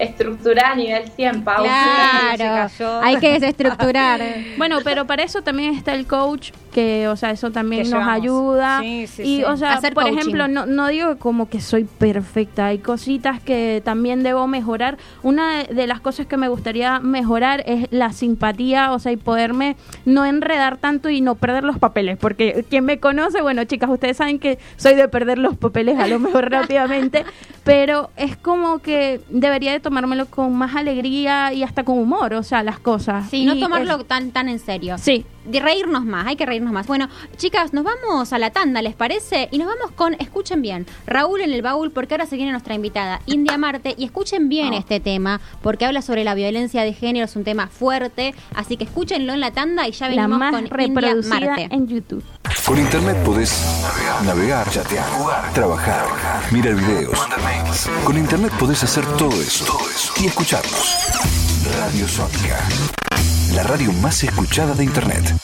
Estructurada 0.00 0.72
a 0.72 0.74
nivel 0.76 1.08
100, 1.10 1.44
Pau. 1.44 1.64
se 1.64 2.36
Claro, 2.36 2.70
hay 3.02 3.16
que 3.18 3.32
desestructurar. 3.38 4.20
bueno 4.56 4.78
pero 4.82 5.06
para 5.06 5.22
eso 5.22 5.42
también 5.42 5.74
está 5.74 5.92
el 5.92 6.06
coach 6.06 6.52
que 6.70 7.08
o 7.08 7.16
sea 7.16 7.30
eso 7.32 7.50
también 7.50 7.82
Que 7.84 7.90
nos 7.90 8.00
llevamos. 8.00 8.14
ayuda 8.22 8.80
Sí, 8.80 9.06
sí, 9.06 9.22
y 9.22 9.36
sí. 9.38 9.44
o 9.44 9.56
sea 9.56 9.72
Hacer 9.74 9.92
por 9.94 10.04
coaching. 10.04 10.18
ejemplo 10.18 10.48
no, 10.48 10.66
no 10.66 10.88
digo 10.88 11.16
como 11.18 11.48
que 11.48 11.60
soy 11.60 11.84
perfecta 11.84 12.66
hay 12.66 12.78
cositas 12.78 13.40
que 13.42 13.82
también 13.84 14.22
debo 14.22 14.46
mejorar 14.46 14.96
una 15.22 15.58
de, 15.64 15.74
de 15.74 15.86
las 15.86 16.00
cosas 16.00 16.26
que 16.26 16.36
me 16.36 16.48
gustaría 16.48 17.00
mejorar 17.00 17.62
es 17.66 17.86
la 17.90 18.12
simpatía 18.12 18.92
o 18.92 18.98
sea 18.98 19.12
y 19.12 19.16
poderme 19.16 19.76
no 20.04 20.24
enredar 20.24 20.76
tanto 20.76 21.10
y 21.10 21.20
no 21.20 21.34
perder 21.34 21.64
los 21.64 21.78
papeles 21.78 22.16
porque 22.18 22.64
quien 22.70 22.84
me 22.84 22.98
conoce 23.00 23.42
bueno 23.42 23.64
chicas 23.64 23.90
ustedes 23.90 24.16
saben 24.16 24.38
que 24.38 24.58
soy 24.76 24.94
de 24.94 25.08
perder 25.08 25.38
los 25.38 25.56
papeles 25.56 25.98
a 25.98 26.06
lo 26.06 26.18
mejor 26.18 26.50
rápidamente 26.50 27.24
pero 27.64 28.10
es 28.16 28.36
como 28.36 28.78
que 28.78 29.20
debería 29.28 29.72
de 29.72 29.80
tomármelo 29.80 30.26
con 30.26 30.54
más 30.54 30.74
alegría 30.76 31.52
y 31.52 31.62
hasta 31.62 31.84
con 31.84 31.98
humor 31.98 32.34
o 32.34 32.42
sea 32.42 32.62
las 32.62 32.78
cosas 32.78 33.28
Sí, 33.30 33.44
no 33.44 33.58
tomarlo 33.58 33.96
es- 34.00 34.06
tan, 34.06 34.30
tan 34.30 34.48
en 34.48 34.58
serio. 34.58 34.96
sí 34.98 35.24
De 35.44 35.60
reírnos 35.60 36.04
más, 36.04 36.26
hay 36.26 36.36
que 36.36 36.46
reírnos 36.46 36.72
más. 36.72 36.86
Bueno, 36.86 37.08
chicas, 37.36 37.72
nos 37.72 37.84
vamos 37.84 38.32
a 38.32 38.38
la 38.38 38.50
tanda, 38.50 38.82
¿les 38.82 38.94
parece? 38.94 39.48
Y 39.50 39.58
nos 39.58 39.66
vamos 39.66 39.92
con, 39.92 40.14
escuchen 40.14 40.62
bien, 40.62 40.86
Raúl 41.06 41.40
en 41.40 41.52
el 41.52 41.62
baúl, 41.62 41.90
porque 41.90 42.14
ahora 42.14 42.26
se 42.26 42.36
viene 42.36 42.52
nuestra 42.52 42.74
invitada, 42.74 43.20
India 43.26 43.56
Marte, 43.58 43.94
y 43.96 44.04
escuchen 44.04 44.48
bien 44.48 44.74
este 44.74 45.00
tema, 45.00 45.40
porque 45.62 45.86
habla 45.86 46.02
sobre 46.02 46.24
la 46.24 46.34
violencia 46.34 46.82
de 46.82 46.92
género, 46.92 47.24
es 47.24 47.36
un 47.36 47.44
tema 47.44 47.68
fuerte, 47.68 48.34
así 48.54 48.76
que 48.76 48.84
escúchenlo 48.84 49.32
en 49.32 49.40
la 49.40 49.50
tanda 49.50 49.88
y 49.88 49.92
ya 49.92 50.08
la 50.08 50.16
venimos 50.16 50.38
más 50.38 50.52
con 50.52 50.80
India 50.80 51.16
Marte. 51.24 51.68
en 51.70 51.86
YouTube. 51.88 52.24
Con 52.66 52.78
internet 52.78 53.16
podés 53.24 53.64
navegar, 54.24 54.68
chatear, 54.70 55.06
trabajar, 55.54 56.04
mirar 56.52 56.74
videos. 56.74 57.18
Con 58.04 58.18
internet 58.18 58.52
podés 58.58 58.82
hacer 58.84 59.04
todo 59.16 59.40
eso 59.40 59.64
y 60.20 60.26
escucharnos. 60.26 60.96
Radio 61.78 62.08
Sónica, 62.08 62.58
la 63.54 63.62
radio 63.62 63.92
más 63.92 64.22
escuchada 64.22 64.74
de 64.74 64.84
internet. 64.84 65.34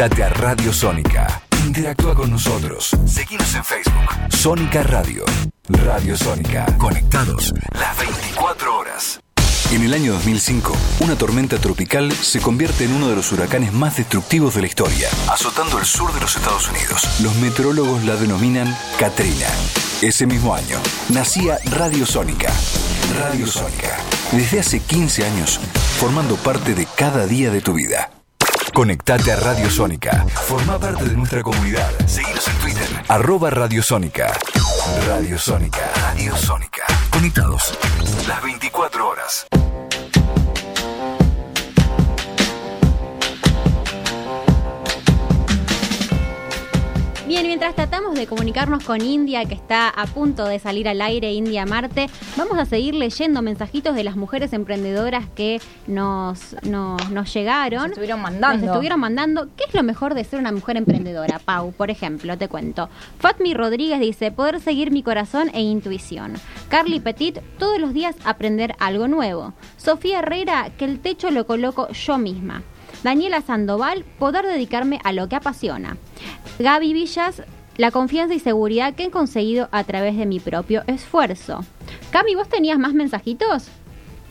Conectate 0.00 0.24
a 0.24 0.28
Radio 0.30 0.72
Sónica. 0.72 1.42
Interactúa 1.66 2.14
con 2.14 2.30
nosotros. 2.30 2.96
Seguimos 3.04 3.54
en 3.54 3.62
Facebook. 3.62 4.08
Sónica 4.30 4.82
Radio. 4.82 5.26
Radio 5.68 6.16
Sónica. 6.16 6.64
Conectados 6.78 7.52
las 7.78 7.98
24 7.98 8.78
horas. 8.78 9.20
En 9.72 9.82
el 9.82 9.92
año 9.92 10.14
2005, 10.14 10.74
una 11.00 11.16
tormenta 11.16 11.58
tropical 11.58 12.10
se 12.12 12.40
convierte 12.40 12.86
en 12.86 12.94
uno 12.94 13.10
de 13.10 13.16
los 13.16 13.30
huracanes 13.30 13.74
más 13.74 13.98
destructivos 13.98 14.54
de 14.54 14.62
la 14.62 14.68
historia, 14.68 15.06
azotando 15.28 15.78
el 15.78 15.84
sur 15.84 16.14
de 16.14 16.20
los 16.20 16.34
Estados 16.34 16.70
Unidos. 16.70 17.20
Los 17.20 17.34
meteorólogos 17.36 18.02
la 18.04 18.16
denominan 18.16 18.74
Katrina. 18.98 19.48
Ese 20.00 20.24
mismo 20.24 20.54
año, 20.54 20.78
nacía 21.10 21.58
Radio 21.72 22.06
Sónica. 22.06 22.50
Radio 23.18 23.46
Sónica. 23.46 23.98
Desde 24.32 24.60
hace 24.60 24.80
15 24.80 25.26
años, 25.26 25.60
formando 25.98 26.36
parte 26.36 26.74
de 26.74 26.86
cada 26.86 27.26
día 27.26 27.50
de 27.50 27.60
tu 27.60 27.74
vida. 27.74 28.08
Conectate 28.72 29.32
a 29.32 29.36
Radio 29.36 29.68
Sónica. 29.68 30.24
Forma 30.46 30.78
parte 30.78 31.04
de 31.04 31.16
nuestra 31.16 31.42
comunidad. 31.42 31.90
Seguinos 32.06 32.46
en 32.48 32.56
Twitter. 32.58 32.88
Arroba 33.08 33.50
Radio 33.50 33.82
Sónica. 33.82 34.32
Radio 35.06 35.38
Sónica. 35.38 35.90
Radio 36.00 36.36
Sónica. 36.36 36.84
Conectados. 37.10 37.78
Las 38.26 38.42
24 38.42 39.08
horas. 39.08 39.46
Tratamos 47.90 48.14
de 48.14 48.28
comunicarnos 48.28 48.84
con 48.84 49.00
India, 49.00 49.44
que 49.46 49.54
está 49.54 49.88
a 49.88 50.06
punto 50.06 50.44
de 50.44 50.60
salir 50.60 50.88
al 50.88 51.02
aire, 51.02 51.32
India 51.32 51.66
Marte, 51.66 52.08
vamos 52.36 52.56
a 52.56 52.64
seguir 52.64 52.94
leyendo 52.94 53.42
mensajitos 53.42 53.96
de 53.96 54.04
las 54.04 54.14
mujeres 54.14 54.52
emprendedoras 54.52 55.24
que 55.34 55.60
nos, 55.88 56.54
nos, 56.62 57.10
nos 57.10 57.34
llegaron. 57.34 57.80
Nos 57.80 57.90
estuvieron 57.90 58.22
mandando. 58.22 58.58
Nos 58.58 58.66
estuvieron 58.74 59.00
mandando. 59.00 59.48
¿Qué 59.56 59.64
es 59.66 59.74
lo 59.74 59.82
mejor 59.82 60.14
de 60.14 60.22
ser 60.22 60.38
una 60.38 60.52
mujer 60.52 60.76
emprendedora, 60.76 61.40
Pau? 61.40 61.72
Por 61.72 61.90
ejemplo, 61.90 62.38
te 62.38 62.46
cuento. 62.46 62.88
Fatmi 63.18 63.54
Rodríguez 63.54 63.98
dice, 63.98 64.30
poder 64.30 64.60
seguir 64.60 64.92
mi 64.92 65.02
corazón 65.02 65.50
e 65.52 65.60
intuición. 65.60 66.34
Carly 66.68 67.00
Petit, 67.00 67.40
todos 67.58 67.80
los 67.80 67.92
días 67.92 68.14
aprender 68.24 68.76
algo 68.78 69.08
nuevo. 69.08 69.52
Sofía 69.78 70.20
Herrera, 70.20 70.70
que 70.78 70.84
el 70.84 71.00
techo 71.00 71.32
lo 71.32 71.44
coloco 71.44 71.88
yo 71.88 72.18
misma. 72.18 72.62
Daniela 73.02 73.40
Sandoval, 73.40 74.04
poder 74.20 74.46
dedicarme 74.46 75.00
a 75.02 75.12
lo 75.12 75.28
que 75.28 75.34
apasiona. 75.34 75.96
Gaby 76.58 76.92
Villas, 76.92 77.42
la 77.80 77.90
confianza 77.90 78.34
y 78.34 78.40
seguridad 78.40 78.92
que 78.94 79.04
he 79.04 79.10
conseguido 79.10 79.70
a 79.72 79.84
través 79.84 80.14
de 80.14 80.26
mi 80.26 80.38
propio 80.38 80.82
esfuerzo. 80.86 81.64
Cami, 82.10 82.34
¿vos 82.34 82.46
tenías 82.46 82.78
más 82.78 82.92
mensajitos? 82.92 83.68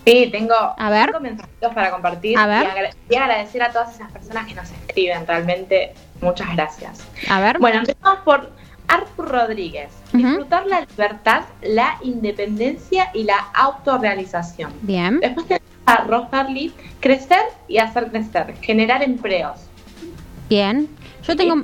Sí, 0.06 0.30
tengo 0.32 0.54
A 0.56 0.90
ver. 0.92 1.08
cinco 1.08 1.20
mensajitos 1.20 1.74
para 1.74 1.90
compartir 1.90 2.38
A 2.38 2.46
ver. 2.46 2.64
Y, 2.64 2.68
agra- 2.68 2.90
y 3.10 3.16
agradecer 3.16 3.64
a 3.64 3.72
todas 3.72 3.96
esas 3.96 4.12
personas 4.12 4.46
que 4.46 4.54
nos 4.54 4.70
escriben. 4.70 5.26
Realmente, 5.26 5.94
muchas 6.22 6.54
gracias. 6.56 7.04
A 7.28 7.40
ver. 7.42 7.58
Bueno, 7.58 7.80
empezamos 7.80 8.20
por 8.20 8.52
Arthur 8.88 9.28
Rodríguez. 9.30 9.90
Disfrutar 10.14 10.68
la 10.68 10.82
libertad, 10.82 11.42
la 11.64 11.98
independencia 12.04 13.10
y 13.16 13.24
la 13.24 13.38
autorrealización. 13.56 14.72
Bien. 14.84 15.20
Después 15.22 15.48
tenemos 15.48 15.68
a 15.88 16.04
Ross 16.04 16.28
Harley, 16.32 16.72
crecer 17.00 17.42
y 17.68 17.80
hacer 17.80 18.12
crecer, 18.12 18.54
generar 18.62 19.02
empleos. 19.02 19.60
Bien. 20.48 20.88
Yo 21.24 21.36
tengo... 21.36 21.64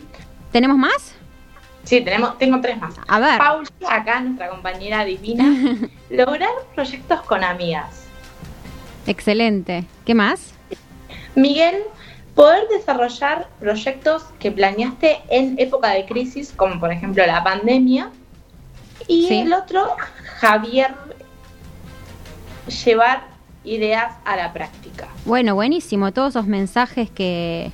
¿Tenemos 0.52 0.78
más? 0.78 1.15
Sí, 1.86 2.02
tenemos, 2.02 2.38
tengo 2.38 2.60
tres 2.62 2.78
más. 2.80 2.96
A 3.08 3.20
ver. 3.20 3.38
Paula, 3.38 3.70
acá 3.90 4.20
nuestra 4.20 4.50
compañera 4.50 5.06
divina, 5.06 5.46
lograr 6.10 6.50
proyectos 6.74 7.22
con 7.22 7.44
amigas. 7.44 8.06
Excelente. 9.08 9.86
¿Qué 10.04 10.14
más? 10.16 10.54
Miguel, 11.36 11.76
poder 12.34 12.68
desarrollar 12.70 13.48
proyectos 13.60 14.24
que 14.40 14.52
planeaste 14.52 15.22
en 15.30 15.60
época 15.60 15.90
de 15.92 16.06
crisis, 16.06 16.52
como 16.56 16.80
por 16.80 16.92
ejemplo 16.92 17.26
la 17.26 17.44
pandemia. 17.44 18.10
Y 19.08 19.28
Sí. 19.28 19.40
el 19.42 19.54
otro, 19.54 19.96
Javier, 20.40 20.96
llevar 22.86 23.24
ideas 23.64 24.14
a 24.26 24.36
la 24.36 24.54
práctica. 24.54 25.08
Bueno, 25.26 25.56
buenísimo. 25.56 26.12
Todos 26.12 26.30
esos 26.30 26.48
mensajes 26.48 27.10
que, 27.10 27.72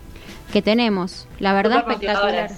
que 0.51 0.61
tenemos. 0.61 1.27
La 1.39 1.53
verdad, 1.53 1.85
espectacular. 1.87 2.49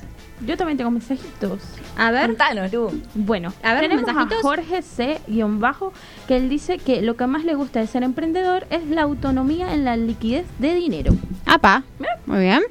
Yo 0.46 0.58
también 0.58 0.78
tengo 0.78 0.92
mensajitos. 0.92 1.60
A 1.98 2.12
ver. 2.12 2.28
Contanos, 2.28 2.72
Lu. 2.74 3.02
Bueno, 3.16 3.54
A 3.64 3.74
ver, 3.74 3.84
tenemos 3.84 4.06
mensajitos. 4.06 4.40
a 4.40 4.42
Jorge 4.42 4.82
C. 4.82 5.22
guion 5.28 5.60
bajo, 5.60 5.94
que 6.28 6.36
él 6.38 6.50
dice 6.50 6.78
que 6.78 7.02
lo 7.02 7.16
que 7.16 7.28
más 7.28 7.44
le 7.46 7.56
gusta 7.56 7.80
de 7.80 7.88
ser 7.88 8.04
emprendedor 8.04 8.66
es 8.70 8.86
la 8.88 9.04
autonomía 9.04 9.74
en 9.74 9.86
la 9.86 9.96
liquidez 9.98 10.46
de 10.60 10.74
dinero. 10.76 11.14
Apa. 11.46 11.84
Muy 12.26 12.40
bien. 12.40 12.62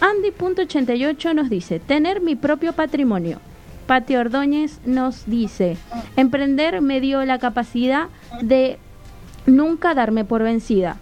Andy.88 0.00 1.34
nos 1.34 1.48
dice, 1.48 1.78
tener 1.80 2.20
mi 2.20 2.34
propio 2.34 2.72
patrimonio. 2.72 3.38
Pati 3.86 4.16
Ordóñez 4.16 4.78
nos 4.84 5.26
dice, 5.26 5.76
emprender 6.16 6.80
me 6.80 7.00
dio 7.00 7.24
la 7.24 7.38
capacidad 7.38 8.08
de 8.40 8.78
nunca 9.46 9.94
darme 9.94 10.24
por 10.24 10.42
vencida. 10.42 10.96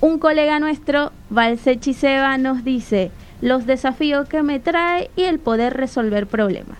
Un 0.00 0.18
colega 0.18 0.58
nuestro, 0.60 1.12
Valsechi 1.28 1.92
Seba, 1.92 2.38
nos 2.38 2.64
dice, 2.64 3.10
los 3.40 3.66
desafíos 3.66 4.28
que 4.28 4.42
me 4.42 4.60
trae 4.60 5.10
y 5.16 5.22
el 5.22 5.38
poder 5.38 5.74
resolver 5.76 6.26
problemas. 6.26 6.78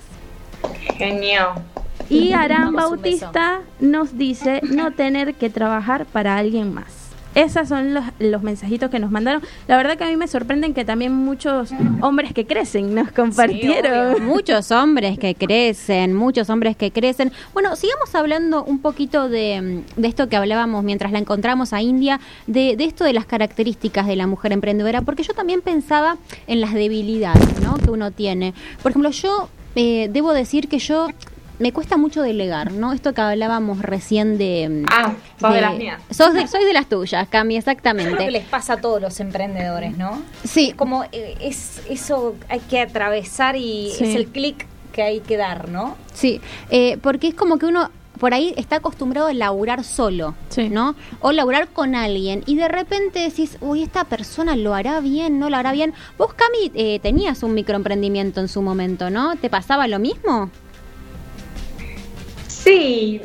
Genio. 0.97 1.55
Y 2.09 2.33
beso. 2.49 2.73
Bautista 2.73 3.61
nos 3.81 4.17
dice 4.19 4.61
no 4.63 4.93
tener 4.93 5.35
que 5.35 5.51
trabajar 5.51 6.07
para 6.07 6.37
alguien 6.37 6.75
más. 6.75 7.00
Esos 7.35 7.69
son 7.69 7.95
los, 7.95 8.05
los 8.19 8.43
mensajitos 8.43 8.91
que 8.91 8.99
nos 8.99 9.11
mandaron. 9.11 9.43
La 9.69 9.77
verdad 9.77 9.97
que 9.97 10.05
a 10.05 10.09
mí 10.09 10.17
me 10.17 10.27
sorprenden 10.27 10.75
que 10.75 10.85
también 10.85 11.13
muchos 11.13 11.71
hombres 12.01 12.33
que 12.33 12.47
crecen 12.47 12.95
nos 12.95 13.13
compartieron. 13.13 14.25
Muchos 14.25 14.71
hombres 14.71 15.19
que 15.19 15.35
crecen, 15.35 16.15
muchos 16.15 16.51
hombres 16.51 16.77
que 16.77 16.91
crecen. 16.91 17.33
Bueno, 17.53 17.77
sigamos 17.77 18.15
hablando 18.15 18.65
un 18.65 18.81
poquito 18.81 19.29
de, 19.29 19.83
de 19.97 20.09
esto 20.09 20.29
que 20.29 20.37
hablábamos 20.37 20.83
mientras 20.85 21.13
la 21.13 21.19
encontramos 21.19 21.73
a 21.73 21.83
India, 21.83 22.21
de, 22.47 22.77
de 22.77 22.85
esto 22.85 23.05
de 23.05 23.13
las 23.13 23.27
características 23.27 24.07
de 24.07 24.17
la 24.17 24.27
mujer 24.27 24.53
emprendedora, 24.53 25.03
porque 25.03 25.23
yo 25.23 25.35
también 25.35 25.63
pensaba 25.63 26.17
en 26.47 26.61
las 26.61 26.75
debilidades 26.75 27.61
¿no? 27.63 27.77
que 27.77 27.91
uno 27.91 28.11
tiene. 28.11 28.55
Por 28.83 28.91
ejemplo, 28.91 29.11
yo 29.11 29.49
eh, 29.77 30.09
debo 30.13 30.33
decir 30.33 30.69
que 30.69 30.79
yo 30.79 31.09
me 31.61 31.73
cuesta 31.73 31.97
mucho 31.97 32.23
delegar, 32.23 32.73
¿no? 32.73 32.93
Esto 32.93 33.13
que 33.15 33.21
hablábamos 33.21 33.81
recién 33.81 34.39
de... 34.39 34.85
Ah, 34.91 35.13
sos 35.39 35.53
de 35.53 35.61
las 35.61 35.77
mías. 35.77 36.03
Sos 36.11 36.33
de, 36.35 36.47
soy 36.49 36.65
de 36.65 36.73
las 36.73 36.89
tuyas, 36.89 37.29
Cami, 37.29 37.55
Creo 37.55 37.65
que 37.65 37.71
exactamente. 37.71 38.31
les 38.31 38.45
pasa 38.47 38.73
a 38.73 38.77
todos 38.79 39.01
los 39.01 39.21
emprendedores, 39.21 39.97
¿no? 39.97 40.23
Sí, 40.43 40.73
Como 40.75 41.05
eh, 41.13 41.37
es 41.41 41.83
eso 41.89 42.35
hay 42.49 42.61
que 42.61 42.81
atravesar 42.81 43.57
y 43.57 43.93
Sí. 43.97 44.05
es 44.05 44.17
el 44.17 44.27
clic 44.29 44.67
que 44.93 45.03
hay 45.03 45.21
que 45.21 45.37
dar, 45.37 45.69
¿no? 45.69 45.97
Sí, 46.15 46.41
eh, 46.71 46.99
porque 47.03 47.29
es 47.29 47.35
como 47.35 47.59
que 47.59 47.67
uno 47.67 47.91
por 48.19 48.35
ahí 48.35 48.53
está 48.57 48.77
acostumbrado 48.77 49.29
a 49.29 49.33
laburar 49.33 49.83
solo, 49.85 50.35
Sí. 50.51 50.69
¿no? 50.69 50.95
O 51.21 51.33
laburar 51.33 51.69
con 51.69 51.95
alguien 51.95 52.43
y 52.47 52.55
de 52.57 52.69
repente 52.69 53.19
decís, 53.21 53.57
uy, 53.61 53.83
esta 53.83 54.05
persona 54.05 54.57
lo 54.57 54.75
hará 54.75 55.01
bien, 55.01 55.39
no 55.39 55.49
lo 55.51 55.57
hará 55.57 55.73
bien. 55.73 55.95
Vos, 56.19 56.35
Cami, 56.35 56.71
eh, 56.75 57.01
tenías 57.03 57.43
un 57.43 57.55
microemprendimiento 57.55 58.41
en 58.41 58.49
su 58.49 58.61
momento, 58.63 59.09
¿no? 59.11 59.37
¿Te 59.37 59.49
pasaba 59.49 59.87
lo 59.89 59.99
mismo? 59.99 60.51
Sí, 62.63 63.21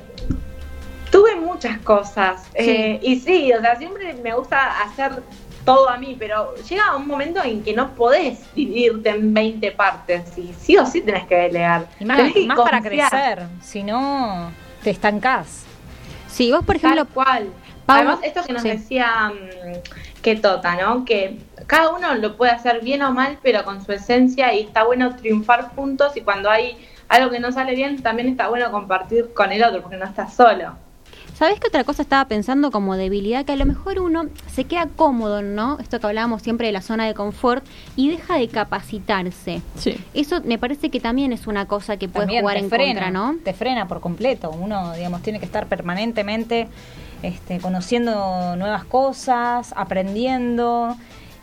tuve 1.12 1.36
muchas 1.36 1.80
cosas. 1.80 2.44
eh, 2.54 3.00
y 3.02 3.20
sí, 3.20 3.52
o 3.54 3.62
sea, 3.62 3.76
siempre 3.76 4.14
me 4.14 4.34
gusta 4.34 4.82
hacer 4.82 5.22
todo 5.66 5.90
a 5.90 5.98
mí, 5.98 6.16
pero 6.18 6.54
llega 6.70 6.96
un 6.96 7.08
momento 7.08 7.44
en 7.44 7.64
que 7.64 7.74
no 7.74 7.96
podés 7.96 8.54
dividirte 8.54 9.10
en 9.10 9.34
20 9.34 9.72
partes 9.72 10.38
y 10.38 10.54
sí 10.54 10.78
o 10.78 10.86
sí 10.86 11.02
tenés 11.02 11.26
que 11.26 11.36
delegar. 11.36 11.88
Y 12.00 12.06
más, 12.06 12.18
Tenés 12.18 12.34
que 12.34 12.46
más 12.46 12.60
para 12.60 12.82
crecer, 12.82 13.44
si 13.62 13.84
no 13.84 14.52
te 14.84 14.92
estancás. 14.92 15.64
Sí, 16.28 16.52
vos, 16.52 16.64
por 16.64 16.78
Tal 16.80 16.94
ejemplo, 16.94 17.14
cual. 17.14 17.50
Pau, 17.86 17.98
Además, 17.98 18.20
esto 18.24 18.44
que 18.44 18.54
nos 18.54 18.62
sí. 18.64 18.70
decía 18.70 19.32
mm, 19.34 20.22
que 20.22 20.36
Tota, 20.36 20.76
¿no? 20.76 21.06
Que 21.06 21.40
cada 21.68 21.92
uno 21.94 22.14
lo 22.16 22.36
puede 22.38 22.52
hacer 22.52 22.82
bien 22.82 23.02
o 23.04 23.12
mal, 23.12 23.38
pero 23.42 23.64
con 23.64 23.84
su 23.84 23.92
esencia 23.92 24.54
y 24.54 24.62
está 24.62 24.84
bueno 24.84 25.16
triunfar 25.16 25.70
juntos 25.76 26.16
y 26.18 26.22
cuando 26.22 26.50
hay 26.50 26.78
algo 27.10 27.30
que 27.30 27.40
no 27.40 27.52
sale 27.52 27.76
bien, 27.76 28.02
también 28.02 28.28
está 28.28 28.48
bueno 28.50 28.72
compartir 28.72 29.34
con 29.34 29.52
el 29.52 29.64
otro, 29.64 29.82
porque 29.82 29.98
no 29.98 30.06
estás 30.06 30.34
solo. 30.34 30.76
¿Sabés 31.36 31.60
qué 31.60 31.68
otra 31.68 31.84
cosa 31.84 32.02
estaba 32.02 32.26
pensando 32.30 32.72
como 32.72 32.96
debilidad? 32.96 33.44
Que 33.44 33.52
a 33.52 33.56
lo 33.58 33.66
mejor 33.66 34.00
uno 34.00 34.28
se 34.48 34.64
queda 34.64 34.88
cómodo, 34.96 35.42
¿no? 35.42 35.78
Esto 35.82 36.00
que 36.00 36.08
hablábamos 36.08 36.42
siempre 36.42 36.68
de 36.68 36.74
la 36.74 36.82
zona 36.82 37.06
de 37.06 37.14
confort 37.14 37.66
y 37.98 38.10
deja 38.10 38.38
de 38.38 38.48
capacitarse. 38.48 39.62
Sí. 39.76 39.98
Eso 40.14 40.42
me 40.46 40.58
parece 40.58 40.90
que 40.90 41.02
también 41.02 41.34
es 41.34 41.46
una 41.46 41.68
cosa 41.68 41.98
que 41.98 42.08
puede 42.08 42.40
jugar 42.40 42.56
en 42.56 42.70
frena, 42.70 43.02
contra, 43.02 43.12
¿no? 43.12 43.36
Te 43.44 43.54
frena 43.54 43.86
por 43.86 44.00
completo. 44.00 44.50
Uno, 44.50 44.94
digamos, 44.94 45.22
tiene 45.24 45.40
que 45.40 45.46
estar 45.46 45.68
permanentemente 45.68 46.70
este, 47.22 47.60
conociendo 47.60 48.56
nuevas 48.56 48.86
cosas, 48.86 49.74
aprendiendo 49.76 50.96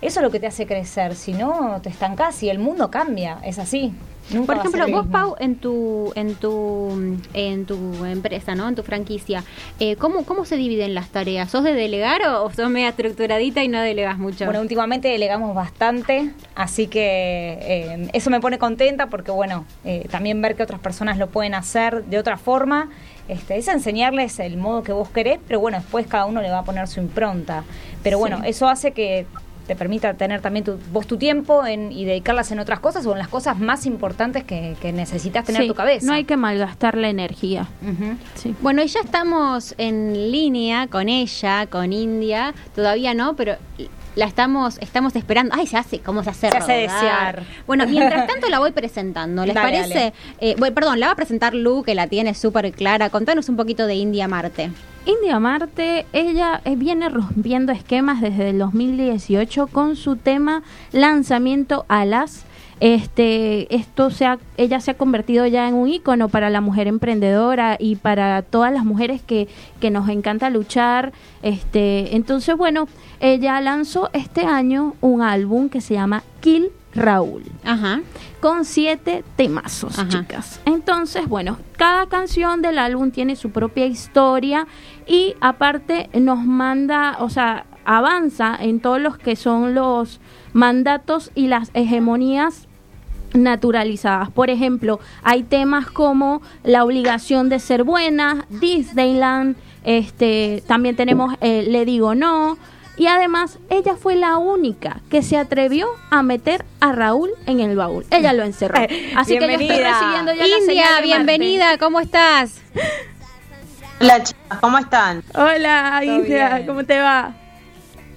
eso 0.03 0.21
es 0.21 0.25
lo 0.25 0.31
que 0.31 0.41
te 0.41 0.49
hace 0.49 0.67
crecer, 0.67 1.15
si 1.15 1.33
no 1.33 1.81
te 1.83 1.89
estancás 1.89 2.43
y 2.43 2.51
el 2.51 2.59
mundo 2.59 2.91
cambia, 2.91 3.39
es 3.45 3.59
así. 3.59 3.95
Nunca 4.31 4.47
Por 4.47 4.57
ejemplo, 4.59 4.87
lo 4.87 4.93
vos, 4.93 5.05
mismo. 5.07 5.19
Pau, 5.19 5.37
en 5.41 5.57
tu, 5.57 6.13
en 6.15 6.35
tu, 6.37 7.19
en 7.35 7.67
tu 7.67 8.05
empresa, 8.05 8.55
¿no? 8.55 8.69
En 8.69 8.75
tu 8.75 8.83
franquicia, 8.83 9.43
eh, 9.81 9.97
¿cómo, 9.97 10.25
¿cómo 10.25 10.45
se 10.45 10.57
dividen 10.57 10.95
las 10.95 11.09
tareas? 11.09 11.51
¿Sos 11.51 11.65
de 11.65 11.73
delegar 11.75 12.23
o, 12.29 12.45
o 12.45 12.53
sos 12.53 12.71
media 12.71 12.91
estructuradita 12.91 13.65
y 13.65 13.69
no 13.69 13.81
delegas 13.81 14.19
mucho? 14.19 14.45
Bueno, 14.45 14.61
últimamente 14.61 15.09
delegamos 15.09 15.55
bastante, 15.55 16.31
así 16.55 16.87
que 16.87 17.59
eh, 17.61 18.09
eso 18.13 18.31
me 18.31 18.41
pone 18.41 18.59
contenta 18.59 19.09
porque, 19.09 19.33
bueno, 19.33 19.67
eh, 19.85 20.07
también 20.11 20.41
ver 20.41 20.55
que 20.55 20.63
otras 20.63 20.81
personas 20.81 21.19
lo 21.19 21.29
pueden 21.29 21.55
hacer 21.55 22.05
de 22.05 22.19
otra 22.19 22.37
forma, 22.37 22.91
este, 23.29 23.57
es 23.57 23.69
enseñarles 23.69 24.39
el 24.39 24.57
modo 24.57 24.83
que 24.83 24.93
vos 24.93 25.09
querés, 25.11 25.41
pero 25.47 25.59
bueno, 25.61 25.79
después 25.79 26.07
cada 26.07 26.27
uno 26.27 26.41
le 26.41 26.51
va 26.51 26.61
a 26.61 26.65
poner 26.65 26.87
su 26.89 27.01
impronta. 27.01 27.65
Pero 28.03 28.19
bueno, 28.19 28.41
eso 28.45 28.69
hace 28.69 28.93
que 28.93 29.27
te 29.73 29.77
permita 29.77 30.12
tener 30.12 30.43
también 30.43 30.66
tu, 30.66 30.79
vos 30.93 31.07
tu 31.07 31.16
tiempo 31.16 31.64
en, 31.64 31.93
y 31.93 32.05
dedicarlas 32.05 32.53
en 32.53 32.59
otras 32.59 32.79
cosas 32.81 33.07
o 33.07 33.12
en 33.12 33.18
las 33.18 33.29
cosas 33.29 33.59
más 33.59 33.87
importantes 33.87 34.45
que, 34.45 34.77
que 34.83 34.93
necesitas 34.93 35.47
tener 35.47 35.62
Sí, 35.62 35.68
tu 35.68 35.75
cabeza. 35.75 36.07
No 36.07 36.12
hay 36.12 36.25
que 36.25 36.37
malgastar 36.37 36.99
la 36.99 37.09
energía. 37.09 37.66
Sí. 38.35 38.55
Bueno, 38.61 38.83
y 38.83 38.89
ya 38.89 39.01
estamos 39.01 39.75
en 39.79 40.31
línea 40.31 40.89
con 40.89 41.09
ella, 41.09 41.66
con 41.68 41.95
India. 41.95 42.53
Todavía 42.75 43.14
no, 43.14 43.35
pero 43.35 43.57
la 44.15 44.27
estamos 44.27 44.79
estamos 44.81 45.17
esperando. 45.17 45.55
Ay, 45.57 45.67
se 45.67 45.77
hace, 45.77 46.01
¿cómo 46.01 46.23
se 46.23 46.31
hace? 46.31 46.51
Se 46.51 46.57
hace 46.57 46.73
desear. 46.73 47.43
Bueno, 47.67 47.87
mientras 47.87 48.27
tanto 48.33 48.49
la 48.49 48.59
voy 48.59 48.73
presentando. 48.73 49.45
¿Les 49.47 49.55
Dale, 49.55 49.71
parece? 49.79 49.95
dale. 49.95 50.13
Eh, 50.41 50.55
bueno, 50.59 50.75
perdón, 50.75 51.01
la 51.01 51.07
va 51.07 51.13
a 51.13 51.17
presentar 51.17 51.55
Lu, 51.55 51.83
que 51.83 51.95
la 51.95 52.07
tiene 52.07 52.35
súper 52.35 52.71
clara. 52.73 53.11
Contanos 53.11 53.49
un 53.49 53.57
poquito 53.57 53.87
de 53.87 53.95
India 53.95 54.29
Marte. 54.29 54.71
India 55.05 55.41
Marte, 55.41 56.07
ella 56.13 56.61
eh, 56.65 56.77
viene 56.77 57.09
rompiendo 57.09 57.73
esquemas 57.73 58.21
desde 58.21 58.51
el 58.51 58.59
2018 58.59 59.67
con 59.67 59.97
su 59.97 60.17
tema 60.17 60.63
lanzamiento 60.93 61.85
Alas. 61.89 62.45
Este, 62.81 63.75
esto 63.75 64.11
se 64.11 64.27
ha, 64.27 64.39
ella 64.57 64.81
se 64.81 64.91
ha 64.91 64.95
convertido 64.95 65.47
ya 65.47 65.68
en 65.68 65.75
un 65.75 65.89
ícono 65.89 66.29
para 66.29 66.51
la 66.51 66.61
mujer 66.61 66.89
emprendedora 66.89 67.77
y 67.79 67.97
para 67.97 68.43
todas 68.43 68.73
las 68.73 68.85
mujeres 68.85 69.23
que, 69.23 69.49
que 69.81 69.91
nos 69.91 70.09
encanta 70.09 70.51
luchar. 70.51 71.12
Este, 71.43 72.16
entonces, 72.16 72.57
bueno, 72.57 72.89
ella 73.20 73.61
lanzó 73.61 74.11
este 74.12 74.43
año 74.45 74.95
un 75.01 75.23
álbum 75.23 75.68
que 75.68 75.81
se 75.81 75.95
llama 75.95 76.23
Kill 76.41 76.70
Raúl 76.95 77.45
Ajá. 77.64 78.01
con 78.41 78.64
siete 78.64 79.25
temazos, 79.37 79.99
Ajá. 79.99 80.09
chicas. 80.09 80.61
Entonces, 80.66 81.27
bueno, 81.29 81.59
cada 81.77 82.07
canción 82.07 82.62
del 82.62 82.79
álbum 82.79 83.11
tiene 83.11 83.37
su 83.37 83.51
propia 83.51 83.87
historia 83.87 84.66
y 85.07 85.35
aparte 85.41 86.11
nos 86.14 86.45
manda, 86.45 87.16
o 87.20 87.31
sea, 87.31 87.64
avanza 87.85 88.57
en 88.59 88.80
todos 88.80 89.01
los 89.01 89.18
que 89.18 89.37
son 89.37 89.74
los 89.74 90.20
mandatos 90.53 91.30
y 91.35 91.49
las 91.49 91.70
hegemonías 91.74 92.68
naturalizadas. 93.35 94.30
Por 94.30 94.51
ejemplo, 94.51 95.01
hay 95.22 95.43
temas 95.43 95.87
como 95.87 96.43
la 96.64 96.85
obligación 96.85 97.49
de 97.49 97.59
ser 97.59 97.85
buena, 97.85 98.47
Disneyland, 98.49 99.57
este, 99.85 100.62
también 100.68 100.95
tenemos 100.95 101.35
eh, 101.41 101.64
Le 101.66 101.85
digo 101.85 102.14
no, 102.14 102.57
y 102.97 103.07
además 103.07 103.59
ella 103.70 103.97
fue 103.97 104.16
la 104.16 104.37
única 104.37 105.01
que 105.11 105.22
se 105.22 105.37
atrevió 105.37 105.89
a 106.11 106.22
meter 106.22 106.64
a 106.80 106.93
Raúl 106.93 107.30
en 107.47 107.61
el 107.61 107.74
baúl. 107.76 108.05
Ella 108.11 108.33
lo 108.33 108.45
encerró. 108.45 108.78
Así 109.16 109.39
que 109.39 109.41
yo 109.41 109.47
estoy 109.47 109.66
Bienvenida. 109.66 109.93
recibiendo 109.93 110.33
ya 110.35 110.47
la 110.47 110.59
India, 110.59 110.66
señal 110.66 110.97
de 110.97 111.03
bienvenida, 111.03 111.78
¿cómo 111.78 112.01
estás? 112.01 112.61
Hola 114.01 114.22
chicas, 114.22 114.59
¿cómo 114.61 114.78
están? 114.78 115.22
Hola, 115.35 116.01
India, 116.05 116.55
bien. 116.57 116.66
¿cómo 116.66 116.85
te 116.85 116.99
va? 117.01 117.35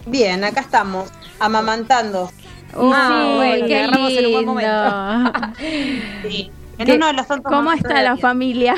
Bien, 0.05 0.43
acá 0.43 0.61
estamos, 0.61 1.09
amamantando. 1.39 2.29
Ah, 2.77 3.07
Sí, 3.29 3.35
bueno, 3.35 3.53
te 3.61 3.65
qué 3.67 3.77
agarramos 3.79 4.11
en 4.11 4.25
un 4.25 4.31
buen 4.31 4.45
lindo. 4.45 4.53
momento. 4.53 5.53
Sí, 6.29 6.51
en 6.77 6.85
¿Qué- 6.85 6.93
uno 6.95 7.07
de 7.07 7.13
los 7.13 7.27
tantos 7.27 7.51
¿Cómo 7.51 7.71
está 7.71 8.01
la 8.01 8.17
familia? 8.17 8.75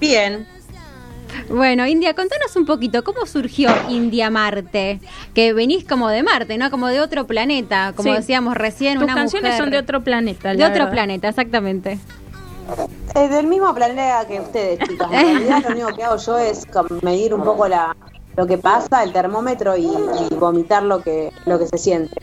Bien. 0.00 0.46
Bueno, 1.50 1.86
India, 1.86 2.14
contanos 2.14 2.54
un 2.56 2.66
poquito, 2.66 3.04
¿cómo 3.04 3.26
surgió 3.26 3.70
India 3.88 4.30
Marte? 4.30 5.00
Que 5.34 5.52
venís 5.52 5.84
como 5.84 6.08
de 6.08 6.22
Marte, 6.22 6.58
¿no? 6.58 6.70
Como 6.70 6.88
de 6.88 7.00
otro 7.00 7.26
planeta, 7.26 7.92
como 7.96 8.10
Sí. 8.10 8.16
decíamos 8.16 8.54
recién, 8.54 8.94
Tus 8.94 9.04
una 9.04 9.14
canciones 9.14 9.50
mujer 9.52 9.62
son 9.64 9.70
de 9.70 9.78
otro 9.78 10.02
planeta. 10.04 10.50
de 10.54 10.62
otro 10.64 10.74
verdad. 10.74 10.90
planeta, 10.90 11.28
exactamente. 11.28 11.98
Eh, 13.14 13.28
del 13.28 13.46
mismo 13.46 13.74
planeta 13.74 14.26
que 14.26 14.40
ustedes, 14.40 14.78
chicas. 14.88 15.08
En 15.12 15.20
realidad 15.38 15.62
lo 15.64 15.70
único 15.70 15.96
que 15.96 16.04
hago 16.04 16.16
yo 16.18 16.38
es 16.38 16.66
medir 17.02 17.32
un 17.34 17.42
poco 17.42 17.66
la, 17.68 17.96
lo 18.38 18.46
que 18.46 18.56
pasa, 18.56 19.02
el 19.02 19.12
termómetro 19.12 19.76
y, 19.76 19.86
y 20.30 20.34
vomitar 20.36 20.84
lo 20.84 21.02
que, 21.02 21.32
lo 21.44 21.58
que 21.58 21.66
se 21.66 21.76
siente. 21.76 22.14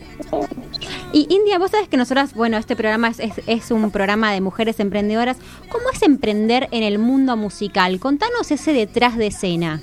Y 1.12 1.26
India, 1.28 1.58
vos 1.58 1.70
sabés 1.72 1.88
que 1.88 1.98
nosotras, 1.98 2.32
bueno, 2.34 2.56
este 2.56 2.74
programa 2.74 3.08
es, 3.08 3.20
es- 3.20 3.42
es 3.46 3.70
un 3.70 3.90
programa 3.90 4.32
de 4.32 4.40
mujeres 4.40 4.80
emprendedoras. 4.80 5.36
¿Cómo 5.70 5.84
es 5.92 6.00
emprender 6.02 6.68
en 6.70 6.82
el 6.84 6.98
mundo 6.98 7.36
musical? 7.36 8.00
Contanos 8.00 8.50
ese 8.50 8.72
detrás 8.72 9.18
de 9.18 9.26
escena. 9.26 9.82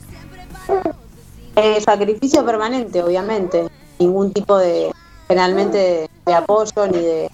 Eh, 1.56 1.80
sacrificio 1.82 2.44
permanente, 2.44 3.04
obviamente. 3.04 3.68
Ningún 4.00 4.34
tipo 4.34 4.58
de, 4.58 4.92
generalmente, 5.28 5.78
de, 5.78 6.10
de 6.26 6.34
apoyo 6.34 6.88
ni 6.92 6.98
de 6.98 7.30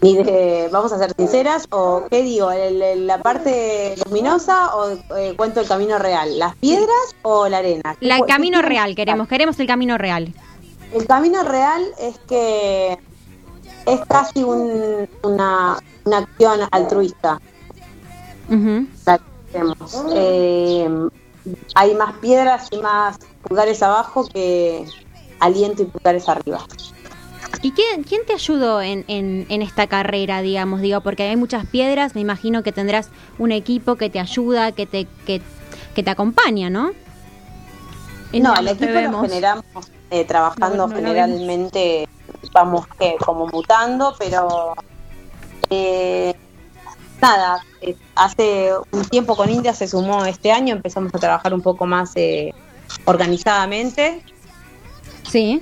ni 0.00 0.16
de, 0.16 0.68
vamos 0.72 0.92
a 0.92 0.98
ser 0.98 1.12
sinceras, 1.16 1.66
o 1.70 2.04
qué 2.10 2.22
digo, 2.22 2.50
el- 2.50 2.80
el- 2.82 3.06
la 3.06 3.20
parte 3.22 3.94
luminosa 4.06 4.74
o 4.76 4.90
eh, 5.16 5.34
cuento 5.36 5.60
el 5.60 5.68
camino 5.68 5.98
real, 5.98 6.38
las 6.38 6.56
piedras 6.56 7.14
o 7.22 7.48
la 7.48 7.58
arena. 7.58 7.96
¿Qué 7.98 8.06
La, 8.06 8.16
el 8.18 8.26
camino 8.26 8.62
real, 8.62 8.94
queremos, 8.94 9.28
queremos 9.28 9.58
el 9.60 9.66
camino 9.66 9.98
real. 9.98 10.32
El 10.92 11.06
camino 11.06 11.42
real 11.44 11.82
es 11.98 12.18
que 12.28 12.98
es 13.86 14.00
casi 14.08 14.42
un- 14.42 15.08
una, 15.22 15.78
una 16.04 16.18
acción 16.18 16.60
altruista. 16.70 17.40
Ujú. 18.48 18.86
la 19.06 19.18
que 19.18 19.24
hacemos. 19.58 20.04
Eh, 20.14 20.88
hay 21.74 21.94
más 21.94 22.14
piedras 22.18 22.68
y 22.72 22.78
más 22.78 23.18
pulgares 23.42 23.82
abajo 23.82 24.26
que 24.26 24.84
aliento 25.38 25.82
y 25.82 25.86
pulgares 25.86 26.28
arriba. 26.28 26.60
¿Y 27.62 27.72
quién, 27.72 28.04
quién 28.04 28.22
te 28.26 28.32
ayudó 28.32 28.80
en, 28.80 29.04
en, 29.06 29.46
en 29.50 29.62
esta 29.62 29.86
carrera, 29.86 30.40
digamos? 30.40 30.80
Digo, 30.80 31.02
porque 31.02 31.24
hay 31.24 31.36
muchas 31.36 31.66
piedras, 31.66 32.14
me 32.14 32.22
imagino 32.22 32.62
que 32.62 32.72
tendrás 32.72 33.10
un 33.38 33.52
equipo 33.52 33.96
que 33.96 34.08
te 34.08 34.18
ayuda, 34.18 34.72
que 34.72 34.86
te, 34.86 35.06
que, 35.26 35.42
que 35.94 36.02
te 36.02 36.10
acompaña, 36.10 36.70
¿no? 36.70 36.92
No, 38.32 38.56
el 38.56 38.68
equipo 38.68 38.92
lo 38.92 39.22
generamos 39.22 39.64
eh, 40.10 40.24
trabajando 40.24 40.76
No, 40.76 40.86
no, 40.86 40.94
generalmente, 40.94 42.08
vamos 42.52 42.86
que 42.98 43.16
como 43.24 43.46
mutando, 43.48 44.14
pero 44.18 44.74
eh, 45.68 46.34
nada, 47.20 47.62
eh, 47.82 47.96
hace 48.14 48.70
un 48.92 49.04
tiempo 49.04 49.36
con 49.36 49.50
India 49.50 49.74
se 49.74 49.86
sumó 49.86 50.24
este 50.24 50.50
año, 50.50 50.74
empezamos 50.74 51.14
a 51.14 51.18
trabajar 51.18 51.52
un 51.52 51.60
poco 51.60 51.86
más 51.86 52.12
eh, 52.16 52.54
organizadamente. 53.04 54.22
Sí. 55.28 55.58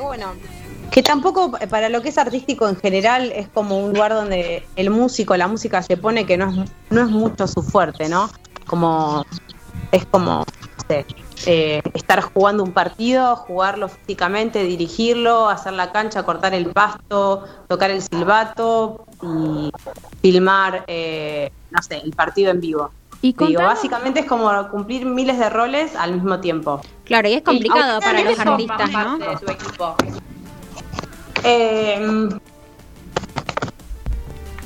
Bueno, 0.00 0.32
que 0.90 1.02
tampoco 1.02 1.52
eh, 1.60 1.66
para 1.66 1.88
lo 1.88 2.02
que 2.02 2.08
es 2.08 2.18
artístico 2.18 2.68
en 2.68 2.76
general 2.76 3.32
es 3.32 3.48
como 3.48 3.78
un 3.78 3.92
lugar 3.92 4.12
donde 4.12 4.66
el 4.76 4.90
músico, 4.90 5.36
la 5.36 5.48
música 5.48 5.82
se 5.82 5.96
pone 5.96 6.26
que 6.26 6.36
no 6.36 6.50
es, 6.50 6.70
no 6.90 7.02
es 7.02 7.08
mucho 7.08 7.46
su 7.46 7.62
fuerte, 7.62 8.08
¿no? 8.08 8.30
Como 8.66 9.24
es 9.92 10.04
como 10.06 10.40
no 10.40 10.84
sé, 10.88 11.06
eh, 11.46 11.82
estar 11.94 12.20
jugando 12.20 12.62
un 12.64 12.72
partido, 12.72 13.36
jugarlo 13.36 13.88
físicamente, 13.88 14.64
dirigirlo, 14.64 15.48
hacer 15.48 15.74
la 15.74 15.92
cancha, 15.92 16.22
cortar 16.22 16.54
el 16.54 16.70
pasto, 16.70 17.44
tocar 17.68 17.90
el 17.90 18.02
silbato 18.02 19.06
y 19.22 19.70
filmar, 20.20 20.84
eh, 20.86 21.50
no 21.70 21.82
sé, 21.82 21.98
el 21.98 22.12
partido 22.12 22.50
en 22.50 22.60
vivo. 22.60 22.90
Y 23.20 23.32
Digo, 23.32 23.62
básicamente 23.62 24.20
es 24.20 24.26
como 24.26 24.50
cumplir 24.70 25.04
miles 25.04 25.38
de 25.38 25.50
roles 25.50 25.96
al 25.96 26.12
mismo 26.14 26.38
tiempo. 26.40 26.80
Claro, 27.04 27.28
y 27.28 27.34
es 27.34 27.42
complicado 27.42 28.00
para 28.00 28.20
los 28.22 28.38
artistas, 28.38 28.90
¿no? 28.92 29.18
de 29.18 29.52
equipo. 29.52 29.96
Eh, 31.44 32.28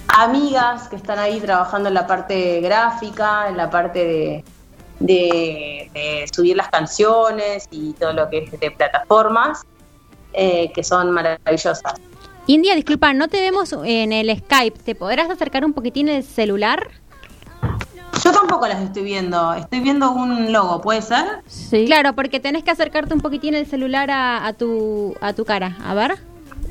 amigas 0.09 0.89
que 0.89 0.97
están 0.97 1.19
ahí 1.19 1.41
trabajando 1.41 1.89
en 1.89 1.95
la 1.95 2.07
parte 2.07 2.61
gráfica, 2.61 3.49
en 3.49 3.57
la 3.57 3.71
parte 3.71 3.99
de, 4.05 4.45
de- 5.01 5.91
de 5.95 6.27
subir 6.35 6.57
las 6.57 6.69
canciones 6.69 7.67
y 7.71 7.93
todo 7.95 8.13
lo 8.13 8.29
que 8.29 8.39
es 8.45 8.61
de 8.61 8.71
plataformas, 8.71 9.63
eh, 10.35 10.71
que 10.75 10.85
son 10.85 11.11
maravillosas. 11.13 11.83
India, 12.47 12.75
disculpa, 12.75 13.13
no 13.15 13.29
te 13.29 13.41
vemos 13.41 13.73
en 13.85 14.13
el 14.13 14.37
Skype. 14.37 14.79
¿Te 14.81 14.95
podrás 14.95 15.31
acercar 15.31 15.65
un 15.65 15.73
poquitín 15.73 16.09
el 16.09 16.25
celular? 16.25 16.89
Yo 18.23 18.31
tampoco 18.33 18.67
las 18.69 18.81
estoy 18.83 19.03
viendo, 19.05 19.55
estoy 19.55 19.81
viendo 19.81 20.11
un 20.13 20.53
logo, 20.53 20.81
¿puede 20.81 21.03
ser? 21.03 21.43
Sí. 21.47 21.87
Claro, 21.87 22.15
porque 22.15 22.41
tenés 22.41 22.63
que 22.63 22.71
acercarte 22.71 23.15
un 23.15 23.21
poquitín 23.21 23.55
el 23.55 23.67
celular 23.67 24.11
a, 24.11 24.47
a 24.47 24.53
tu 24.53 25.15
a 25.21 25.33
tu 25.33 25.45
cara. 25.45 25.77
A 25.85 25.95
ver. 25.95 26.19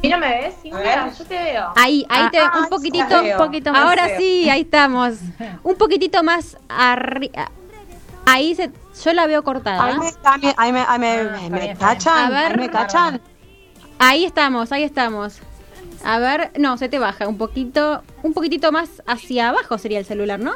Mira, 0.04 0.18
¿me 0.18 0.28
ves? 0.30 0.56
Sí, 0.62 0.72
mira, 0.72 1.12
yo 1.12 1.26
te 1.26 1.36
veo. 1.36 1.74
Ahí, 1.76 2.06
ahí 2.10 2.24
Ah, 2.26 2.30
te 2.32 2.40
ah, 2.40 2.52
un 2.58 2.64
sí, 2.64 2.70
poquitito. 2.70 3.22
Un 3.22 3.38
poquito 3.38 3.72
más 3.72 3.82
Ahora 3.82 4.18
sí, 4.18 4.50
ahí 4.50 4.62
estamos. 4.62 5.16
Un 5.64 5.76
poquitito 5.76 6.24
más 6.24 6.58
arriba. 6.70 7.52
Ahí 8.26 8.56
se, 8.56 8.72
yo 9.04 9.14
la 9.14 9.28
veo 9.28 9.44
cortada. 9.44 9.84
Ahí 9.84 9.98
me, 10.42 10.54
ahí 10.58 10.72
me, 10.72 10.80
ahí 10.88 11.00
me, 11.00 11.50
me- 11.50 11.72
Ah, 11.72 11.76
cachan, 11.78 12.30
ver. 12.32 12.52
ahí 12.52 12.58
me 12.58 12.70
cachan. 12.70 13.22
Ahí 14.00 14.26
estamos, 14.26 14.72
ahí 14.72 14.84
estamos. 14.84 15.40
A 16.04 16.18
ver, 16.18 16.52
no, 16.58 16.78
se 16.78 16.90
te 16.90 16.98
baja 16.98 17.28
un 17.28 17.38
poquito, 17.38 18.02
un 18.24 18.34
poquitito 18.34 18.72
más 18.72 19.04
hacia 19.06 19.50
abajo 19.50 19.78
sería 19.78 20.00
el 20.00 20.06
celular, 20.06 20.40
¿no? 20.40 20.54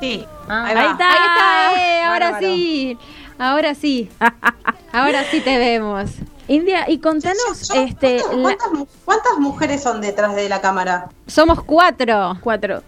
Sí, 0.00 0.26
Ah, 0.48 0.64
ahí 0.66 0.74
va. 0.74 0.90
está. 0.90 1.08
Ahí 1.08 1.18
está, 1.28 1.80
eh, 1.80 2.02
ahora 2.04 2.30
Bárbaro. 2.32 2.46
sí. 2.54 2.98
Ahora 3.38 3.74
sí. 3.74 4.10
Ahora 4.92 5.24
sí 5.30 5.40
te 5.40 5.58
vemos. 5.58 6.10
India, 6.48 6.84
y 6.88 6.98
contanos, 7.00 7.68
Yo- 7.68 7.74
yo- 7.74 7.82
este, 7.82 8.16
¿cuántas, 8.20 8.36
la- 8.36 8.42
cuántas 8.42 8.72
mu- 8.72 8.86
cuántas 9.04 9.38
mujeres 9.38 9.82
son 9.82 10.00
detrás 10.00 10.34
de 10.36 10.48
la 10.48 10.60
cámara? 10.60 11.08
Somos 11.26 11.62
cuatro. 11.62 12.38
cuatro. 12.40 12.82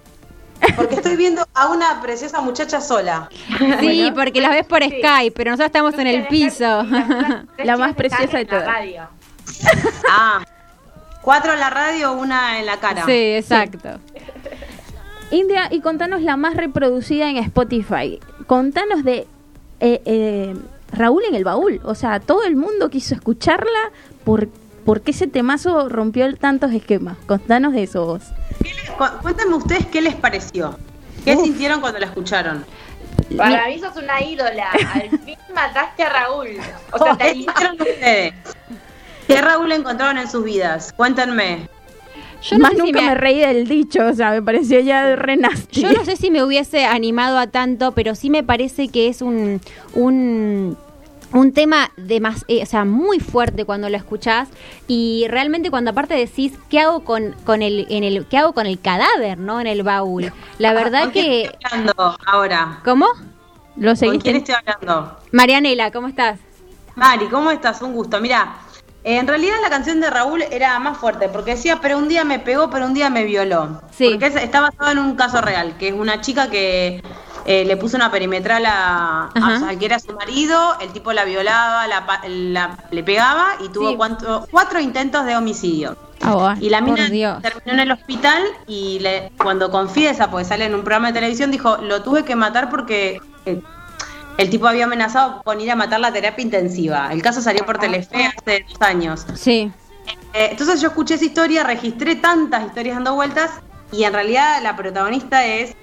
Porque 0.76 0.94
estoy 0.96 1.16
viendo 1.16 1.46
a 1.54 1.68
una 1.68 2.00
preciosa 2.00 2.40
muchacha 2.40 2.80
sola. 2.80 3.28
Sí, 3.80 4.10
porque 4.14 4.40
las 4.40 4.52
ves 4.52 4.64
por 4.66 4.82
Skype, 4.82 5.32
pero 5.36 5.50
nosotros 5.50 5.66
estamos 5.66 5.94
en 5.98 6.06
el 6.06 6.26
piso. 6.28 6.84
La 7.58 7.76
más 7.76 7.94
preciosa 7.96 8.38
de 8.38 8.44
todas. 8.46 8.64
Radio. 8.66 9.08
Ah, 10.10 10.40
cuatro 11.22 11.52
en 11.52 11.60
la 11.60 11.70
radio, 11.70 12.12
una 12.12 12.58
en 12.58 12.66
la 12.66 12.78
cara. 12.78 13.04
Sí, 13.06 13.12
exacto. 13.36 13.98
India, 15.30 15.68
y 15.70 15.80
contanos 15.80 16.22
la 16.22 16.36
más 16.36 16.54
reproducida 16.56 17.28
en 17.28 17.36
Spotify. 17.38 18.18
Contanos 18.46 19.04
de 19.04 19.26
eh, 19.80 20.02
eh, 20.04 20.56
Raúl 20.92 21.22
en 21.28 21.34
el 21.34 21.44
baúl. 21.44 21.80
O 21.84 21.94
sea, 21.94 22.20
todo 22.20 22.44
el 22.44 22.56
mundo 22.56 22.88
quiso 22.90 23.14
escucharla. 23.14 23.92
¿Por, 24.24 24.48
por 24.84 25.02
qué 25.02 25.10
ese 25.10 25.26
temazo 25.26 25.88
rompió 25.88 26.34
tantos 26.36 26.72
esquemas? 26.72 27.16
Contanos 27.26 27.72
de 27.74 27.82
eso 27.82 28.06
vos. 28.06 28.22
Cu- 28.96 29.18
Cuéntenme 29.22 29.56
ustedes 29.56 29.86
qué 29.86 30.00
les 30.00 30.14
pareció. 30.14 30.78
¿Qué 31.24 31.36
sintieron 31.36 31.80
cuando 31.80 31.98
la 31.98 32.06
escucharon? 32.06 32.64
Para 33.36 33.66
mí 33.66 33.78
sos 33.78 33.96
una 33.96 34.22
ídola. 34.22 34.70
Al 34.94 35.10
fin 35.20 35.36
mataste 35.54 36.04
a 36.04 36.08
Raúl. 36.08 36.48
O 36.92 36.98
sea, 36.98 37.16
te 37.18 37.34
¿Qué 37.34 37.46
ustedes? 37.78 38.32
¿Qué 39.26 39.40
Raúl 39.42 39.70
encontraron 39.72 40.16
en 40.16 40.28
sus 40.30 40.42
vidas? 40.42 40.94
Cuéntenme. 40.96 41.68
Yo 42.42 42.58
no, 42.58 42.62
Más 42.62 42.70
sé 42.70 42.78
si 42.78 42.92
nunca 42.92 43.02
me- 43.02 43.02
me... 43.02 43.14
reí 43.14 43.38
del 43.40 43.66
dicho, 43.68 44.06
o 44.06 44.12
sea, 44.14 44.30
me 44.30 44.42
pareció 44.42 44.80
ya 44.80 45.16
re 45.16 45.36
nasty. 45.36 45.82
yo 45.82 45.92
no 45.92 46.04
sé 46.04 46.16
si 46.16 46.30
me 46.30 46.42
hubiese 46.44 46.84
animado 46.84 47.38
a 47.38 47.46
tanto, 47.48 47.92
pero 47.92 48.14
sí 48.14 48.30
me 48.30 48.42
parece 48.44 48.88
que 48.88 49.08
es 49.08 49.22
un, 49.22 49.60
un, 49.94 50.76
un 51.32 51.52
tema 51.52 51.90
de 51.96 52.20
más, 52.20 52.44
eh, 52.48 52.62
o 52.62 52.66
sea, 52.66 52.84
muy 52.84 53.20
fuerte 53.20 53.64
cuando 53.64 53.88
lo 53.90 53.96
escuchás 53.96 54.48
y 54.86 55.26
realmente 55.28 55.70
cuando 55.70 55.90
aparte 55.92 56.14
decís 56.14 56.52
qué 56.68 56.80
hago 56.80 57.04
con, 57.04 57.34
con 57.44 57.62
el 57.62 57.86
en 57.90 58.04
el 58.04 58.26
qué 58.26 58.38
hago 58.38 58.52
con 58.54 58.66
el 58.66 58.80
cadáver, 58.80 59.38
¿no? 59.38 59.60
En 59.60 59.66
el 59.66 59.82
baúl. 59.82 60.32
La 60.58 60.72
verdad 60.74 61.04
¿Con 61.04 61.12
quién 61.12 61.26
que 61.26 61.42
estoy 61.42 61.54
hablando 61.70 62.16
ahora? 62.26 62.80
¿Cómo? 62.84 63.06
Lo 63.76 63.96
¿Con 63.98 63.98
seguiste. 63.98 64.22
quién 64.22 64.36
estoy 64.36 64.54
hablando? 64.56 65.18
Marianela, 65.32 65.90
¿cómo 65.92 66.08
estás? 66.08 66.40
Mari, 66.94 67.28
¿cómo 67.28 67.50
estás? 67.50 67.80
Un 67.82 67.92
gusto. 67.94 68.20
Mira, 68.20 68.67
en 69.04 69.26
realidad 69.26 69.56
la 69.62 69.70
canción 69.70 70.00
de 70.00 70.10
Raúl 70.10 70.42
era 70.50 70.78
más 70.78 70.98
fuerte 70.98 71.28
porque 71.28 71.52
decía, 71.52 71.78
pero 71.80 71.98
un 71.98 72.08
día 72.08 72.24
me 72.24 72.38
pegó, 72.38 72.68
pero 72.70 72.84
un 72.86 72.94
día 72.94 73.10
me 73.10 73.24
violó. 73.24 73.80
Sí. 73.96 74.08
Porque 74.10 74.26
es- 74.26 74.36
está 74.36 74.60
basado 74.60 74.90
en 74.90 74.98
un 74.98 75.14
caso 75.16 75.40
real, 75.40 75.76
que 75.78 75.88
es 75.88 75.94
una 75.94 76.20
chica 76.20 76.50
que 76.50 77.02
eh, 77.46 77.64
le 77.64 77.76
puso 77.78 77.96
una 77.96 78.10
perimetral 78.10 78.66
a, 78.66 79.30
a- 79.34 79.76
que 79.78 79.86
era 79.86 79.98
su 79.98 80.12
marido, 80.12 80.76
el 80.80 80.90
tipo 80.92 81.14
la 81.14 81.24
violaba, 81.24 81.86
la, 81.86 82.04
la- 82.28 82.76
le 82.90 83.02
pegaba 83.02 83.46
y 83.64 83.68
tuvo 83.70 83.90
Sí. 83.90 83.96
cuatro 84.50 84.80
intentos 84.80 85.24
de 85.24 85.34
homicidio. 85.34 85.96
Ah, 86.20 86.56
Y 86.60 86.68
la 86.68 86.80
mina 86.82 87.06
Dios. 87.08 87.40
terminó 87.40 87.72
en 87.74 87.80
el 87.80 87.92
hospital 87.92 88.42
y 88.66 88.98
le, 88.98 89.30
cuando 89.38 89.70
confiesa, 89.70 90.30
porque 90.30 90.44
sale 90.44 90.66
en 90.66 90.74
un 90.74 90.80
programa 90.82 91.06
de 91.08 91.14
televisión, 91.14 91.50
dijo, 91.50 91.78
lo 91.78 92.02
tuve 92.02 92.24
que 92.24 92.34
matar 92.36 92.68
porque 92.68 93.22
eh, 93.46 93.62
el 94.38 94.50
tipo 94.50 94.68
había 94.68 94.84
amenazado 94.84 95.42
con 95.42 95.60
ir 95.60 95.70
a 95.70 95.76
matar 95.76 95.98
la 95.98 96.12
terapia 96.12 96.44
intensiva. 96.44 97.12
El 97.12 97.20
caso 97.20 97.42
salió 97.42 97.66
por 97.66 97.78
Telefe 97.78 98.24
hace 98.24 98.64
dos 98.68 98.80
años. 98.80 99.26
Sí. 99.34 99.70
Eh, 100.32 100.48
entonces 100.52 100.80
yo 100.80 100.88
escuché 100.88 101.14
esa 101.14 101.24
historia, 101.24 101.64
registré 101.64 102.14
tantas 102.14 102.64
historias 102.64 102.96
dando 102.96 103.16
vueltas 103.16 103.50
y 103.90 104.04
en 104.04 104.12
realidad 104.12 104.62
la 104.62 104.76
protagonista 104.76 105.44
es 105.44 105.74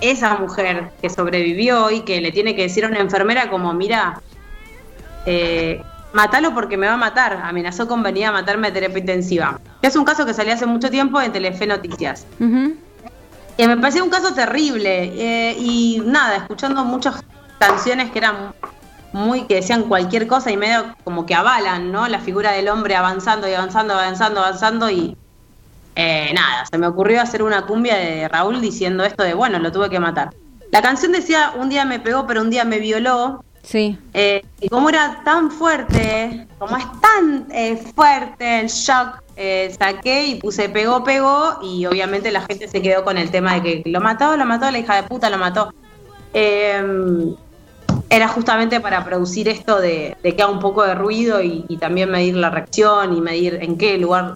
esa 0.00 0.36
mujer 0.36 0.92
que 1.02 1.10
sobrevivió 1.10 1.90
y 1.90 2.02
que 2.02 2.20
le 2.20 2.30
tiene 2.30 2.54
que 2.54 2.62
decir 2.62 2.84
a 2.84 2.88
una 2.88 3.00
enfermera 3.00 3.50
como, 3.50 3.74
mira, 3.74 4.20
eh, 5.26 5.82
matalo 6.12 6.54
porque 6.54 6.76
me 6.76 6.86
va 6.86 6.94
a 6.94 6.96
matar. 6.96 7.40
Amenazó 7.42 7.88
con 7.88 8.04
venir 8.04 8.26
a 8.26 8.32
matarme 8.32 8.68
a 8.68 8.72
terapia 8.72 8.98
intensiva. 8.98 9.60
Es 9.82 9.96
un 9.96 10.04
caso 10.04 10.24
que 10.24 10.34
salió 10.34 10.54
hace 10.54 10.66
mucho 10.66 10.88
tiempo 10.88 11.20
en 11.20 11.32
Telefe 11.32 11.66
Noticias. 11.66 12.26
Que 12.38 13.66
me 13.68 13.76
pareció 13.76 14.04
un 14.04 14.10
caso 14.10 14.32
terrible. 14.34 15.12
eh, 15.16 15.56
y 15.58 16.00
nada, 16.06 16.36
escuchando 16.36 16.84
muchas 16.84 17.24
canciones 17.62 18.10
que 18.10 18.18
eran 18.18 18.54
muy, 19.12 19.46
que 19.46 19.56
decían 19.56 19.84
cualquier 19.84 20.26
cosa 20.26 20.50
y 20.50 20.56
medio 20.56 20.96
como 21.04 21.26
que 21.26 21.34
avalan, 21.34 21.92
¿no? 21.92 22.08
La 22.08 22.18
figura 22.18 22.52
del 22.52 22.68
hombre 22.68 22.96
avanzando 22.96 23.48
y 23.48 23.52
avanzando, 23.52 23.94
avanzando, 23.94 24.40
avanzando 24.40 24.90
y 24.90 25.16
eh, 25.94 26.32
nada, 26.34 26.66
se 26.66 26.76
me 26.78 26.88
ocurrió 26.88 27.20
hacer 27.20 27.42
una 27.42 27.66
cumbia 27.66 27.96
de 27.96 28.26
Raúl 28.26 28.60
diciendo 28.60 29.04
esto 29.04 29.22
de, 29.22 29.34
bueno, 29.34 29.58
lo 29.60 29.70
tuve 29.70 29.90
que 29.90 30.00
matar. 30.00 30.30
La 30.72 30.82
canción 30.82 31.12
decía, 31.12 31.52
un 31.56 31.68
día 31.68 31.84
me 31.84 32.00
pegó, 32.00 32.26
pero 32.26 32.40
un 32.40 32.50
día 32.50 32.64
me 32.64 32.78
violó. 32.78 33.44
Sí. 33.62 33.96
Eh, 34.12 34.42
y 34.60 34.68
como 34.68 34.88
era 34.88 35.20
tan 35.24 35.50
fuerte, 35.50 36.48
como 36.58 36.76
es 36.76 36.86
tan 37.00 37.46
eh, 37.52 37.76
fuerte 37.94 38.60
el 38.60 38.68
shock, 38.68 39.22
eh, 39.36 39.72
saqué 39.78 40.26
y 40.26 40.34
puse 40.36 40.68
pegó, 40.68 41.04
pegó, 41.04 41.60
y 41.62 41.86
obviamente 41.86 42.32
la 42.32 42.40
gente 42.40 42.66
se 42.66 42.82
quedó 42.82 43.04
con 43.04 43.18
el 43.18 43.30
tema 43.30 43.54
de 43.54 43.62
que 43.62 43.82
lo 43.88 44.00
mató, 44.00 44.36
lo 44.36 44.46
mató, 44.46 44.68
la 44.70 44.78
hija 44.78 44.96
de 44.96 45.02
puta 45.04 45.30
lo 45.30 45.38
mató. 45.38 45.72
Eh, 46.34 47.34
era 48.12 48.28
justamente 48.28 48.78
para 48.80 49.04
producir 49.04 49.48
esto 49.48 49.80
de, 49.80 50.16
de 50.22 50.36
que 50.36 50.42
haga 50.42 50.52
un 50.52 50.60
poco 50.60 50.84
de 50.84 50.94
ruido 50.94 51.42
y, 51.42 51.64
y 51.68 51.78
también 51.78 52.10
medir 52.10 52.36
la 52.36 52.50
reacción 52.50 53.16
y 53.16 53.20
medir 53.20 53.58
en 53.62 53.78
qué 53.78 53.96
lugar. 53.98 54.34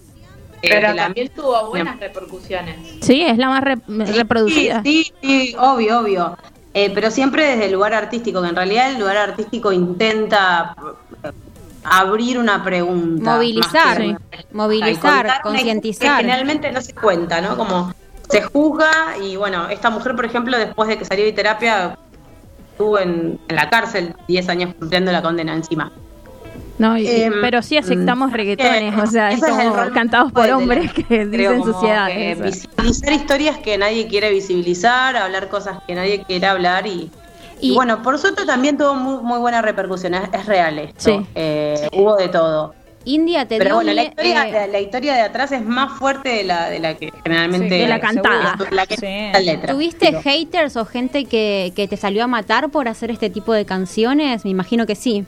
eh, 0.61 0.69
Pero 0.69 0.93
la- 0.93 1.03
también 1.03 1.29
tuvo 1.29 1.69
buenas 1.69 1.99
repercusiones. 1.99 2.75
Sí, 3.01 3.21
es 3.21 3.37
la 3.37 3.49
más 3.49 3.63
re- 3.63 3.77
reproducida. 3.87 4.81
Sí, 4.83 5.03
sí, 5.03 5.13
sí, 5.21 5.55
obvio, 5.59 5.99
obvio. 5.99 6.37
Eh, 6.73 6.91
pero 6.93 7.09
siempre 7.11 7.45
desde 7.45 7.65
el 7.65 7.71
lugar 7.73 7.93
artístico, 7.93 8.41
que 8.41 8.49
en 8.49 8.55
realidad 8.55 8.91
el 8.91 8.99
lugar 8.99 9.17
artístico 9.17 9.71
intenta 9.71 10.75
eh, 11.23 11.31
abrir 11.83 12.37
una 12.39 12.63
pregunta. 12.63 13.33
Movilizar, 13.35 13.99
Movilizar, 14.51 14.81
una 14.81 14.89
historia 14.91 15.39
concientizar. 15.43 16.17
Que 16.17 16.23
generalmente 16.23 16.71
no 16.71 16.81
se 16.81 16.93
cuenta, 16.93 17.41
¿no? 17.41 17.55
Como 17.57 17.93
se 18.29 18.41
juzga 18.41 19.17
y 19.23 19.35
bueno, 19.37 19.69
esta 19.69 19.89
mujer, 19.89 20.15
por 20.15 20.25
ejemplo, 20.25 20.57
después 20.57 20.89
de 20.89 20.97
que 20.97 21.05
salió 21.05 21.23
de 21.25 21.31
terapia, 21.31 21.97
estuvo 22.77 22.99
en, 22.99 23.39
en 23.47 23.55
la 23.55 23.69
cárcel 23.71 24.13
10 24.27 24.49
años 24.49 24.75
cumpliendo 24.77 25.11
la 25.11 25.23
condena 25.23 25.53
encima. 25.55 25.91
No, 26.77 26.95
y- 26.95 27.07
Em, 27.07 27.33
pero 27.41 27.63
sí 27.63 27.75
aceptamos 27.75 28.29
mm, 28.29 28.33
reggaetones, 28.35 28.93
que 28.93 29.01
o 29.01 29.07
sea, 29.07 29.31
es 29.31 29.41
como 29.43 29.73
cantados 29.95 30.31
por 30.31 30.45
la- 30.45 30.57
hombres 30.57 30.93
que 30.93 31.25
dicen 31.25 31.59
como 31.59 31.73
suciedades. 31.73 32.37
que 32.37 32.43
visibilizar 32.43 33.13
historias 33.13 33.57
que 33.57 33.79
nadie 33.79 34.07
quiere 34.07 34.29
visibilizar, 34.31 35.17
hablar 35.17 35.49
cosas 35.49 35.79
que 35.87 35.95
nadie 35.95 36.23
quiere 36.23 36.45
hablar 36.45 36.85
y, 36.85 37.09
y 37.59 37.71
Y- 37.71 37.73
bueno, 37.73 38.03
por 38.03 38.19
suerte 38.19 38.45
también 38.45 38.77
tuvo 38.77 38.93
muy, 38.93 39.23
muy 39.23 39.39
buena 39.39 39.63
repercusión, 39.63 40.13
es, 40.13 40.29
es 40.31 40.45
real 40.45 40.77
esto. 40.77 40.93
Sí. 40.99 41.25
Eh, 41.33 41.89
hubo 41.93 42.15
de 42.15 42.27
todo. 42.29 42.75
India 43.07 43.47
te 43.47 43.57
Pero 43.57 43.69
dio 43.69 43.75
bueno, 43.75 43.93
la 43.93 44.03
historia, 44.03 44.47
eh, 44.47 44.51
la, 44.51 44.67
la 44.67 44.79
historia 44.79 45.13
de 45.15 45.21
atrás 45.21 45.51
es 45.51 45.63
más 45.65 45.97
fuerte 45.97 46.29
de 46.29 46.43
la, 46.43 46.69
de 46.69 46.79
la 46.79 46.93
que 46.95 47.11
generalmente... 47.23 47.69
Sí, 47.69 47.81
de 47.81 47.87
la 47.87 47.99
cantada. 47.99 48.57
La 48.71 48.85
que 48.85 48.97
Sí. 48.97 49.05
la 49.33 49.39
letra. 49.39 49.73
¿Tuviste 49.73 50.07
Digo. 50.07 50.21
haters 50.21 50.75
o 50.77 50.85
gente 50.85 51.25
que, 51.25 51.71
que 51.75 51.87
te 51.87 51.97
salió 51.97 52.23
a 52.23 52.27
matar 52.27 52.69
por 52.69 52.87
hacer 52.87 53.09
este 53.11 53.29
tipo 53.29 53.53
de 53.53 53.65
canciones? 53.65 54.43
Me 54.45 54.51
imagino 54.51 54.85
que 54.85 54.95
sí. 54.95 55.25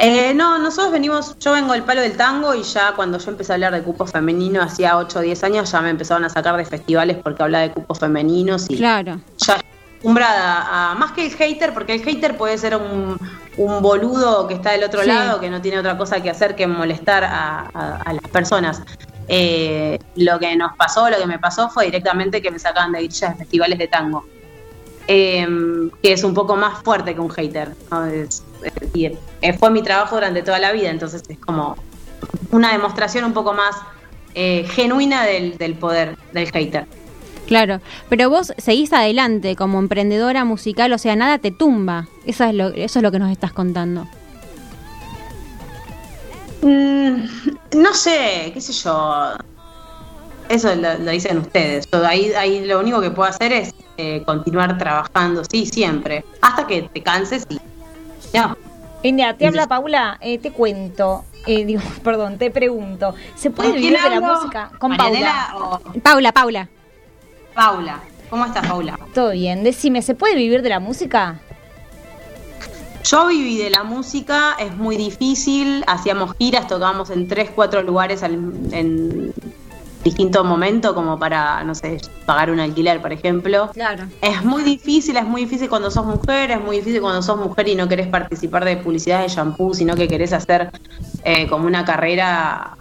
Eh, 0.00 0.34
no, 0.34 0.58
nosotros 0.58 0.90
venimos, 0.92 1.36
yo 1.38 1.52
vengo 1.52 1.72
del 1.72 1.84
palo 1.84 2.00
del 2.00 2.16
tango 2.16 2.52
y 2.54 2.62
ya 2.64 2.92
cuando 2.96 3.18
yo 3.18 3.30
empecé 3.30 3.52
a 3.52 3.54
hablar 3.54 3.72
de 3.72 3.82
cupo 3.82 4.04
femenino 4.06 4.60
hacía 4.60 4.96
8 4.98 5.20
o 5.20 5.22
10 5.22 5.44
años 5.44 5.70
ya 5.70 5.80
me 5.82 5.90
empezaron 5.90 6.24
a 6.24 6.28
sacar 6.28 6.56
de 6.56 6.64
festivales 6.64 7.16
porque 7.22 7.44
hablaba 7.44 7.62
de 7.62 7.70
cupos 7.72 8.00
femeninos 8.00 8.66
y 8.68 8.76
Claro. 8.76 9.20
ya 9.38 9.60
acostumbrada 10.08 10.90
a 10.92 10.94
más 10.96 11.12
que 11.12 11.24
el 11.26 11.32
hater, 11.34 11.72
porque 11.72 11.94
el 11.94 12.02
hater 12.04 12.36
puede 12.36 12.58
ser 12.58 12.76
un, 12.76 13.18
un 13.56 13.82
boludo 13.82 14.46
que 14.46 14.54
está 14.54 14.72
del 14.72 14.84
otro 14.84 15.00
Sí. 15.00 15.08
lado, 15.08 15.40
que 15.40 15.48
no 15.48 15.60
tiene 15.62 15.78
otra 15.78 15.96
cosa 15.96 16.22
que 16.22 16.28
hacer 16.30 16.54
que 16.54 16.66
molestar 16.66 17.24
a, 17.24 17.70
a- 17.72 17.96
a 18.04 18.12
las 18.12 18.28
personas. 18.30 18.82
Eh, 19.28 19.98
lo 20.16 20.38
que 20.38 20.54
nos 20.56 20.76
pasó, 20.76 21.08
lo 21.08 21.16
que 21.16 21.26
me 21.26 21.38
pasó 21.38 21.70
fue 21.70 21.86
directamente 21.86 22.42
que 22.42 22.50
me 22.50 22.58
sacaban 22.58 22.92
de 22.92 22.98
grillas 22.98 23.30
de 23.32 23.36
festivales 23.38 23.78
de 23.78 23.88
tango. 23.88 24.26
Eh, 25.06 25.46
que 26.02 26.12
es 26.12 26.24
un 26.24 26.32
poco 26.34 26.56
más 26.56 26.82
fuerte 26.82 27.14
que 27.14 27.20
un 27.20 27.30
hater. 27.30 27.72
¿no? 27.90 28.04
Es- 28.06 28.42
es- 28.62 28.72
y 28.94 29.06
eh, 29.40 29.52
fue 29.58 29.70
mi 29.70 29.82
trabajo 29.82 30.16
durante 30.16 30.42
toda 30.42 30.58
la 30.58 30.72
vida, 30.72 30.90
entonces 30.90 31.22
es 31.28 31.38
como 31.38 31.76
una 32.50 32.72
demostración 32.72 33.24
un 33.24 33.32
poco 33.32 33.52
más 33.54 33.74
eh, 34.34 34.66
genuina 34.68 35.24
del, 35.24 35.56
del 35.58 35.74
poder 35.76 36.16
del 36.32 36.50
hater. 36.50 36.86
Claro, 37.46 37.80
pero 38.08 38.30
vos 38.30 38.52
seguís 38.56 38.92
adelante 38.92 39.54
como 39.56 39.78
emprendedora 39.78 40.44
musical, 40.44 40.92
o 40.92 40.98
sea, 40.98 41.14
nada 41.16 41.38
te 41.38 41.50
tumba. 41.50 42.08
Eso 42.26 42.44
es 42.44 42.54
lo, 42.54 42.68
eso 42.68 42.98
es 42.98 43.02
lo 43.02 43.12
que 43.12 43.18
nos 43.18 43.30
estás 43.30 43.52
contando. 43.52 44.06
Mm, 46.62 47.26
no 47.76 47.94
sé, 47.94 48.50
qué 48.54 48.60
sé 48.60 48.72
yo. 48.72 49.34
Eso 50.48 50.74
lo, 50.74 50.98
lo 50.98 51.10
dicen 51.10 51.38
ustedes. 51.38 51.86
Yo 51.90 52.06
ahí, 52.06 52.32
ahí 52.32 52.64
lo 52.64 52.80
único 52.80 53.00
que 53.00 53.10
puedo 53.10 53.28
hacer 53.28 53.52
es 53.52 53.74
eh, 53.96 54.22
continuar 54.26 54.76
trabajando, 54.76 55.42
sí, 55.44 55.66
siempre, 55.66 56.24
hasta 56.40 56.66
que 56.66 56.82
te 56.82 57.00
canses 57.00 57.46
y 57.48 57.60
no. 58.36 58.56
India, 59.04 59.36
te 59.36 59.46
habla 59.46 59.68
Paula, 59.68 60.18
eh, 60.20 60.38
te 60.38 60.50
cuento, 60.50 61.24
eh, 61.46 61.64
digo, 61.66 61.82
perdón, 62.02 62.36
te 62.36 62.50
pregunto, 62.50 63.14
¿se 63.36 63.50
puede 63.50 63.70
¿Con 63.70 63.78
vivir 63.78 64.00
de 64.00 64.10
la 64.10 64.20
música? 64.20 64.70
Con 64.78 64.90
Marianela 64.90 65.48
Paula. 65.52 65.80
o 65.94 66.00
Paula, 66.00 66.32
Paula. 66.32 66.68
Paula. 67.54 68.00
¿Cómo 68.30 68.44
estás, 68.46 68.66
Paula? 68.66 68.98
Todo 69.14 69.30
bien, 69.30 69.62
decime, 69.64 70.02
¿se 70.02 70.14
puede 70.14 70.34
vivir 70.34 70.62
de 70.62 70.68
la 70.70 70.80
música? 70.80 71.40
Yo 73.04 73.26
viví 73.28 73.58
de 73.58 73.70
la 73.70 73.84
música, 73.84 74.56
es 74.58 74.74
muy 74.76 74.96
difícil, 74.96 75.84
hacíamos 75.86 76.34
giras, 76.38 76.66
tocábamos 76.66 77.10
en 77.10 77.28
tres, 77.28 77.50
cuatro 77.54 77.82
lugares 77.82 78.22
al- 78.22 78.52
en 78.72 79.32
distintos 80.02 80.44
momentos, 80.44 80.94
como 80.94 81.18
para, 81.18 81.62
no 81.64 81.74
sé, 81.74 81.98
pagar 82.26 82.50
un 82.50 82.60
alquiler, 82.60 83.00
por 83.02 83.12
ejemplo. 83.12 83.70
Claro. 83.72 84.04
Es 84.22 84.42
muy 84.42 84.62
difícil, 84.62 85.16
es 85.18 85.24
muy 85.24 85.42
difícil 85.42 85.68
cuando 85.68 85.90
sos 85.90 86.04
mujer, 86.06 86.50
es 86.50 86.60
muy 86.60 86.76
difícil 86.78 87.00
cuando 87.02 87.22
sos 87.22 87.38
mujer 87.38 87.68
y 87.68 87.74
no 87.74 87.88
querés 87.88 88.06
participar 88.08 88.64
de 88.64 88.78
publicidad 88.78 89.20
de 89.22 89.28
shampoo, 89.28 89.74
sino 89.74 89.94
que 89.94 90.08
querés 90.08 90.32
hacer 90.32 90.70
eh, 91.24 91.46
como 91.46 91.66
una 91.66 91.84
carrera 91.84 92.76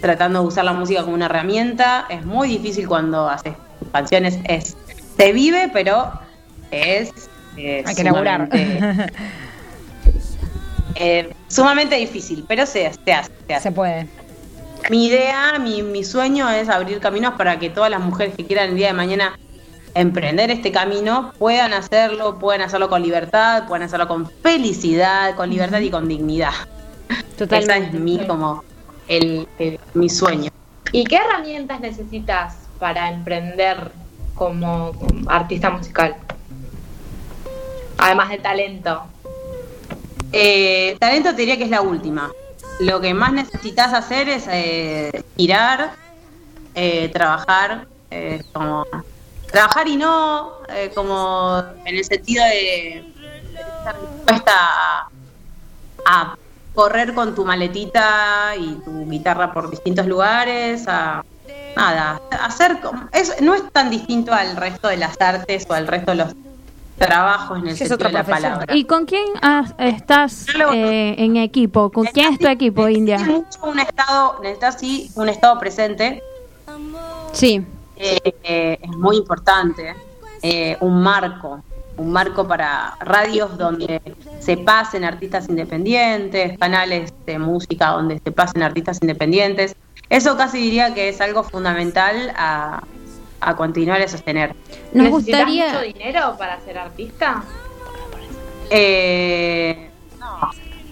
tratando 0.00 0.42
de 0.42 0.46
usar 0.48 0.64
la 0.64 0.72
música 0.72 1.02
como 1.02 1.14
una 1.14 1.26
herramienta. 1.26 2.06
Es 2.08 2.24
muy 2.26 2.48
difícil 2.48 2.86
cuando 2.88 3.28
haces 3.28 3.54
canciones, 3.90 4.38
es 4.44 4.76
se 5.16 5.32
vive, 5.32 5.70
pero 5.72 6.12
es 6.70 7.10
eh, 7.56 7.82
Hay 7.86 7.94
que 7.94 8.04
laburar. 8.04 8.48
sumamente, 8.50 9.12
eh, 10.94 11.34
sumamente 11.48 11.96
difícil, 11.96 12.44
pero 12.48 12.66
se, 12.66 12.90
se 13.04 13.12
hace, 13.12 13.30
se 13.46 13.54
hace. 13.54 13.62
Se 13.64 13.72
puede. 13.72 14.06
Mi 14.90 15.06
idea, 15.06 15.58
mi, 15.58 15.82
mi 15.82 16.04
sueño 16.04 16.48
es 16.50 16.68
abrir 16.68 17.00
caminos 17.00 17.34
para 17.34 17.58
que 17.58 17.68
todas 17.70 17.90
las 17.90 18.00
mujeres 18.00 18.34
que 18.36 18.44
quieran 18.46 18.70
el 18.70 18.76
día 18.76 18.88
de 18.88 18.92
mañana 18.92 19.38
emprender 19.94 20.50
este 20.50 20.70
camino 20.70 21.32
puedan 21.38 21.72
hacerlo, 21.72 22.38
puedan 22.38 22.62
hacerlo 22.62 22.88
con 22.88 23.02
libertad, 23.02 23.66
puedan 23.66 23.82
hacerlo 23.86 24.06
con 24.06 24.30
felicidad, 24.42 25.34
con 25.34 25.50
libertad 25.50 25.80
y 25.80 25.90
con 25.90 26.06
dignidad. 26.08 26.52
Totalmente. 27.36 27.74
Esa 27.88 27.96
es 27.96 28.00
mi 28.02 28.18
como 28.26 28.62
el, 29.08 29.48
el- 29.58 29.80
mi 29.94 30.08
sueño. 30.08 30.50
¿Y 30.92 31.04
qué 31.04 31.16
herramientas 31.16 31.80
necesitas 31.80 32.54
para 32.78 33.10
emprender 33.10 33.90
como, 34.34 34.92
artista 35.26 35.70
musical? 35.70 36.16
Además 37.98 38.28
de 38.30 38.38
talento. 38.38 39.02
Eh, 40.32 40.96
talento 41.00 41.30
te 41.30 41.36
diría 41.36 41.56
que 41.56 41.64
es 41.64 41.70
la 41.70 41.80
última. 41.80 42.30
Lo 42.80 43.00
que 43.00 43.12
más 43.14 43.32
necesitas 43.32 43.92
hacer 43.92 44.28
es 44.28 44.46
eh, 44.48 45.24
girar, 45.36 45.92
eh, 46.74 47.08
trabajar, 47.08 47.88
eh, 48.10 48.42
como 48.52 48.86
trabajar 49.50 49.88
y 49.88 49.96
no 49.96 50.52
eh, 50.68 50.90
como 50.94 51.62
en 51.84 51.96
el 51.96 52.04
sentido 52.04 52.44
de, 52.44 53.04
de 53.52 53.60
estar 53.60 53.96
dispuesta 54.00 54.52
a, 54.52 55.08
a 56.04 56.36
correr 56.74 57.14
con 57.14 57.34
tu 57.34 57.44
maletita 57.44 58.54
y 58.56 58.74
tu 58.84 59.08
guitarra 59.08 59.52
por 59.52 59.70
distintos 59.70 60.06
lugares, 60.06 60.86
a 60.86 61.24
nada, 61.76 62.20
hacer 62.42 62.78
es, 63.12 63.40
no 63.40 63.54
es 63.54 63.62
tan 63.72 63.90
distinto 63.90 64.32
al 64.32 64.56
resto 64.56 64.88
de 64.88 64.96
las 64.96 65.20
artes 65.20 65.66
o 65.68 65.74
al 65.74 65.86
resto 65.86 66.10
de 66.12 66.16
los 66.16 66.34
trabajos 66.98 67.58
en 67.58 67.68
el 67.68 67.76
Sí, 67.76 67.84
es 67.84 67.88
sentido 67.90 67.94
otra 67.94 68.08
de 68.08 68.12
la 68.14 68.24
profesión. 68.24 68.52
palabra. 68.54 68.76
¿Y 68.76 68.84
con 68.84 69.06
quién 69.06 69.24
has- 69.40 69.74
estás 69.78 70.46
eh, 70.72 71.14
en 71.18 71.36
equipo? 71.36 71.90
¿Con 71.92 72.06
quién 72.06 72.32
es 72.32 72.38
tu 72.40 72.48
equipo, 72.48 72.88
India? 72.88 73.18
mucho 73.18 73.60
un 73.62 73.78
estado, 73.78 74.38
necesitas 74.42 74.78
sí 74.80 75.10
un 75.14 75.28
estado 75.28 75.58
presente, 75.60 76.22
Sí. 77.32 77.64
eh, 77.96 78.18
eh, 78.42 78.78
es 78.82 78.90
muy 78.90 79.16
importante, 79.16 79.94
eh, 80.42 80.76
un 80.80 81.00
marco, 81.02 81.62
un 81.96 82.10
marco 82.12 82.46
para 82.46 82.96
radios 83.00 83.56
donde 83.58 84.00
se 84.40 84.56
pasen 84.56 85.04
artistas 85.04 85.48
independientes, 85.48 86.56
canales 86.58 87.12
de 87.26 87.38
música 87.38 87.90
donde 87.90 88.20
se 88.24 88.30
pasen 88.32 88.62
artistas 88.62 88.98
independientes. 89.02 89.74
Eso 90.10 90.36
casi 90.36 90.58
diría 90.58 90.94
que 90.94 91.08
es 91.10 91.20
algo 91.20 91.42
fundamental 91.44 92.32
a, 92.36 92.82
a 93.40 93.56
continuar 93.56 94.00
a 94.00 94.08
sostener. 94.08 94.54
Nos 94.92 95.04
¿Necesitas 95.10 95.10
gustaría... 95.40 95.66
mucho 95.68 95.80
dinero 95.82 96.34
para 96.38 96.60
ser 96.60 96.78
artista? 96.78 97.42
Eh, 98.70 99.90
no. 100.18 100.50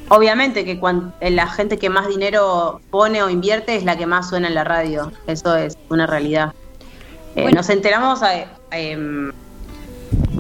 Obviamente 0.09 0.65
que 0.65 0.79
cuan- 0.79 1.15
eh, 1.21 1.31
la 1.31 1.47
gente 1.49 1.79
que 1.79 1.91
más 1.91 2.09
dinero 2.09 2.81
pone 2.91 3.23
o 3.23 3.29
invierte 3.31 3.75
es 3.77 3.85
la 3.85 3.97
que 3.97 4.07
más 4.07 4.29
suena 4.29 4.49
en 4.49 4.55
la 4.55 4.65
radio. 4.65 5.13
Eso 5.27 5.57
es 5.57 5.77
una 5.89 6.07
realidad. 6.07 6.53
Eh, 7.35 7.43
Bueno. 7.43 7.57
Nos 7.57 7.69
enteramos 7.71 8.23
eh, 8.23 8.47
em, 8.71 9.33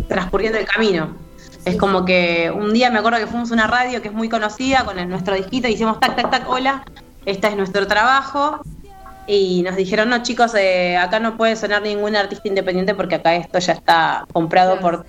transcurriendo 0.08 0.58
el 0.58 0.66
camino. 0.66 1.16
Es 1.64 1.76
como 1.76 2.04
que 2.04 2.52
un 2.54 2.72
día 2.72 2.90
me 2.90 3.00
acuerdo 3.00 3.18
que 3.18 3.26
fuimos 3.26 3.50
a 3.50 3.54
una 3.54 3.66
radio 3.66 4.00
que 4.00 4.08
es 4.08 4.14
muy 4.14 4.28
conocida 4.28 4.84
con 4.84 4.98
el- 4.98 5.08
nuestro 5.08 5.34
disquito 5.34 5.66
y 5.66 5.72
hicimos 5.72 5.98
tac, 5.98 6.14
tac, 6.14 6.30
tac, 6.30 6.48
hola, 6.48 6.84
este 7.26 7.48
es 7.48 7.56
nuestro 7.56 7.86
trabajo. 7.86 8.60
Y 9.28 9.62
nos 9.62 9.74
dijeron, 9.76 10.08
no 10.08 10.22
chicos, 10.22 10.54
eh, 10.54 10.96
acá 10.96 11.18
no 11.18 11.36
puede 11.36 11.56
sonar 11.56 11.82
ningún 11.82 12.14
artista 12.16 12.46
independiente 12.48 12.94
porque 12.94 13.16
acá 13.16 13.34
esto 13.34 13.58
ya 13.58 13.72
está 13.72 14.24
comprado 14.32 14.78
Claro. 14.78 14.98
por 14.98 15.06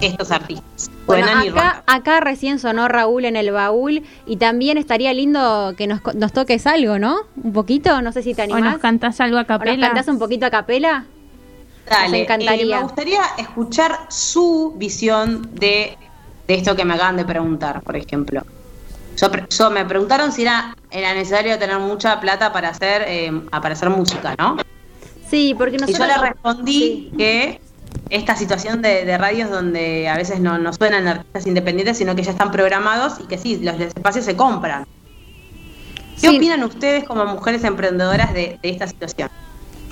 estos 0.00 0.30
artistas. 0.30 0.90
Bueno, 1.06 1.26
acá, 1.28 1.82
acá 1.86 2.20
recién 2.20 2.58
sonó 2.58 2.88
Raúl 2.88 3.26
en 3.26 3.36
el 3.36 3.50
baúl 3.52 4.02
y 4.26 4.36
también 4.36 4.78
estaría 4.78 5.12
lindo 5.12 5.74
que 5.76 5.86
nos, 5.86 6.00
co- 6.00 6.14
nos 6.14 6.32
toques 6.32 6.66
algo, 6.66 6.98
¿no? 6.98 7.16
Un 7.42 7.52
poquito, 7.52 8.00
no 8.02 8.10
sé 8.10 8.22
si 8.22 8.34
te 8.34 8.40
¿O 8.42 8.44
animás. 8.44 8.72
nos 8.72 8.80
cantás 8.80 9.20
algo 9.20 9.36
a 9.36 9.40
¿O 9.42 9.44
nos 9.44 9.58
capela? 9.58 9.86
cantás 9.86 10.08
un 10.08 10.18
poquito 10.18 10.46
a 10.46 10.50
capela? 10.50 11.04
Dale, 11.88 12.08
Nos 12.08 12.20
encantaría. 12.20 12.62
eh, 12.76 12.78
me 12.78 12.82
gustaría 12.84 13.20
escuchar 13.36 14.06
su 14.08 14.74
visión 14.78 15.50
de, 15.54 15.96
de 16.48 16.54
esto 16.54 16.74
que 16.74 16.84
me 16.86 16.94
acaban 16.94 17.18
de 17.18 17.26
preguntar, 17.26 17.82
por 17.82 17.96
ejemplo. 17.96 18.42
Yo, 19.16 19.28
yo- 19.48 19.70
me 19.70 19.84
preguntaron 19.84 20.32
si 20.32 20.42
era, 20.42 20.74
era 20.90 21.14
necesario 21.14 21.58
tener 21.58 21.78
mucha 21.78 22.20
plata 22.20 22.52
para 22.52 22.70
hacer, 22.70 23.04
eh, 23.06 23.32
para 23.50 23.72
hacer 23.74 23.90
música, 23.90 24.34
¿no? 24.38 24.56
Sí, 25.28 25.54
porque 25.56 25.76
Y 25.76 25.80
nosotros... 25.80 25.98
yo 25.98 26.06
le 26.06 26.18
respondí 26.28 27.12
que 27.16 27.60
esta 28.10 28.36
situación 28.36 28.82
de, 28.82 29.04
de 29.04 29.18
radios 29.18 29.50
donde 29.50 30.08
a 30.08 30.16
veces 30.16 30.40
no, 30.40 30.58
no 30.58 30.72
suenan 30.72 31.08
artistas 31.08 31.46
independientes, 31.46 31.96
sino 31.98 32.14
que 32.14 32.22
ya 32.22 32.32
están 32.32 32.50
programados 32.50 33.14
y 33.20 33.26
que 33.26 33.38
sí, 33.38 33.58
los 33.62 33.78
espacios 33.80 34.24
se 34.24 34.36
compran. 34.36 34.84
¿Qué 36.20 36.28
Sí. 36.28 36.36
opinan 36.36 36.62
ustedes 36.62 37.04
como 37.04 37.24
mujeres 37.26 37.64
emprendedoras 37.64 38.32
de, 38.32 38.58
de 38.62 38.70
esta 38.70 38.86
situación? 38.86 39.28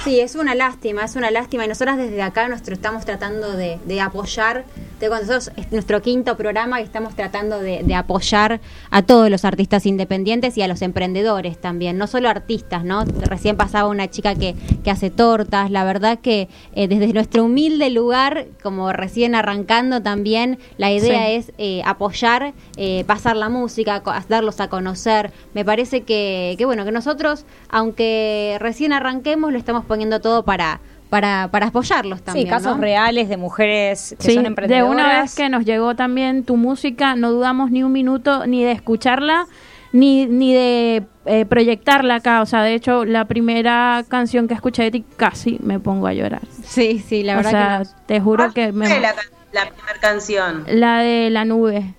Sí, 0.04 0.18
es 0.18 0.34
una 0.34 0.56
lástima, 0.56 1.04
es 1.04 1.14
una 1.14 1.30
lástima. 1.30 1.64
Y 1.64 1.68
nosotras 1.68 1.96
desde 1.96 2.22
acá 2.22 2.48
nuestro, 2.48 2.74
estamos 2.74 3.04
tratando 3.04 3.52
de, 3.52 3.78
de 3.84 4.00
apoyar, 4.00 4.64
de 4.98 5.06
cuando 5.08 5.32
nosotros, 5.32 5.56
es 5.56 5.70
nuestro 5.70 6.02
quinto 6.02 6.36
programa 6.36 6.80
y 6.80 6.84
estamos 6.84 7.14
tratando 7.14 7.60
de, 7.60 7.84
de 7.84 7.94
apoyar 7.94 8.60
a 8.90 9.02
todos 9.02 9.30
los 9.30 9.44
artistas 9.44 9.86
independientes 9.86 10.58
y 10.58 10.62
a 10.62 10.66
los 10.66 10.82
emprendedores 10.82 11.56
también, 11.60 11.98
no 11.98 12.08
solo 12.08 12.28
artistas, 12.28 12.82
¿no? 12.84 13.04
Recién 13.04 13.56
pasaba 13.56 13.88
una 13.88 14.10
chica 14.10 14.34
que, 14.34 14.56
que 14.82 14.90
hace 14.90 15.10
tortas, 15.10 15.70
la 15.70 15.84
verdad 15.84 16.18
que 16.18 16.48
eh, 16.74 16.88
desde 16.88 17.12
nuestro 17.12 17.44
humilde 17.44 17.88
lugar, 17.90 18.46
como 18.60 18.92
recién 18.92 19.36
arrancando 19.36 20.02
también, 20.02 20.58
la 20.78 20.90
idea 20.90 21.26
Sí. 21.28 21.34
es 21.34 21.52
eh, 21.58 21.82
apoyar, 21.84 22.54
eh, 22.76 23.04
pasar 23.06 23.36
la 23.36 23.48
música, 23.48 24.02
darlos 24.28 24.58
a 24.60 24.68
conocer. 24.68 25.30
Me 25.54 25.64
parece 25.64 26.02
que, 26.02 26.56
que 26.58 26.64
bueno, 26.64 26.84
que 26.84 26.90
nosotros, 26.90 27.44
aunque 27.68 28.56
recién 28.60 28.92
arranquemos, 28.92 29.52
lo 29.52 29.58
estamos 29.58 29.84
poniendo 29.92 30.20
todo 30.20 30.42
para, 30.44 30.80
para, 31.10 31.48
para 31.50 31.66
apoyarlos 31.66 32.22
también. 32.22 32.46
sí, 32.46 32.50
casos 32.50 32.76
¿no? 32.76 32.82
reales 32.82 33.28
de 33.28 33.36
mujeres 33.36 34.16
que 34.18 34.24
Sí, 34.28 34.34
son 34.34 34.44
de 34.44 34.48
emprendedoras. 34.48 34.90
una 34.90 35.20
vez 35.20 35.34
que 35.34 35.48
nos 35.48 35.64
llegó 35.64 35.94
también 35.94 36.44
tu 36.44 36.56
música, 36.56 37.14
no 37.16 37.30
dudamos 37.30 37.70
ni 37.70 37.82
un 37.82 37.92
minuto 37.92 38.46
ni 38.46 38.64
de 38.64 38.72
escucharla, 38.72 39.46
ni, 39.92 40.24
ni 40.26 40.54
de 40.54 41.02
eh, 41.26 41.44
proyectarla 41.44 42.14
acá. 42.16 42.40
O 42.40 42.46
sea, 42.46 42.62
de 42.62 42.74
hecho, 42.74 43.04
la 43.04 43.26
primera 43.26 44.02
canción 44.08 44.48
que 44.48 44.54
escuché 44.54 44.84
de 44.84 44.90
ti 44.90 45.04
casi 45.16 45.58
me 45.62 45.78
pongo 45.78 46.06
a 46.06 46.14
llorar. 46.14 46.40
Sí, 46.64 46.98
sí, 47.06 47.22
la 47.22 47.34
o 47.34 47.36
verdad 47.36 47.50
sea, 47.50 47.82
que 47.84 47.88
te 48.06 48.20
juro 48.20 48.52
que 48.54 48.72
¿Cuál 48.72 48.86
fue 48.88 48.96
me... 48.96 49.00
la, 49.00 49.14
la 49.52 49.66
primera 49.70 49.98
canción? 50.00 50.64
La 50.66 51.00
de 51.00 51.28
la 51.30 51.44
nube. 51.44 51.94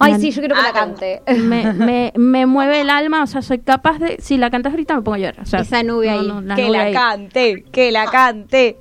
Ay, 0.00 0.14
sí, 0.20 0.30
yo 0.30 0.40
quiero 0.40 0.54
que 0.54 0.60
Ah, 0.60 0.64
la 0.68 0.72
cante. 0.72 1.22
me, 1.42 1.72
me, 1.72 2.12
me 2.16 2.46
mueve 2.46 2.80
el 2.82 2.90
alma, 2.90 3.22
o 3.22 3.26
sea, 3.26 3.42
soy 3.42 3.58
capaz 3.58 3.98
de... 3.98 4.16
Si 4.20 4.36
la 4.36 4.50
cantas 4.50 4.72
ahorita 4.72 4.94
me 4.94 5.02
pongo 5.02 5.14
a 5.16 5.18
llorar. 5.18 5.40
O 5.42 5.46
sea, 5.46 5.60
Esa 5.60 5.82
nube 5.82 6.08
ahí. 6.10 6.30
la 6.44 6.54
que 6.54 6.62
nube 6.66 6.76
la 6.76 6.82
ahí. 6.84 6.92
cante, 6.92 7.64
que 7.72 7.90
la 7.92 8.06
cante. 8.06 8.76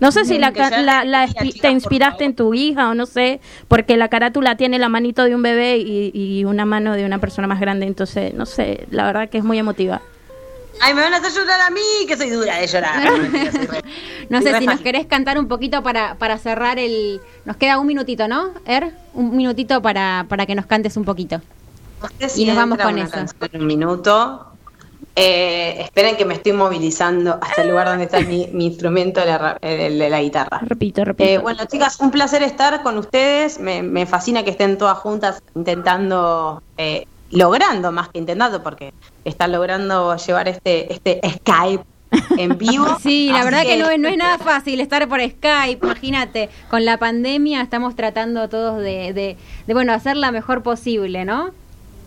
No 0.00 0.10
sé 0.10 0.24
si 0.24 0.38
la, 0.38 0.52
ca- 0.52 0.70
la, 0.70 0.82
la 0.82 1.04
la 1.04 1.26
espi- 1.26 1.52
chica, 1.52 1.68
te 1.68 1.70
inspiraste 1.72 2.24
en 2.24 2.34
tu 2.34 2.52
hija 2.52 2.90
o 2.90 2.94
no 2.94 3.06
sé, 3.06 3.40
porque 3.68 3.96
la 3.96 4.08
carátula 4.08 4.56
tiene 4.56 4.78
la 4.80 4.88
manito 4.88 5.22
de 5.24 5.34
un 5.36 5.42
bebé 5.42 5.76
y, 5.78 6.10
y 6.12 6.44
una 6.44 6.64
mano 6.64 6.94
de 6.94 7.04
una 7.06 7.18
persona 7.18 7.46
más 7.46 7.60
grande, 7.60 7.86
entonces, 7.86 8.34
no 8.34 8.44
sé, 8.44 8.86
la 8.90 9.04
verdad 9.06 9.28
que 9.28 9.38
es 9.38 9.44
muy 9.44 9.56
emotiva. 9.58 10.02
Ay, 10.80 10.94
me 10.94 11.00
van 11.00 11.14
a 11.14 11.18
hacer 11.18 11.32
llorar 11.32 11.60
a 11.60 11.70
mí, 11.70 12.06
que 12.06 12.16
soy 12.16 12.30
dura 12.30 12.56
de 12.56 12.66
llorar. 12.66 13.02
No, 14.30 14.40
sé 14.40 14.58
si 14.58 14.66
nos 14.66 14.80
querés 14.80 15.06
cantar 15.06 15.38
un 15.38 15.48
poquito 15.48 15.82
para, 15.82 16.14
para 16.14 16.38
cerrar 16.38 16.78
el... 16.78 17.20
Nos 17.44 17.58
queda 17.58 17.78
un 17.78 17.86
minutito, 17.86 18.26
¿no, 18.26 18.52
Er? 18.64 18.94
Un 19.12 19.36
minutito 19.36 19.82
para, 19.82 20.24
para 20.30 20.46
que 20.46 20.54
nos 20.54 20.64
cantes 20.64 20.96
un 20.96 21.04
poquito. 21.04 21.42
No 22.02 22.08
sé 22.18 22.28
si 22.30 22.42
y 22.42 22.46
nos 22.46 22.56
vamos 22.56 22.78
con 22.78 22.98
eso. 22.98 23.18
un 23.52 23.66
minuto. 23.66 24.54
Eh, 25.16 25.76
esperen 25.82 26.16
que 26.16 26.24
me 26.24 26.34
estoy 26.34 26.52
movilizando 26.52 27.38
hasta 27.40 27.62
el 27.62 27.68
lugar 27.68 27.86
donde 27.86 28.04
está 28.04 28.20
mi, 28.20 28.48
mi 28.52 28.66
instrumento 28.66 29.20
de 29.20 29.26
la, 29.26 29.58
de 29.60 30.10
la 30.10 30.20
guitarra. 30.20 30.60
Repito, 30.62 31.04
repito. 31.04 31.28
Eh, 31.28 31.38
bueno, 31.38 31.64
chicas, 31.66 32.00
un 32.00 32.10
placer 32.10 32.42
estar 32.42 32.82
con 32.82 32.98
ustedes. 32.98 33.60
Me, 33.60 33.82
me 33.82 34.06
fascina 34.06 34.42
que 34.42 34.50
estén 34.50 34.76
todas 34.76 34.98
juntas 34.98 35.40
intentando, 35.54 36.62
eh, 36.76 37.06
logrando 37.34 37.92
más 37.92 38.08
que 38.08 38.18
intentando, 38.18 38.62
porque 38.62 38.94
están 39.24 39.52
logrando 39.52 40.16
llevar 40.16 40.48
este, 40.48 40.92
este 40.92 41.20
Skype 41.28 41.84
en 42.38 42.56
vivo. 42.56 42.86
Sí, 43.00 43.28
la 43.30 43.40
Así 43.40 43.44
verdad 43.44 43.62
que 43.64 43.76
no 43.76 43.90
es, 43.90 43.98
no 43.98 44.08
es 44.08 44.16
nada 44.16 44.38
fácil 44.38 44.80
estar 44.80 45.06
por 45.08 45.20
Skype, 45.20 45.84
imagínate, 45.84 46.48
con 46.70 46.84
la 46.84 46.98
pandemia 46.98 47.60
estamos 47.60 47.96
tratando 47.96 48.48
todos 48.48 48.78
de, 48.78 49.12
de, 49.12 49.36
de, 49.66 49.74
bueno, 49.74 49.92
hacer 49.92 50.16
la 50.16 50.30
mejor 50.30 50.62
posible, 50.62 51.24
¿no? 51.24 51.50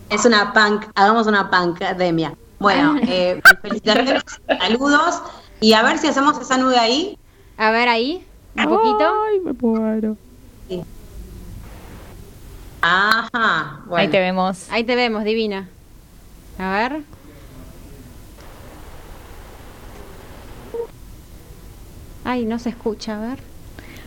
Es 0.10 0.26
una 0.26 0.54
punk, 0.54 0.86
hagamos 0.96 1.28
una 1.28 1.52
punkademia. 1.52 2.34
Bueno, 2.60 2.96
eh, 3.04 3.42
felicitaciones, 3.62 4.24
saludos 4.60 5.22
y 5.60 5.74
a 5.74 5.84
ver 5.84 5.98
si 5.98 6.08
hacemos 6.08 6.40
esa 6.40 6.58
nube 6.58 6.80
ahí. 6.80 7.18
A 7.58 7.72
ver 7.72 7.90
ahí, 7.90 8.26
un 8.56 8.64
poquito. 8.64 9.14
Ay, 9.28 9.40
me 9.42 9.54
muero. 9.54 10.16
Ajá, 12.82 13.82
bueno. 13.86 13.98
Ahí 13.98 14.08
te 14.10 14.20
vemos. 14.20 14.68
Ahí 14.70 14.84
te 14.84 14.96
vemos, 14.96 15.24
divina. 15.24 15.68
A 16.60 16.72
ver. 16.72 17.02
Ay, 22.24 22.46
no 22.46 22.60
se 22.60 22.70
escucha, 22.70 23.18
a 23.18 23.28
ver. 23.30 23.40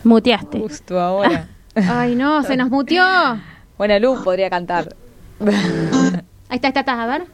Muteaste. 0.03 0.59
Justo 0.59 0.99
ahora. 0.99 1.47
Ay, 1.75 2.15
no, 2.15 2.43
se 2.43 2.55
nos 2.57 2.69
muteó. 2.69 3.03
Ahí 3.03 3.41
Buena 3.77 3.99
luz 3.99 4.21
podría 4.23 4.49
cantar. 4.49 4.95
ahí 6.49 6.59
está, 6.61 6.67
está, 6.67 7.01
a 7.01 7.07
ver. 7.07 7.25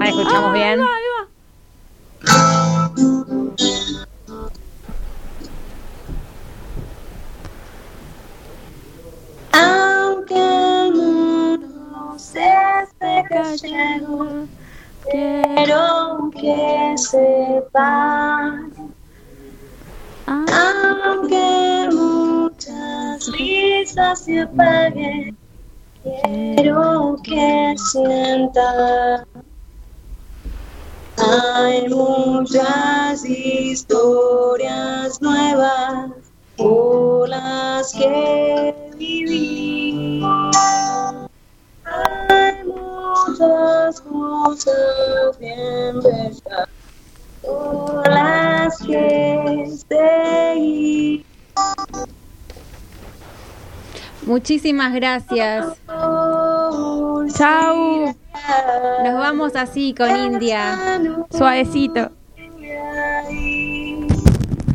Ahí 0.00 0.08
escuchamos 0.08 0.52
bien. 0.52 0.80
Aunque 0.80 2.67
quiero 15.10 16.30
que 16.34 16.94
sepan. 16.96 18.72
Aunque 20.26 21.88
muchas 21.92 23.32
risas 23.32 24.24
se 24.24 24.40
apaguen, 24.42 25.36
quiero 26.02 27.16
que 27.22 27.74
sientan. 27.90 29.24
Hay 31.16 31.88
muchas 31.88 33.24
historias 33.24 35.20
nuevas 35.20 36.10
por 36.56 37.28
las 37.28 37.92
que 37.92 38.77
cosas 44.44 45.38
bien 45.38 46.00
las 48.04 48.76
seguir. 49.88 51.24
Muchísimas 54.26 54.92
gracias. 54.94 55.66
Chau. 55.86 57.26
Nos 59.04 59.14
vamos 59.14 59.56
así 59.56 59.94
con 59.96 60.14
India. 60.14 61.00
Suavecito. 61.30 62.10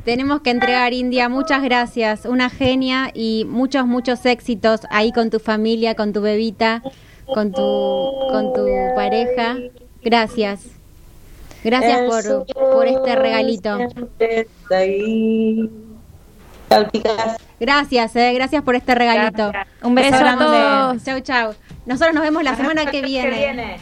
Tenemos 0.03 0.41
que 0.41 0.49
entregar, 0.49 0.93
India. 0.93 1.29
Muchas 1.29 1.63
gracias. 1.63 2.25
Una 2.25 2.49
genia 2.49 3.11
y 3.13 3.45
muchos, 3.45 3.85
muchos 3.85 4.25
éxitos 4.25 4.81
ahí 4.89 5.13
con 5.13 5.29
tu 5.29 5.39
familia, 5.39 5.95
con 5.95 6.11
tu 6.11 6.21
bebita, 6.21 6.81
con 7.33 7.51
tu, 7.51 8.11
con 8.31 8.53
tu 8.53 8.65
pareja. 8.95 9.57
Gracias. 10.03 10.65
Gracias 11.63 12.01
por, 12.01 12.45
por 12.55 12.87
este 12.87 13.15
regalito. 13.15 13.77
Gracias, 17.59 18.15
eh, 18.15 18.33
gracias 18.33 18.63
por 18.63 18.75
este 18.75 18.95
regalito. 18.95 19.51
Un 19.83 19.95
beso, 19.95 20.11
Beso 20.11 20.25
a 20.25 20.37
todos. 20.37 21.03
Chau, 21.03 21.19
chau. 21.21 21.53
Nosotros 21.85 22.13
nos 22.13 22.23
vemos 22.23 22.43
la 22.43 22.55
semana 22.55 22.85
que 22.87 23.01
viene. 23.01 23.77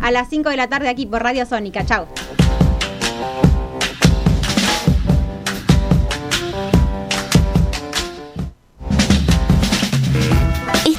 A 0.00 0.10
las 0.10 0.28
5 0.28 0.50
de 0.50 0.56
la 0.56 0.68
tarde 0.68 0.88
aquí 0.88 1.06
por 1.06 1.22
Radio 1.22 1.44
Sónica. 1.46 1.84
Chau. 1.84 2.06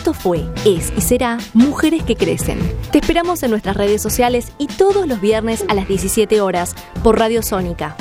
Esto 0.07 0.21
fue, 0.21 0.45
es 0.63 0.93
y 0.95 1.01
será 1.01 1.37
Mujeres 1.53 2.01
que 2.01 2.15
Crecen. 2.15 2.59
Te 2.93 2.99
esperamos 2.99 3.43
en 3.43 3.51
nuestras 3.51 3.75
redes 3.75 4.01
sociales 4.01 4.53
y 4.57 4.67
todos 4.67 5.05
los 5.05 5.19
viernes 5.19 5.65
a 5.67 5.73
las 5.73 5.85
17 5.85 6.39
horas 6.39 6.75
por 7.03 7.19
Radio 7.19 7.43
Sónica 7.43 7.97